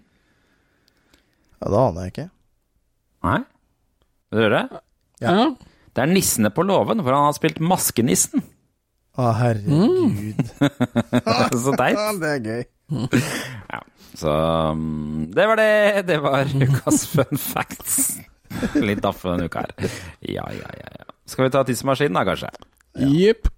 [1.61, 2.27] Ja, det aner jeg ikke.
[3.25, 3.39] Nei?
[4.33, 4.63] Vil du høre?
[5.23, 5.35] Ja.
[5.95, 8.43] Det er Nissene på låven, hvor han har spilt Maskenissen.
[9.15, 10.41] Å, herregud.
[11.63, 11.95] Så teit.
[11.95, 12.65] Ja, det er gøy.
[14.19, 14.31] Så
[14.75, 16.03] mm, det var det.
[16.09, 18.17] Det var ukas fun facts.
[18.75, 19.95] Litt daff denne uka her.
[20.19, 20.91] Ja, ja, ja.
[20.99, 21.14] ja.
[21.25, 22.49] Skal vi ta tidsmaskinen, da, kanskje?
[22.95, 23.49] Jepp.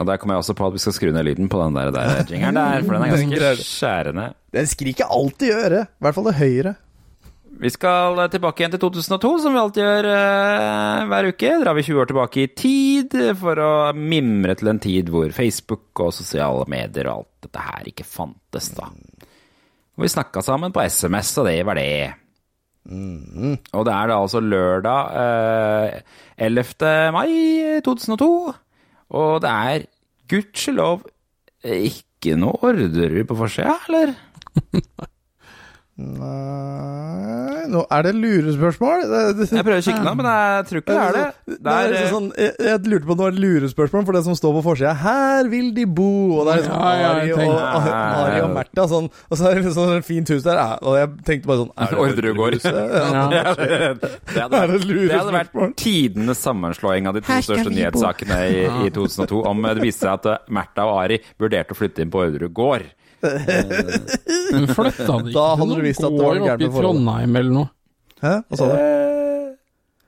[0.00, 1.90] Og der kommer jeg også på at vi skal skru ned lyden på den der,
[1.92, 4.30] der jingeren der, for den er ganske skjærende.
[4.54, 5.84] Den skriker alltid i øret.
[5.84, 6.74] I hvert fall det høyre.
[7.62, 11.50] Vi skal eh, tilbake igjen til 2002, som vi alltid gjør eh, hver uke.
[11.62, 16.02] Drar vi 20 år tilbake i tid for å mimre til en tid hvor Facebook
[16.02, 18.88] og sosiale medier og alt dette her ikke fantes, da.
[19.92, 22.10] Og vi snakka sammen på SMS, og det var det.
[22.82, 26.02] Og det er da altså lørdag eh,
[26.42, 26.90] 11.
[27.14, 27.30] mai
[27.86, 28.30] 2002,
[29.22, 29.86] og det er
[30.32, 31.06] gudskjelov
[31.62, 34.16] ikke noe Orderud på forsida, eller?
[36.02, 39.04] Nei Nå er det lurespørsmål.
[39.08, 41.22] Det, det, Jeg prøver å kikke nå, men jeg tror ikke det er det.
[41.46, 44.06] Det Det er er, liksom sånn, jeg, jeg lurte på om det var et lurespørsmål
[44.08, 44.92] for det som står på forsida.
[45.02, 48.50] 'Her vil de bo', og det er liksom Ja, ja, Ari, og, tenkte- Ari og
[48.58, 49.08] Märtha sånn.
[49.30, 51.94] Og så er det liksom et fint hus der, og jeg tenkte bare sånn Er
[51.94, 52.58] det Orderud gård.
[52.62, 53.30] Ja.
[53.32, 53.54] Ja.
[53.54, 58.40] det, hadde Er vært, det det hadde vært tidenes sammenslåing av de to største nyhetssakene
[58.50, 59.44] i, i 2002.
[59.48, 62.52] Om det viste seg at eh, Märtha og Ari vurderte å flytte inn på Orderud
[62.52, 62.90] gård.
[63.22, 66.52] Men flytta de ikke Da hadde til du noen visst at det var gård gærent
[66.52, 67.06] oppe i med forholdet.
[67.06, 67.68] Trondheim eller noe?
[68.22, 68.32] Hæ?
[68.48, 68.76] Hva sa du?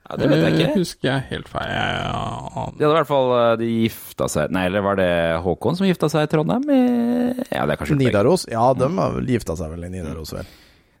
[0.05, 0.73] Ja, det vet jeg ikke.
[0.77, 1.69] husker jeg helt feil.
[1.73, 5.07] Ja, De hadde i hvert fall eh, de gifta seg Nei, eller var det
[5.41, 6.67] Håkon som gifta seg i Trondheim?
[7.49, 7.97] Ja, det er kanskje.
[8.03, 8.45] Nidaros?
[8.51, 10.45] Ja, de har vel gifta seg vel i Nidaros, vel.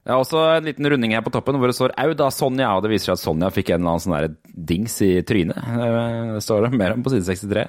[0.05, 2.75] Det er også en liten runding her på toppen hvor det står 'Au da, Sonja',
[2.77, 4.27] og det viser seg at Sonja fikk en eller annen sånn der
[4.73, 5.57] dings i trynet.
[5.57, 7.63] Eh, Det står det mer om på side 63.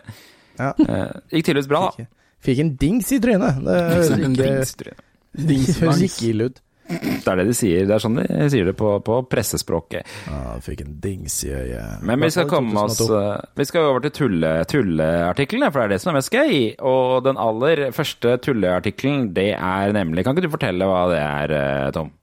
[0.58, 0.72] Ja.
[0.72, 2.04] Eh, Gikk tydeligvis bra, da.
[2.46, 3.58] Fikk en dings i trynet.
[3.66, 4.94] Det høres ikke,
[5.36, 6.62] dings høres ikke ille ut.
[6.86, 7.86] Det er det de sier.
[7.88, 10.06] Det er sånn de sier det på, på pressespråket.
[10.30, 12.04] Ja, fikk en dings i øyet.
[12.06, 15.94] Men vi skal komme oss eh, Vi skal over til tulle, tulleartiklene, for det er
[15.96, 16.54] det som er mest gøy.
[16.86, 21.56] Og den aller første tulleartikkelen, det er nemlig Kan ikke du fortelle hva det er,
[21.58, 22.14] eh, Tom?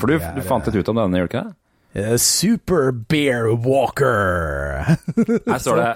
[0.00, 1.56] For du, du fant litt ut om denne, gjorde du ikke det?
[1.96, 4.96] Eh, Super Bear Walker.
[5.50, 5.92] Her står det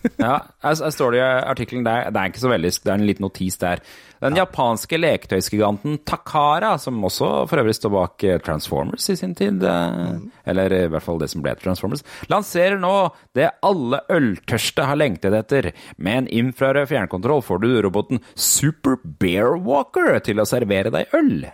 [0.20, 3.08] ja, her står det i artikkelen der, det er ikke så veldig, det er en
[3.08, 3.82] liten notis der.
[4.20, 9.64] Den japanske leketøysgiganten Takara, som også for øvrig står bak eh, Transformers i sin tid,
[9.64, 10.26] mm.
[10.52, 12.92] eller i hvert fall det som ble Transformers, lanserer nå
[13.36, 15.70] det alle øltørste har lengtet etter.
[15.96, 21.48] Med en infrarød fjernkontroll får du roboten Super Bear Walker til å servere deg øl.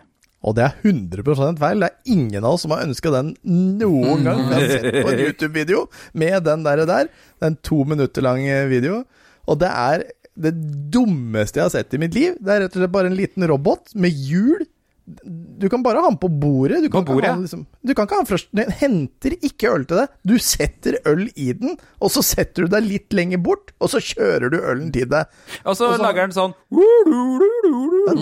[0.46, 1.82] Og det er 100 feil.
[1.82, 4.44] Det er ingen av oss som har ønska den noen gang.
[4.46, 7.10] Vi har sett på en YouTube-video med den der, der.
[7.42, 9.02] Den to minutter lange video.
[9.50, 10.06] Og det er
[10.36, 10.52] det
[10.92, 12.36] dummeste jeg har sett i mitt liv.
[12.38, 14.62] Det er rett og slett bare en liten robot med hjul.
[15.06, 16.80] Du kan bare ha den på bordet.
[16.82, 17.28] Du kan, På bordet?
[17.30, 20.08] Ikke ha liksom, du kan ikke ha den først Den henter ikke øl til deg.
[20.26, 24.00] Du setter øl i den, og så setter du deg litt lenger bort, og så
[24.02, 25.30] kjører du ølen til deg.
[25.64, 26.54] Og så Og så- lager den sånn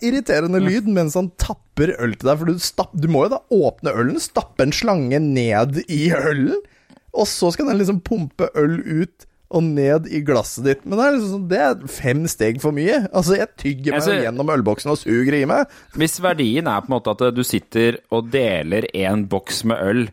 [0.00, 2.38] Dritirriterende lyd mens han tapper øl til deg.
[2.40, 6.56] For du, stapp, du må jo da åpne ølen, stappe en slange ned i ølen,
[7.12, 10.82] og så skal den liksom pumpe øl ut og ned i glasset ditt.
[10.86, 13.00] Men det er liksom sånn, det er fem steg for mye.
[13.10, 15.66] Altså, jeg tygger meg Altså- gjennom ølboksen og suger i meg.
[15.98, 20.04] Hvis verdien er på en måte at du sitter og deler en boks med øl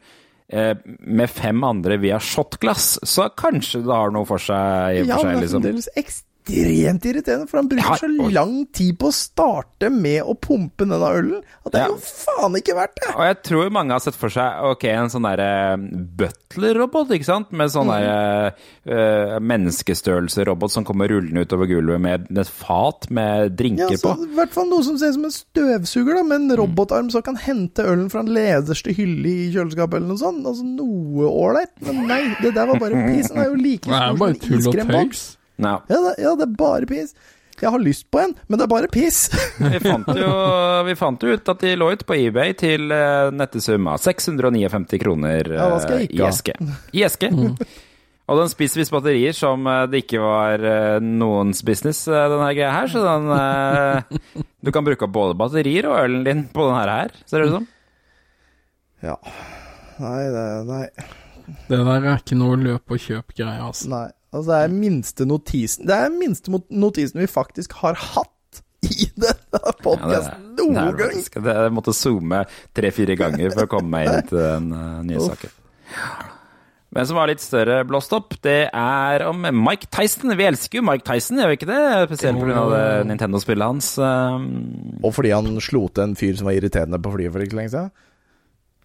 [0.49, 0.73] eh,
[1.05, 5.01] med fem andre via shotglass, så kanskje det har noe for seg.
[5.03, 6.23] Og Ja, for men seg det er liksom.
[6.47, 10.85] Ekstremt irriterende, for han bruker Ja, så lang tid på å starte med å pumpe
[10.85, 11.93] denne ølen, at det er Ja.
[11.93, 13.15] jo faen ikke verdt det.
[13.15, 15.77] Og jeg tror mange har sett for seg ok, en sånn derre
[16.17, 17.51] butler-robot, ikke sant?
[17.51, 18.53] Med sånn derre
[18.87, 24.27] uh, menneskestørrelse-robot som kommer rullende utover gulvet med et fat med Ja, drinker så, på.
[24.27, 26.51] I hvert fall noe som ser ut som en støvsuger, da, med Mm.
[26.51, 30.45] en robotarm som kan hente ølen fra en lederste hylle i kjøleskapet eller noe sånt.
[30.45, 31.71] Altså noe ålreit.
[31.81, 33.29] Men nei, det der var bare piss.
[33.29, 35.73] Den er jo like Det stor som en tull og Ja.
[35.89, 37.13] Ja, det, ja, det er bare piss.
[37.57, 39.23] Jeg har lyst på en, men det er bare piss.
[39.73, 40.29] Vi fant jo
[40.85, 42.85] vi fant jo ut at de lå ut på eBay til
[43.33, 46.57] nettesum av 659 kroner Ja, da skal jeg eh, ikke i eske.
[46.93, 47.31] I eske.
[48.27, 52.75] Og den spiser visst batterier som eh, det ikke var eh, noens business, denne greia
[52.75, 52.91] her.
[52.93, 57.41] Så den Du kan bruke opp både batterier og ølen din på den her, ser
[57.41, 57.67] det ut som.
[59.07, 59.17] Ja.
[59.97, 60.85] Nei, det, nei.
[61.71, 63.89] Det der er ikke noe løp og kjøp-greie, altså.
[63.95, 64.07] nei.
[64.33, 68.33] Altså, det er minste notisen Det er minste notisen vi faktisk har hatt
[68.87, 71.15] i denne podkasten ja, noen gang.
[71.17, 72.43] Det- Jeg måtte zoome
[72.77, 75.31] tre-fire ganger for å komme meg inn til den uh, nye Uff.
[75.31, 75.55] saken.
[76.95, 80.31] Men som var litt større blåst opp, det er om Mike Tyson.
[80.39, 81.81] Vi elsker jo Mike Tyson, gjør vi ikke det?
[82.07, 82.83] Spesielt pga.
[83.09, 83.89] Nintendo-spillet hans.
[83.99, 84.47] Um...
[85.03, 87.73] Og fordi han slo til en fyr som var irriterende på flyet for ikke lenge
[87.75, 87.91] siden.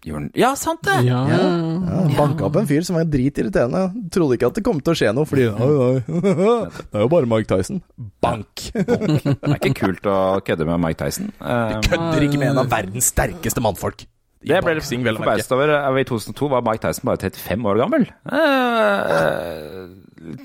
[0.05, 0.97] Gjorde han- Ja, sant det!
[1.07, 2.17] Ja, Ja, ja.
[2.17, 3.83] banka opp en fyr som var dritirriterende.
[4.11, 6.03] Trodde ikke at det kom til å skje noe, fordi Oi, oi.
[6.91, 7.81] Det er jo bare Mike Tyson.
[8.21, 8.69] Bank!
[8.73, 11.31] Det er ikke kult å kødde med Mike Tyson.
[11.39, 14.05] Du Kødder ikke med en av verdens sterkeste mannfolk.
[14.43, 15.69] I det jeg ble vel å forbauset over.
[15.71, 18.09] eh, I 2002 var Mike Tyson bare 35 år gammel.
[18.27, 19.87] Eh,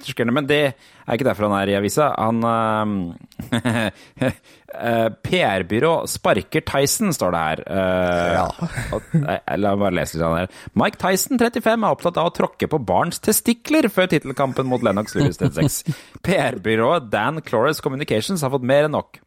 [0.04, 2.08] sjokkerende, men det er ikke derfor han er i avisa.
[2.18, 3.84] Han eh,
[4.28, 7.62] eh, PR-byrå sparker Tyson, står det her.
[7.68, 10.50] Uh, eh, La meg bare lese litt sånn her.
[10.78, 15.16] Mike Tyson, 35, er opptatt av å tråkke på barns testikler før tittelkampen mot Lennox
[15.18, 15.96] Lewis 36.
[16.26, 19.22] PR-byrået Dan Clores Communications har fått mer enn nok.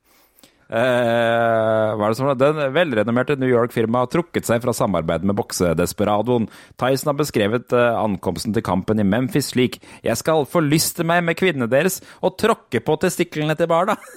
[0.72, 5.36] Eh, hva er det som Den velrenommerte New York-firmaet har trukket seg fra samarbeid med
[5.36, 6.48] boksedesperadoen.
[6.80, 11.36] Tyson har beskrevet eh, ankomsten til kampen i Memphis slik Jeg skal forlyste meg med
[11.40, 13.98] kvinnene deres og tråkke på testiklene til barna.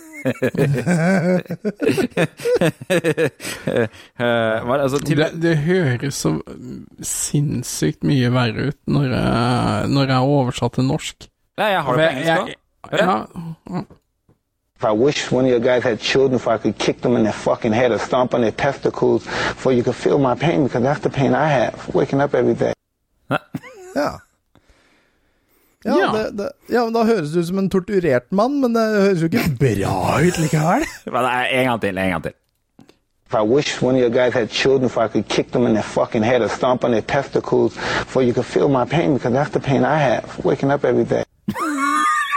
[4.15, 6.31] Eh, altså, til, Det, det høres så
[7.05, 11.29] sinnssykt mye verre ut når jeg, når jeg er oversatt til norsk.
[11.59, 12.55] ja, jeg har det på engelsk òg.
[13.03, 13.85] ja,
[14.83, 17.33] I wish one of your guys had children, if I could kick them in their
[17.33, 19.25] fucking head or stomp on their testicles,
[19.57, 22.55] for you could feel my pain because that's the pain I have waking up every
[22.55, 22.73] day.
[23.95, 24.19] Ja.
[25.85, 26.13] Ja, Ja.
[26.13, 29.21] Det, det, ja, men da høres det ut som en torturert mann, men det høres
[29.23, 30.87] jo ikke bra ut likevel.
[31.07, 32.33] En gang til, en gang til.
[33.27, 35.75] If I wish one of your guys had children, if I could kick them in
[35.75, 37.77] their fucking head or stomp on their testicles,
[38.07, 41.05] for you could feel my pain because that's the pain I have waking up every
[41.05, 41.25] day.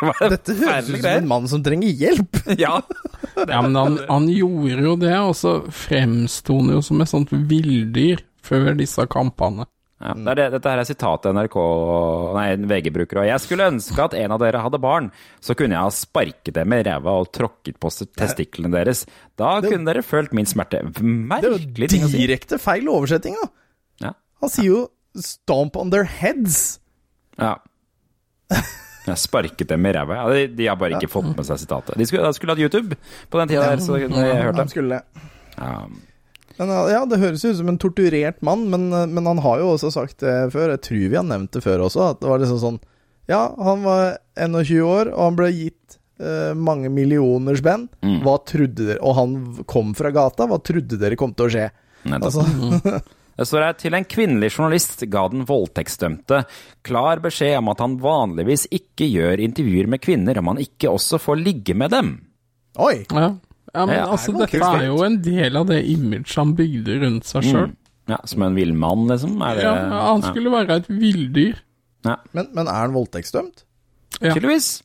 [0.02, 2.38] Dette høres ut som en mann som trenger hjelp.
[2.58, 2.80] Ja.
[3.38, 7.34] ja, men han, han gjorde jo det, og så fremsto han jo som et sånt
[7.34, 9.66] villdyr før disse kampene.
[9.98, 11.56] Ja, det er det, dette her er sitatet NRK
[12.38, 13.22] Nei, VG bruker.
[13.24, 15.08] Og jeg skulle ønske at en av dere hadde barn,
[15.42, 17.90] så kunne jeg ha sparket dem i ræva og tråkket på
[18.22, 19.06] testiklene deres.
[19.42, 20.84] Da kunne dere følt min smerte.
[20.86, 22.22] Det er Merkelig ting å si.
[22.22, 23.50] direkte feil oversetting, da.
[24.06, 24.14] Ja.
[24.44, 24.84] Han sier jo
[25.18, 26.78] 'stomp on their heads'.
[27.42, 27.56] Ja.
[29.08, 30.18] Jeg sparket dem i ræva.
[30.20, 31.96] Ja, de, de har bare ikke fått med seg sitatet.
[32.00, 32.98] De skulle, de skulle hatt YouTube
[33.32, 34.72] på den tida der, så jeg hørte dem.
[34.74, 35.26] skulle det.
[35.58, 35.80] ja.
[36.58, 39.92] Men, ja, det høres ut som en torturert mann, men, men han har jo også
[39.94, 40.72] sagt det før.
[40.74, 42.80] Jeg tror vi har nevnt det før også, at det var liksom sånn
[43.30, 47.86] Ja, han var 21 år, og han ble gitt eh, mange millioner spenn.
[48.02, 48.24] Mm.
[48.26, 49.36] Hva trodde dere Og han
[49.70, 50.48] kom fra gata.
[50.50, 51.68] Hva trodde dere kom til å skje?
[52.10, 52.42] Nettopp.
[52.42, 53.04] Altså,
[53.38, 56.42] Det står her til en kvinnelig journalist ga den voldtektsdømte
[56.88, 61.20] klar beskjed om at han vanligvis ikke gjør intervjuer med kvinner om han ikke også
[61.22, 62.16] får ligge med dem.
[62.82, 63.06] oi!
[63.14, 63.30] Ja,
[63.74, 66.98] ja men Ja, altså, er dette er jo en del av det imaget han bygde
[67.06, 67.70] rundt seg sjøl.
[67.70, 67.78] Mm.
[68.08, 69.42] Ja, Som en villmann, liksom?
[69.44, 71.58] Er det, Ja, han skulle være et villdyr.
[72.06, 72.16] ja.
[72.32, 73.66] Men, men er han voldtektsdømt?
[74.22, 74.34] Ja.
[74.34, 74.82] Tydeligvis.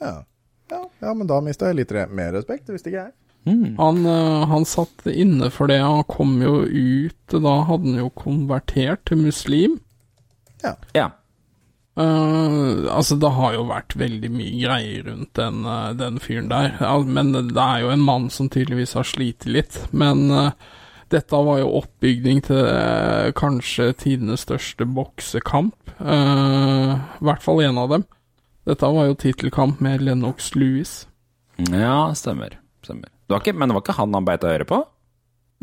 [0.00, 0.24] Ja.
[0.70, 0.80] ja.
[1.00, 2.66] Ja, men da mista jeg litt mer respekt.
[2.72, 3.74] hvis Det ikke ikke jeg.
[3.78, 8.08] Han, øh, han satt inne for det, han kom jo ut Da hadde han jo
[8.16, 9.78] konvertert til muslim.
[10.64, 11.10] Ja.
[11.94, 16.72] Eh, altså, det har jo vært veldig mye greier rundt den, eh, den fyren der.
[16.80, 19.76] Ja, men det er jo en mann som tydeligvis har slitt litt.
[19.92, 20.50] Men uh,
[21.14, 25.76] dette var jo oppbygning til eh, kanskje tidenes største boksekamp.
[26.00, 28.06] Eh, I hvert fall en av dem.
[28.66, 31.04] Dette var jo tittelkamp med Lennox Lewis.
[31.70, 32.58] Ja, stemmer.
[32.82, 33.13] stemmer.
[33.28, 34.80] Det ikke, men det var ikke han han beit av øret på?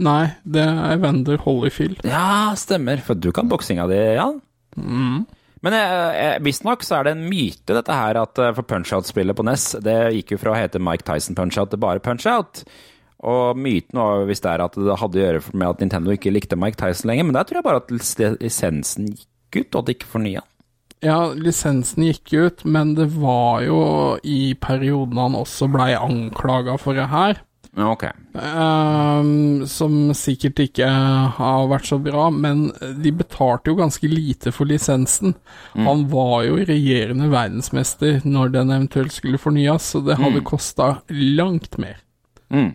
[0.02, 2.02] Nei, det er Evander Holyfield.
[2.08, 3.04] Ja, stemmer.
[3.06, 4.40] For du kan boksinga di, Jan.
[4.80, 5.26] Mm.
[5.62, 9.46] Men eh, visstnok så er det en myte, dette her, at eh, for Punch-Out-spillet på
[9.46, 12.64] NES Det gikk jo fra å hete Mike Tyson Punch-Out til bare Punch-Out.
[13.30, 16.16] Og myten var visst hvis det er at det hadde å gjøre med at Nintendo
[16.16, 19.84] ikke likte Mike Tyson lenger, men der tror jeg bare at lisensen gikk ut, og
[19.84, 20.42] at de ikke fornya.
[21.06, 23.82] Ja, lisensen gikk ut, men det var jo
[24.26, 27.42] i perioden han også blei anklaga for det her.
[27.78, 28.04] Ja, ok.
[28.36, 30.88] Ehm, som sikkert ikke
[31.38, 32.66] har vært så bra, men
[33.00, 35.36] de betalte jo ganske lite for lisensen.
[35.78, 40.48] Han var jo regjerende verdensmester når den eventuelt skulle fornyes, så det hadde Mm.
[40.52, 41.98] kosta langt mer.
[42.52, 42.74] Mm.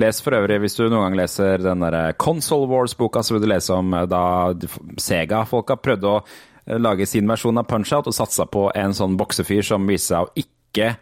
[0.00, 3.48] Les for øvrig, hvis du noen gang leser den derre Console Wars-boka, så vil du
[3.48, 4.52] lese om eh, da
[5.00, 6.22] Sega-folka prøvde å
[6.66, 10.24] eh, lage sin versjon av Punch-Out og satsa på en sånn boksefyr som viste seg
[10.28, 10.94] å ikke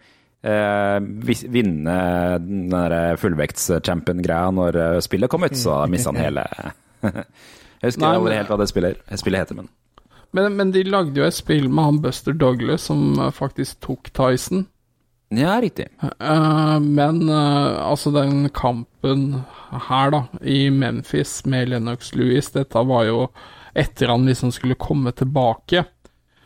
[0.43, 0.98] eh,
[1.51, 1.98] vinne
[2.44, 6.47] den der fullvekts-champion-greia når eh, spillet kom ut, så mista han hele
[7.78, 9.69] Jeg husker Nei, men- helt hva det spillet, spillet heter, men
[10.36, 14.10] Men, men de lagde jo et spill med han Buster Douglas som eh, faktisk tok
[14.12, 14.66] Tyson.
[15.31, 15.86] Ja, riktig.
[16.01, 19.43] Uh, men uh, altså, den kampen
[19.89, 23.27] her, da, i Memphis med Lennox Lewis, dette var jo
[23.77, 25.85] etter han liksom skulle komme tilbake.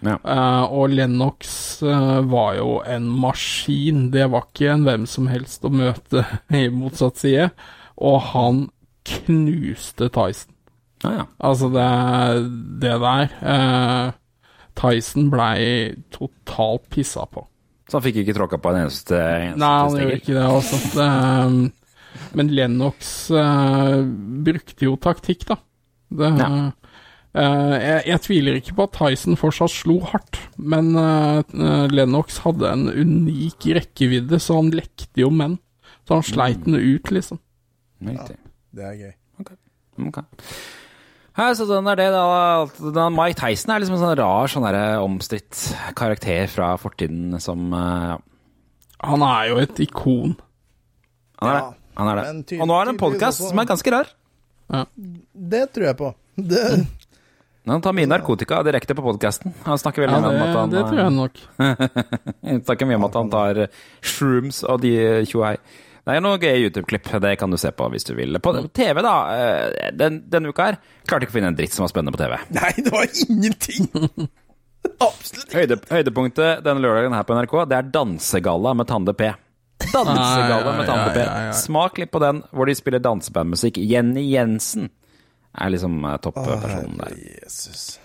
[0.02, 0.16] Ja.
[0.26, 1.52] Uh, og Lennox
[1.86, 4.08] uh, var jo en maskin.
[4.14, 6.24] Det var ikke en hvem som helst å møte
[6.62, 7.50] i motsatt side.
[8.02, 8.64] Og han
[9.06, 10.50] knuste Tyson.
[11.02, 11.28] Ah, ja.
[11.42, 11.86] Altså, det,
[12.82, 14.12] det der uh,
[14.78, 17.46] Tyson blei totalt pissa på.
[17.90, 20.78] Så han fikk ikke tråkka på en eneste, eneste Nei, han gjorde ikke det, Også,
[20.94, 21.08] Det,
[21.44, 23.10] um, men Lennox
[24.46, 25.58] brukte jo taktikk, da.
[26.12, 26.48] Det, Ja.
[27.38, 32.40] Uh, jeg, jeg tviler ikke på at Tyson fortsatt slo hardt, men uh, uh, Lennox
[32.44, 35.58] hadde en unik rekkevidde, så han lekte jo menn.
[36.08, 37.38] Så han sleit den ut, liksom.
[38.02, 38.24] Ja,
[38.74, 39.12] Det er gøy.
[39.42, 39.52] Ok.
[41.32, 44.66] Her, så den er det da, Mike Tyson er liksom en sånn rar, sånn
[45.00, 45.62] omstridt
[45.96, 48.16] karakter fra fortiden som eh,
[49.08, 50.34] Han er jo et ikon.
[51.40, 51.78] Han er Ja, det.
[51.96, 52.58] Han er det.
[52.58, 54.12] Og nå er det en podkast som er ganske rar.
[55.32, 56.12] Det tror jeg på.
[56.36, 56.60] Det,
[57.70, 59.52] Han tar mye narkotika direkte på podkasten.
[59.68, 61.42] Han snakker veldig Ja, mye det, om at han det tror jeg nok.
[62.50, 63.60] Han snakker mye om at han tar
[64.02, 64.92] shrooms og de
[65.30, 65.52] tjohei.
[66.02, 68.34] Det er noe gøy YouTube-klipp, det kan du se på hvis du vil.
[68.42, 69.12] På TV, da.
[69.38, 72.18] eh, Den, denne uka her klarte ikke å finne en dritt som var spennende på
[72.24, 72.34] TV.
[72.58, 73.86] nei, det var ingenting!
[75.06, 75.60] Absolutt ikke.
[75.60, 79.30] Høyde, høydepunktet denne lørdagen her på NRK, det er Dansegalla med Tande P.
[79.92, 81.28] Dansegalla med Tande P.
[81.62, 83.78] Smak litt på den, hvor de spiller dansebandmusikk.
[83.78, 84.90] Jenny Jensen
[85.52, 87.18] er liksom eh, topppersonen der.
[87.42, 87.98] Jesus.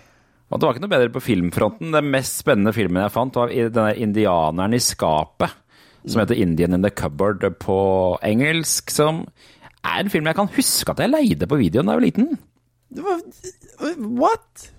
[0.47, 1.91] Og det var ikke noe bedre på filmfronten.
[1.95, 5.55] Den mest spennende filmen jeg fant, var denne 'Indianeren i skapet',
[6.07, 7.79] som heter 'Indian in the Cupboard' på
[8.23, 9.25] engelsk, som
[9.83, 12.37] er en film jeg kan huske at jeg leide på videoen da jeg var liten.
[14.19, 14.71] What?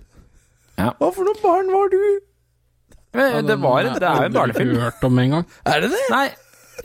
[0.79, 0.91] Ja.
[0.97, 2.01] Hva for noe barn var du?
[3.13, 4.75] Men Det, var, det er jo en barnefilm.
[4.79, 5.45] Hørt om en gang.
[5.65, 6.01] Er det det?
[6.13, 6.27] Nei,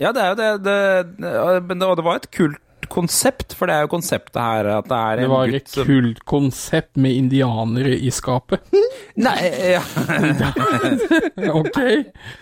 [0.01, 0.77] ja, det er jo det, det,
[1.21, 2.59] det det, og det var et kult
[2.91, 5.73] konsept, for det er jo konseptet her at det er en Det var gutt et
[5.73, 8.63] som kult konsept med indianere i skapet.
[9.25, 9.37] Nei,
[9.75, 9.81] ja.
[11.61, 11.79] ok.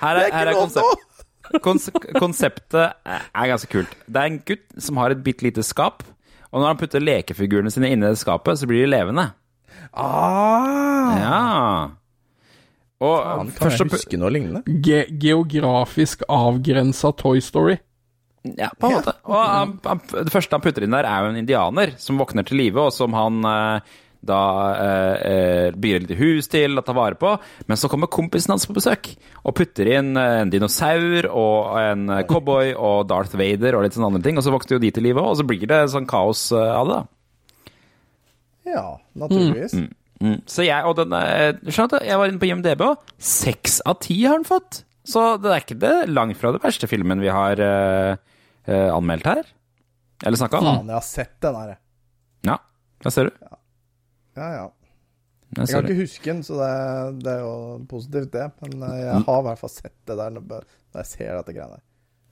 [0.02, 1.24] Her Det er, er her er konsept,
[1.64, 1.90] kons
[2.20, 3.96] konseptet er ganske kult.
[4.08, 6.04] Det er en gutt som har et bitte lite skap,
[6.54, 9.30] og når han putter lekefigurene sine inni det skapet, så blir de levende.
[9.94, 11.42] Ah, Ja.
[13.04, 14.62] Og Faen, kan først jeg huske noe lignende?
[14.86, 17.76] Ge geografisk avgrensa Toy Story.
[18.44, 19.14] Ja, på en måte.
[19.24, 22.44] Og han, han, det første han putter inn der, er jo en indianer som våkner
[22.48, 23.94] til live, og som han eh,
[24.24, 24.40] da
[24.80, 27.34] eh, eh, bygger et lite hus til å ta vare på.
[27.70, 29.10] Men så kommer kompisen hans på besøk
[29.44, 34.12] og putter inn eh, en dinosaur og en cowboy og Darth Vader og litt sånne
[34.14, 34.40] andre ting.
[34.40, 36.72] Og så våkner jo de til live òg, og så blir det sånn kaos eh,
[36.76, 37.02] av det.
[37.02, 37.74] da.
[38.74, 38.88] Ja,
[39.20, 39.76] naturligvis.
[40.24, 40.40] Mm.
[40.48, 41.12] Så jeg og den
[41.68, 43.10] skjønner du, Jeg var inne på IMDb òg.
[43.20, 44.86] Seks av ti har den fått.
[45.04, 48.16] Så det er ikke det langt fra det verste filmen vi har eh,
[48.68, 49.44] eh, anmeldt her.
[50.24, 50.70] Eller snakka om.
[50.70, 51.76] Faen, jeg har sett den her.
[52.48, 52.58] Ja,
[53.04, 53.44] der ser du.
[53.44, 53.58] Ja,
[54.38, 54.52] ja.
[54.62, 54.70] ja.
[55.54, 56.70] Jeg jeg kan ikke huske den, så det,
[57.22, 57.56] det er jo
[57.90, 58.46] positivt, det.
[58.64, 60.64] Men eh, jeg har i hvert fall sett det der når
[60.98, 61.84] jeg ser dette greiene der.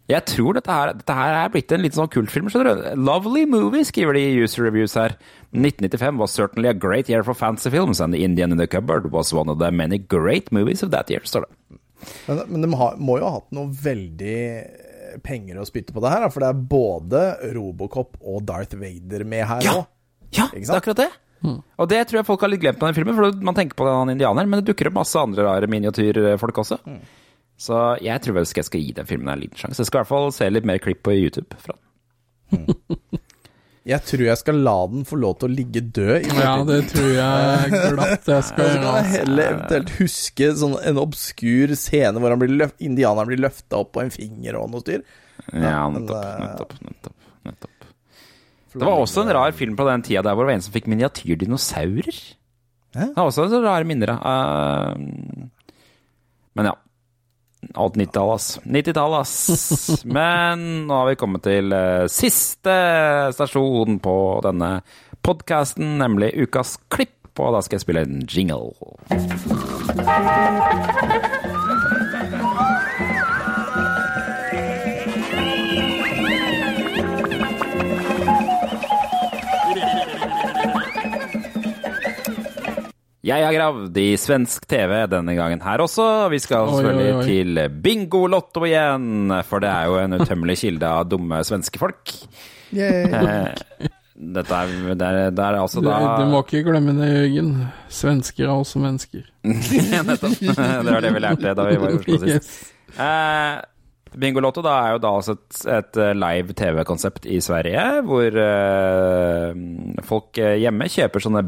[0.09, 2.49] Jeg tror dette her, dette her er blitt en litt sånn kultfilm.
[2.51, 2.87] skjønner du.
[2.99, 5.15] Lovely movie, skriver de i user reviews her.
[5.53, 9.11] 1995 was certainly a great year for fancy films, and The Indian in the Cupboard
[9.13, 11.79] was one of the many great movies of that year, står det.
[12.27, 14.37] Men, men de har, må jo ha hatt noe veldig
[15.23, 17.23] penger å spytte på det her, for det er både
[17.55, 19.73] Robocop og Darth Vader med her Ja.
[19.81, 19.87] òg.
[20.31, 21.09] Ja, Ikke det er akkurat det.
[21.77, 23.87] Og det tror jeg folk har litt glemt på den filmen, for man tenker på
[23.89, 26.77] han indianeren, men det dukker opp masse andre rare miniatyrfolk også.
[27.57, 29.81] Så jeg tror vel jeg skal gi den filmen en liten sjanse.
[29.81, 31.73] Jeg skal i hvert fall se litt mer klipp på YouTube fra
[32.51, 32.67] den.
[33.89, 36.27] Jeg tror jeg skal la den få lov til å ligge død.
[36.27, 38.91] i Ja, det tror jeg glatt jeg skal så kan gjøre.
[39.01, 44.03] jeg heller eventuelt huske sånn en obskur scene hvor blir indianeren blir løfta opp på
[44.03, 45.01] en finger og noe styr.
[45.51, 47.15] Ja, ja nettopp, det- nettopp, nettopp,
[47.49, 47.87] nettopp.
[48.71, 50.73] Det var også en rar film på den tida der hvor det var en som
[50.77, 52.21] fikk miniatyrdinosaurer.
[52.93, 54.93] Det var også en rare minner av.
[54.93, 54.95] eh,
[56.55, 56.75] men ja.
[57.73, 58.59] Alt 90-tallet, ass.
[58.63, 60.03] 90-tallet, ass.
[60.17, 62.75] Men nå har vi kommet til eh, siste
[63.35, 64.15] stasjon på
[64.45, 64.71] denne
[65.21, 67.17] podkasten, nemlig ukas klipp.
[67.39, 68.73] Og da skal jeg spille en jingle.
[83.21, 86.05] Jeg har gravd i svensk TV denne gangen her også.
[86.33, 87.25] Vi skal selvfølgelig oi, oi.
[87.27, 92.15] til Bingolotto igjen, for det er jo en utømmelig kilde av dumme svenske folk.
[92.73, 93.89] Eh,
[94.21, 97.53] Dette er, det er, det er altså Du, da du må ikke glemme det, Jørgen.
[97.89, 99.23] Svensker er også mennesker.
[100.09, 100.37] Nettopp.
[100.41, 102.29] Det var det vi lærte da vi var i Oslo sist.
[102.29, 102.97] Yes.
[103.01, 103.61] Eh,
[104.21, 109.61] Bingolotto da er jo da altså et, et eh, live TV-konsept i Sverige, hvor eh,
[110.09, 111.45] folk eh, hjemme kjøper sånne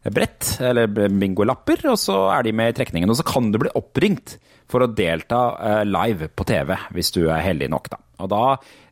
[0.00, 3.10] bingo-brett, eller bingolapper, og så er de med i trekningen.
[3.10, 4.38] Og så kan du bli oppringt
[4.70, 7.98] for å delta eh, live på TV, hvis du er heldig nok, da.
[8.20, 8.44] Og da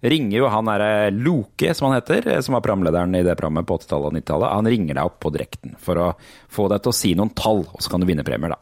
[0.08, 3.68] ringer jo han derre Loke, som han heter, eh, som var programlederen i det programmet
[3.68, 6.08] på 80-tallet og 90-tallet, han ringer deg opp på direkten for å
[6.50, 8.58] få deg til å si noen tall, og så kan du vinne premier, da.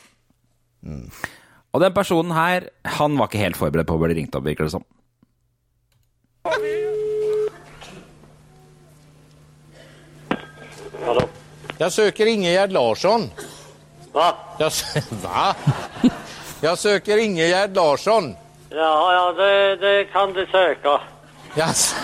[1.74, 2.68] Og den personen her,
[2.98, 4.86] han var ikke helt forberedt på å bli ringt opp, virker det som.
[11.78, 13.31] Jag söker Ingegerd Larsson.
[14.12, 14.35] Va?
[14.59, 14.73] Jag,
[15.23, 15.55] va?
[16.61, 18.36] Jag söker Ingegerd Larsson.
[18.70, 20.98] Ja, ja, det, det kan du søke.
[21.57, 21.94] Yes.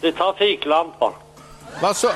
[0.00, 1.12] Du tar fiklampa.
[1.80, 2.08] Hva sa,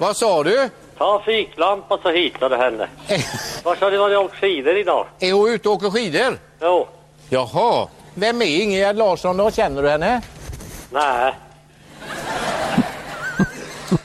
[0.00, 0.68] vad sa du?
[0.98, 2.88] Ta fiklampa så hittar du henne.
[3.64, 5.06] Var sa du var du åkt skidor dag?
[5.20, 6.36] Er hun ute og åker skidor?
[6.60, 6.88] Jo.
[7.28, 7.88] Jaha.
[8.14, 9.50] Vem er Ingegerd Larsson da?
[9.50, 10.22] Kjenner du henne?
[10.92, 11.34] Nej.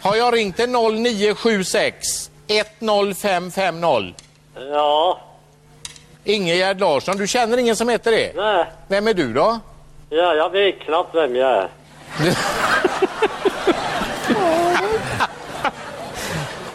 [0.01, 4.13] Har jag ringt till 0976 10550?
[4.71, 5.19] Ja.
[6.23, 7.17] Ingegerd Larsson.
[7.17, 8.31] Du känner ingen som heter det?
[8.35, 8.65] Nej.
[8.87, 9.59] Vem är du då?
[10.09, 11.69] Ja, jag vet knappt vem jag är.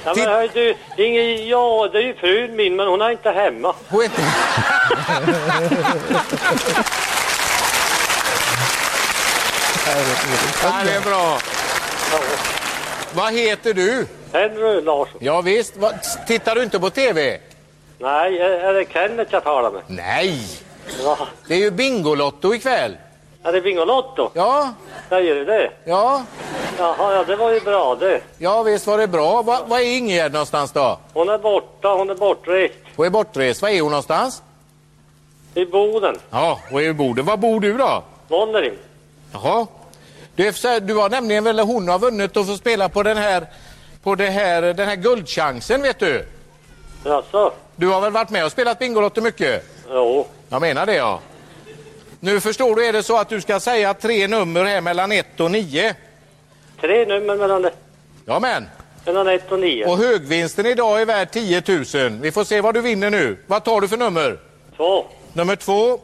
[0.05, 3.31] Ja, men hör du, Inge, ja, det är ju frun min, men hon är inte
[3.31, 3.75] hemma.
[3.89, 4.23] Hon är inte...
[10.63, 11.39] Ja, det är bra.
[13.15, 14.07] Vad heter du?
[14.33, 15.19] Henry Larsson.
[15.21, 15.77] Ja, visst.
[15.77, 15.93] Va,
[16.27, 17.39] tittar du inte på TV?
[17.99, 19.83] Nej, är, det Kenneth jag talar med?
[19.87, 20.41] Nej.
[21.05, 21.19] Va?
[21.49, 22.97] Det är ju Bingolotto ikväll.
[23.43, 24.31] Är det Bingolotto?
[24.35, 24.73] Ja.
[25.09, 25.71] Säger du det?
[25.85, 26.25] Ja.
[26.79, 28.21] Jaha, ja, det var ju bra det.
[28.39, 29.43] Ja, visst var det bra.
[29.43, 30.99] Va, var är Ingegerd någonstans då?
[31.13, 32.75] Hon är borta, hon är bortrest.
[32.97, 33.63] Hon är bortrest.
[33.63, 34.43] Var är hon någonstans?
[35.55, 36.17] I Boden.
[36.31, 37.25] Ja, hon är i Boden.
[37.25, 38.03] Var bor du då?
[38.29, 38.73] Vollering.
[39.33, 39.67] Jaha.
[40.81, 43.47] Du, har nämligen eller hon har vunnit å få spela på den här
[44.03, 46.27] på det här, den här guldchansen vet du.
[47.05, 47.53] Jaså?
[47.77, 49.65] Du har väl varit med och spelat Bingolotto mycket?
[49.91, 50.27] Jo.
[50.49, 51.21] Jag menar det ja.
[52.21, 55.41] Nu förstår du är det så att du ska säga tre nummer här mellan ett
[55.41, 55.95] och 9.
[56.81, 57.71] Tre nummer mellan,
[58.27, 58.69] Ja men.
[59.07, 59.87] mellan ett och nio.
[59.87, 62.11] Och högvinsten idag är värd 10 000.
[62.21, 63.37] Vi får se vad du vinner nu.
[63.47, 64.39] Vad tar du för nummer?
[64.77, 65.05] Två.
[65.33, 66.01] Nummer två.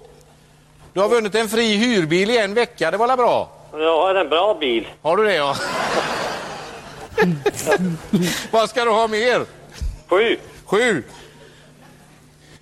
[0.93, 2.91] Du har vunnit en fri hyrbil i en vecka.
[2.91, 3.56] Det var väl bra?
[3.78, 4.89] Jag har en bra bil.
[5.03, 5.57] Har du det ja?
[8.51, 9.44] Vad ska du ha mer?
[10.09, 10.39] Sju.
[10.65, 11.03] Sju.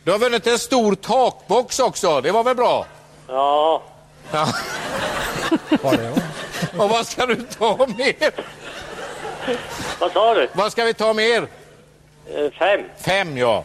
[0.05, 2.21] Du har vunnit en stor takbox också.
[2.21, 2.87] Det var väl bra?
[3.29, 3.83] Ja.
[4.33, 4.49] Ja.
[6.77, 8.31] Och vad ska du ta mer?
[9.99, 10.49] Vad sa du?
[10.53, 11.47] Vad ska vi ta mer?
[12.35, 12.81] Eh, Fem.
[12.99, 13.65] Fem ja.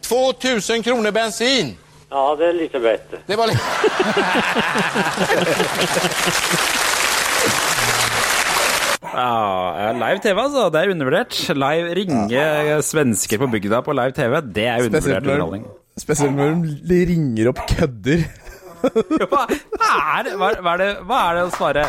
[0.00, 1.78] 2000 kronor bensin.
[2.12, 3.22] Ja, det er lite bättre.
[3.26, 4.72] Det var litt
[9.12, 10.66] Ja, ja, live TV, altså.
[10.72, 11.38] Det er undervurdert.
[11.58, 12.42] Live ringe
[12.86, 15.66] svensker på bygda på live TV, det er undervurdert underholdning.
[16.00, 18.24] spesielt når de ringer opp kødder.
[19.30, 21.84] Hva er det, hva, er det, hva er det å svare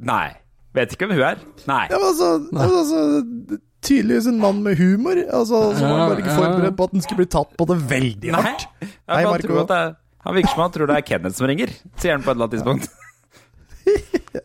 [0.00, 0.30] Nei.
[0.76, 1.42] Vet ikke hvem hun er.
[1.68, 1.82] Nei.
[1.90, 5.18] Ja, men altså, altså Tydeligvis en mann med humor.
[5.30, 8.32] Altså, Som var bare ikke forberedt på at den skulle bli tatt på det veldig
[8.34, 8.42] Nei.
[8.42, 8.66] hardt.
[8.82, 9.58] Nei, han, Marco.
[9.62, 9.92] at det er,
[10.26, 12.48] han virker som han tror det er Kenneth som ringer, sier han på et eller
[12.48, 12.90] annet tidspunkt.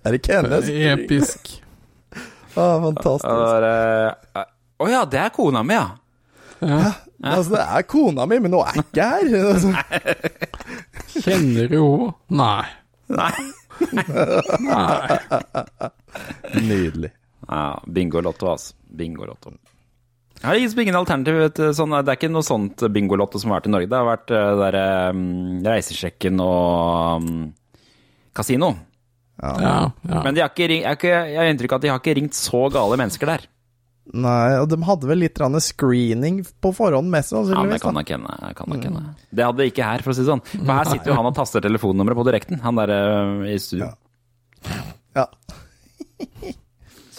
[0.05, 0.69] Er det Kenneth?
[0.91, 1.49] Episk.
[2.53, 3.25] Å, fantastisk.
[3.25, 5.87] Å det var, eh, ja, det er kona mi, ja.
[6.61, 6.91] Ja,
[7.25, 9.25] altså, det er kona mi, men hun er ikke her.
[9.51, 9.71] Altså.
[11.25, 12.11] Kjenner du henne?
[12.29, 12.67] Nei.
[13.11, 13.33] Nei.
[14.61, 15.17] Nei.
[16.61, 17.11] Nydelig.
[17.47, 18.75] Ja, Bingolotto, altså.
[18.91, 19.55] Bingolotto.
[20.41, 21.37] Jeg det liksom ingen alternativ.
[21.37, 23.89] vet du, Sånn, det er ikke noe sånt bingolotto som har vært i Norge.
[23.91, 24.77] Det har vært uh, der,
[25.13, 27.35] um, Reisesjekken og um,
[28.33, 28.71] kasino.
[29.41, 30.21] Ja, ja.
[30.25, 32.01] Men de har ikke ring, jeg, har ikke, jeg har inntrykk av at de har
[32.01, 33.45] ikke ringt så gale mennesker der.
[34.11, 38.09] Nei, og de hadde vel litt screening på forhånd, mest Ja, men det kan nok
[38.09, 38.33] hende.
[38.41, 39.03] Det kan nok hende.
[39.29, 40.43] Det hadde de ikke her, for å si det sånn.
[40.51, 43.91] For her sitter jo han og taster telefonnummeret på direkten, han der uh, i studio.
[44.65, 44.81] Ja.
[45.21, 45.29] Ja.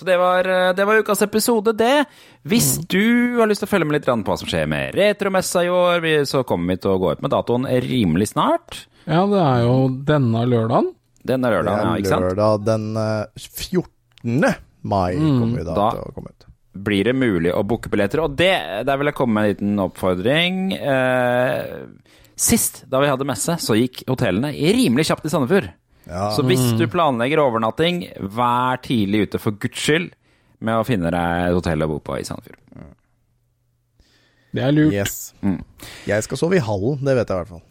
[0.02, 2.08] Så det var, uh, det var ukas episode, det.
[2.42, 5.62] Hvis du har lyst til å følge med litt på hva som skjer med Retromessa
[5.62, 8.82] i år, så kommer vi til å gå ut med datoen rimelig snart.
[9.06, 9.76] Ja, det er jo
[10.10, 10.90] denne lørdagen.
[11.22, 12.26] Denne lørdagen, ja, ikke sant?
[12.26, 14.48] lørdag den eh, 14.
[14.82, 16.48] mai kommer vi da, da- til å komme ut.
[16.72, 18.24] blir det mulig å booke billetter.
[18.24, 18.54] Og det,
[18.88, 20.60] der vil jeg komme med en liten oppfordring.
[20.78, 21.84] Eh,
[22.34, 25.70] sist, da vi hadde messe, så gikk hotellene rimelig kjapt i Sandefjord.
[26.08, 26.30] Ja.
[26.34, 28.02] Så hvis du planlegger overnatting,
[28.34, 30.10] vær tidlig ute for guds skyld
[30.62, 32.58] med å finne deg et hotell å bo på i Sandefjord.
[34.52, 34.92] Det er lurt.
[34.92, 35.32] Yes.
[35.40, 35.60] Mm.
[36.10, 37.62] Jeg skal sove i hallen, det vet jeg i hvert fall.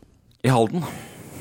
[0.41, 0.85] I Halden.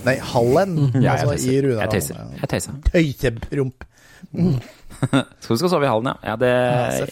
[0.04, 0.74] Nei, hallen.
[1.00, 1.68] Ja, jeg altså tøyser.
[1.80, 2.20] Jeg tøyser.
[2.42, 2.76] Jeg tøyser.
[2.90, 3.86] Tøysepromp.
[5.40, 6.32] Så du skal sove i Halden, ja?
[6.32, 7.06] Ja, det Ja.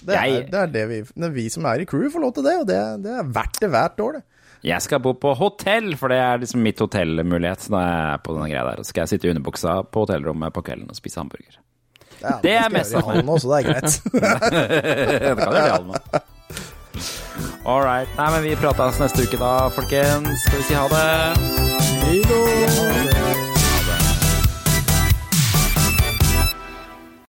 [0.00, 2.22] Det er, jeg- det er det vi, det er vi som er i crew, får
[2.22, 4.22] lov til det, og det, det er verdt det hvert år, det.
[4.66, 8.34] Jeg skal bo på hotell, for det er liksom mitt hotellmulighet når jeg er på
[8.36, 8.82] denne greia der.
[8.82, 11.60] Så skal jeg sitte i underbuksa på hotellrommet på kvelden og spise hamburger.
[12.20, 14.02] Ja, Det er mest det er greit.
[14.12, 15.96] det kan du gjøre i Halden.
[17.64, 18.08] All right.
[18.18, 20.44] Nei, men vi prates neste uke da, folkens.
[20.44, 21.08] Skal vi si ha det?
[22.04, 23.19] Hei.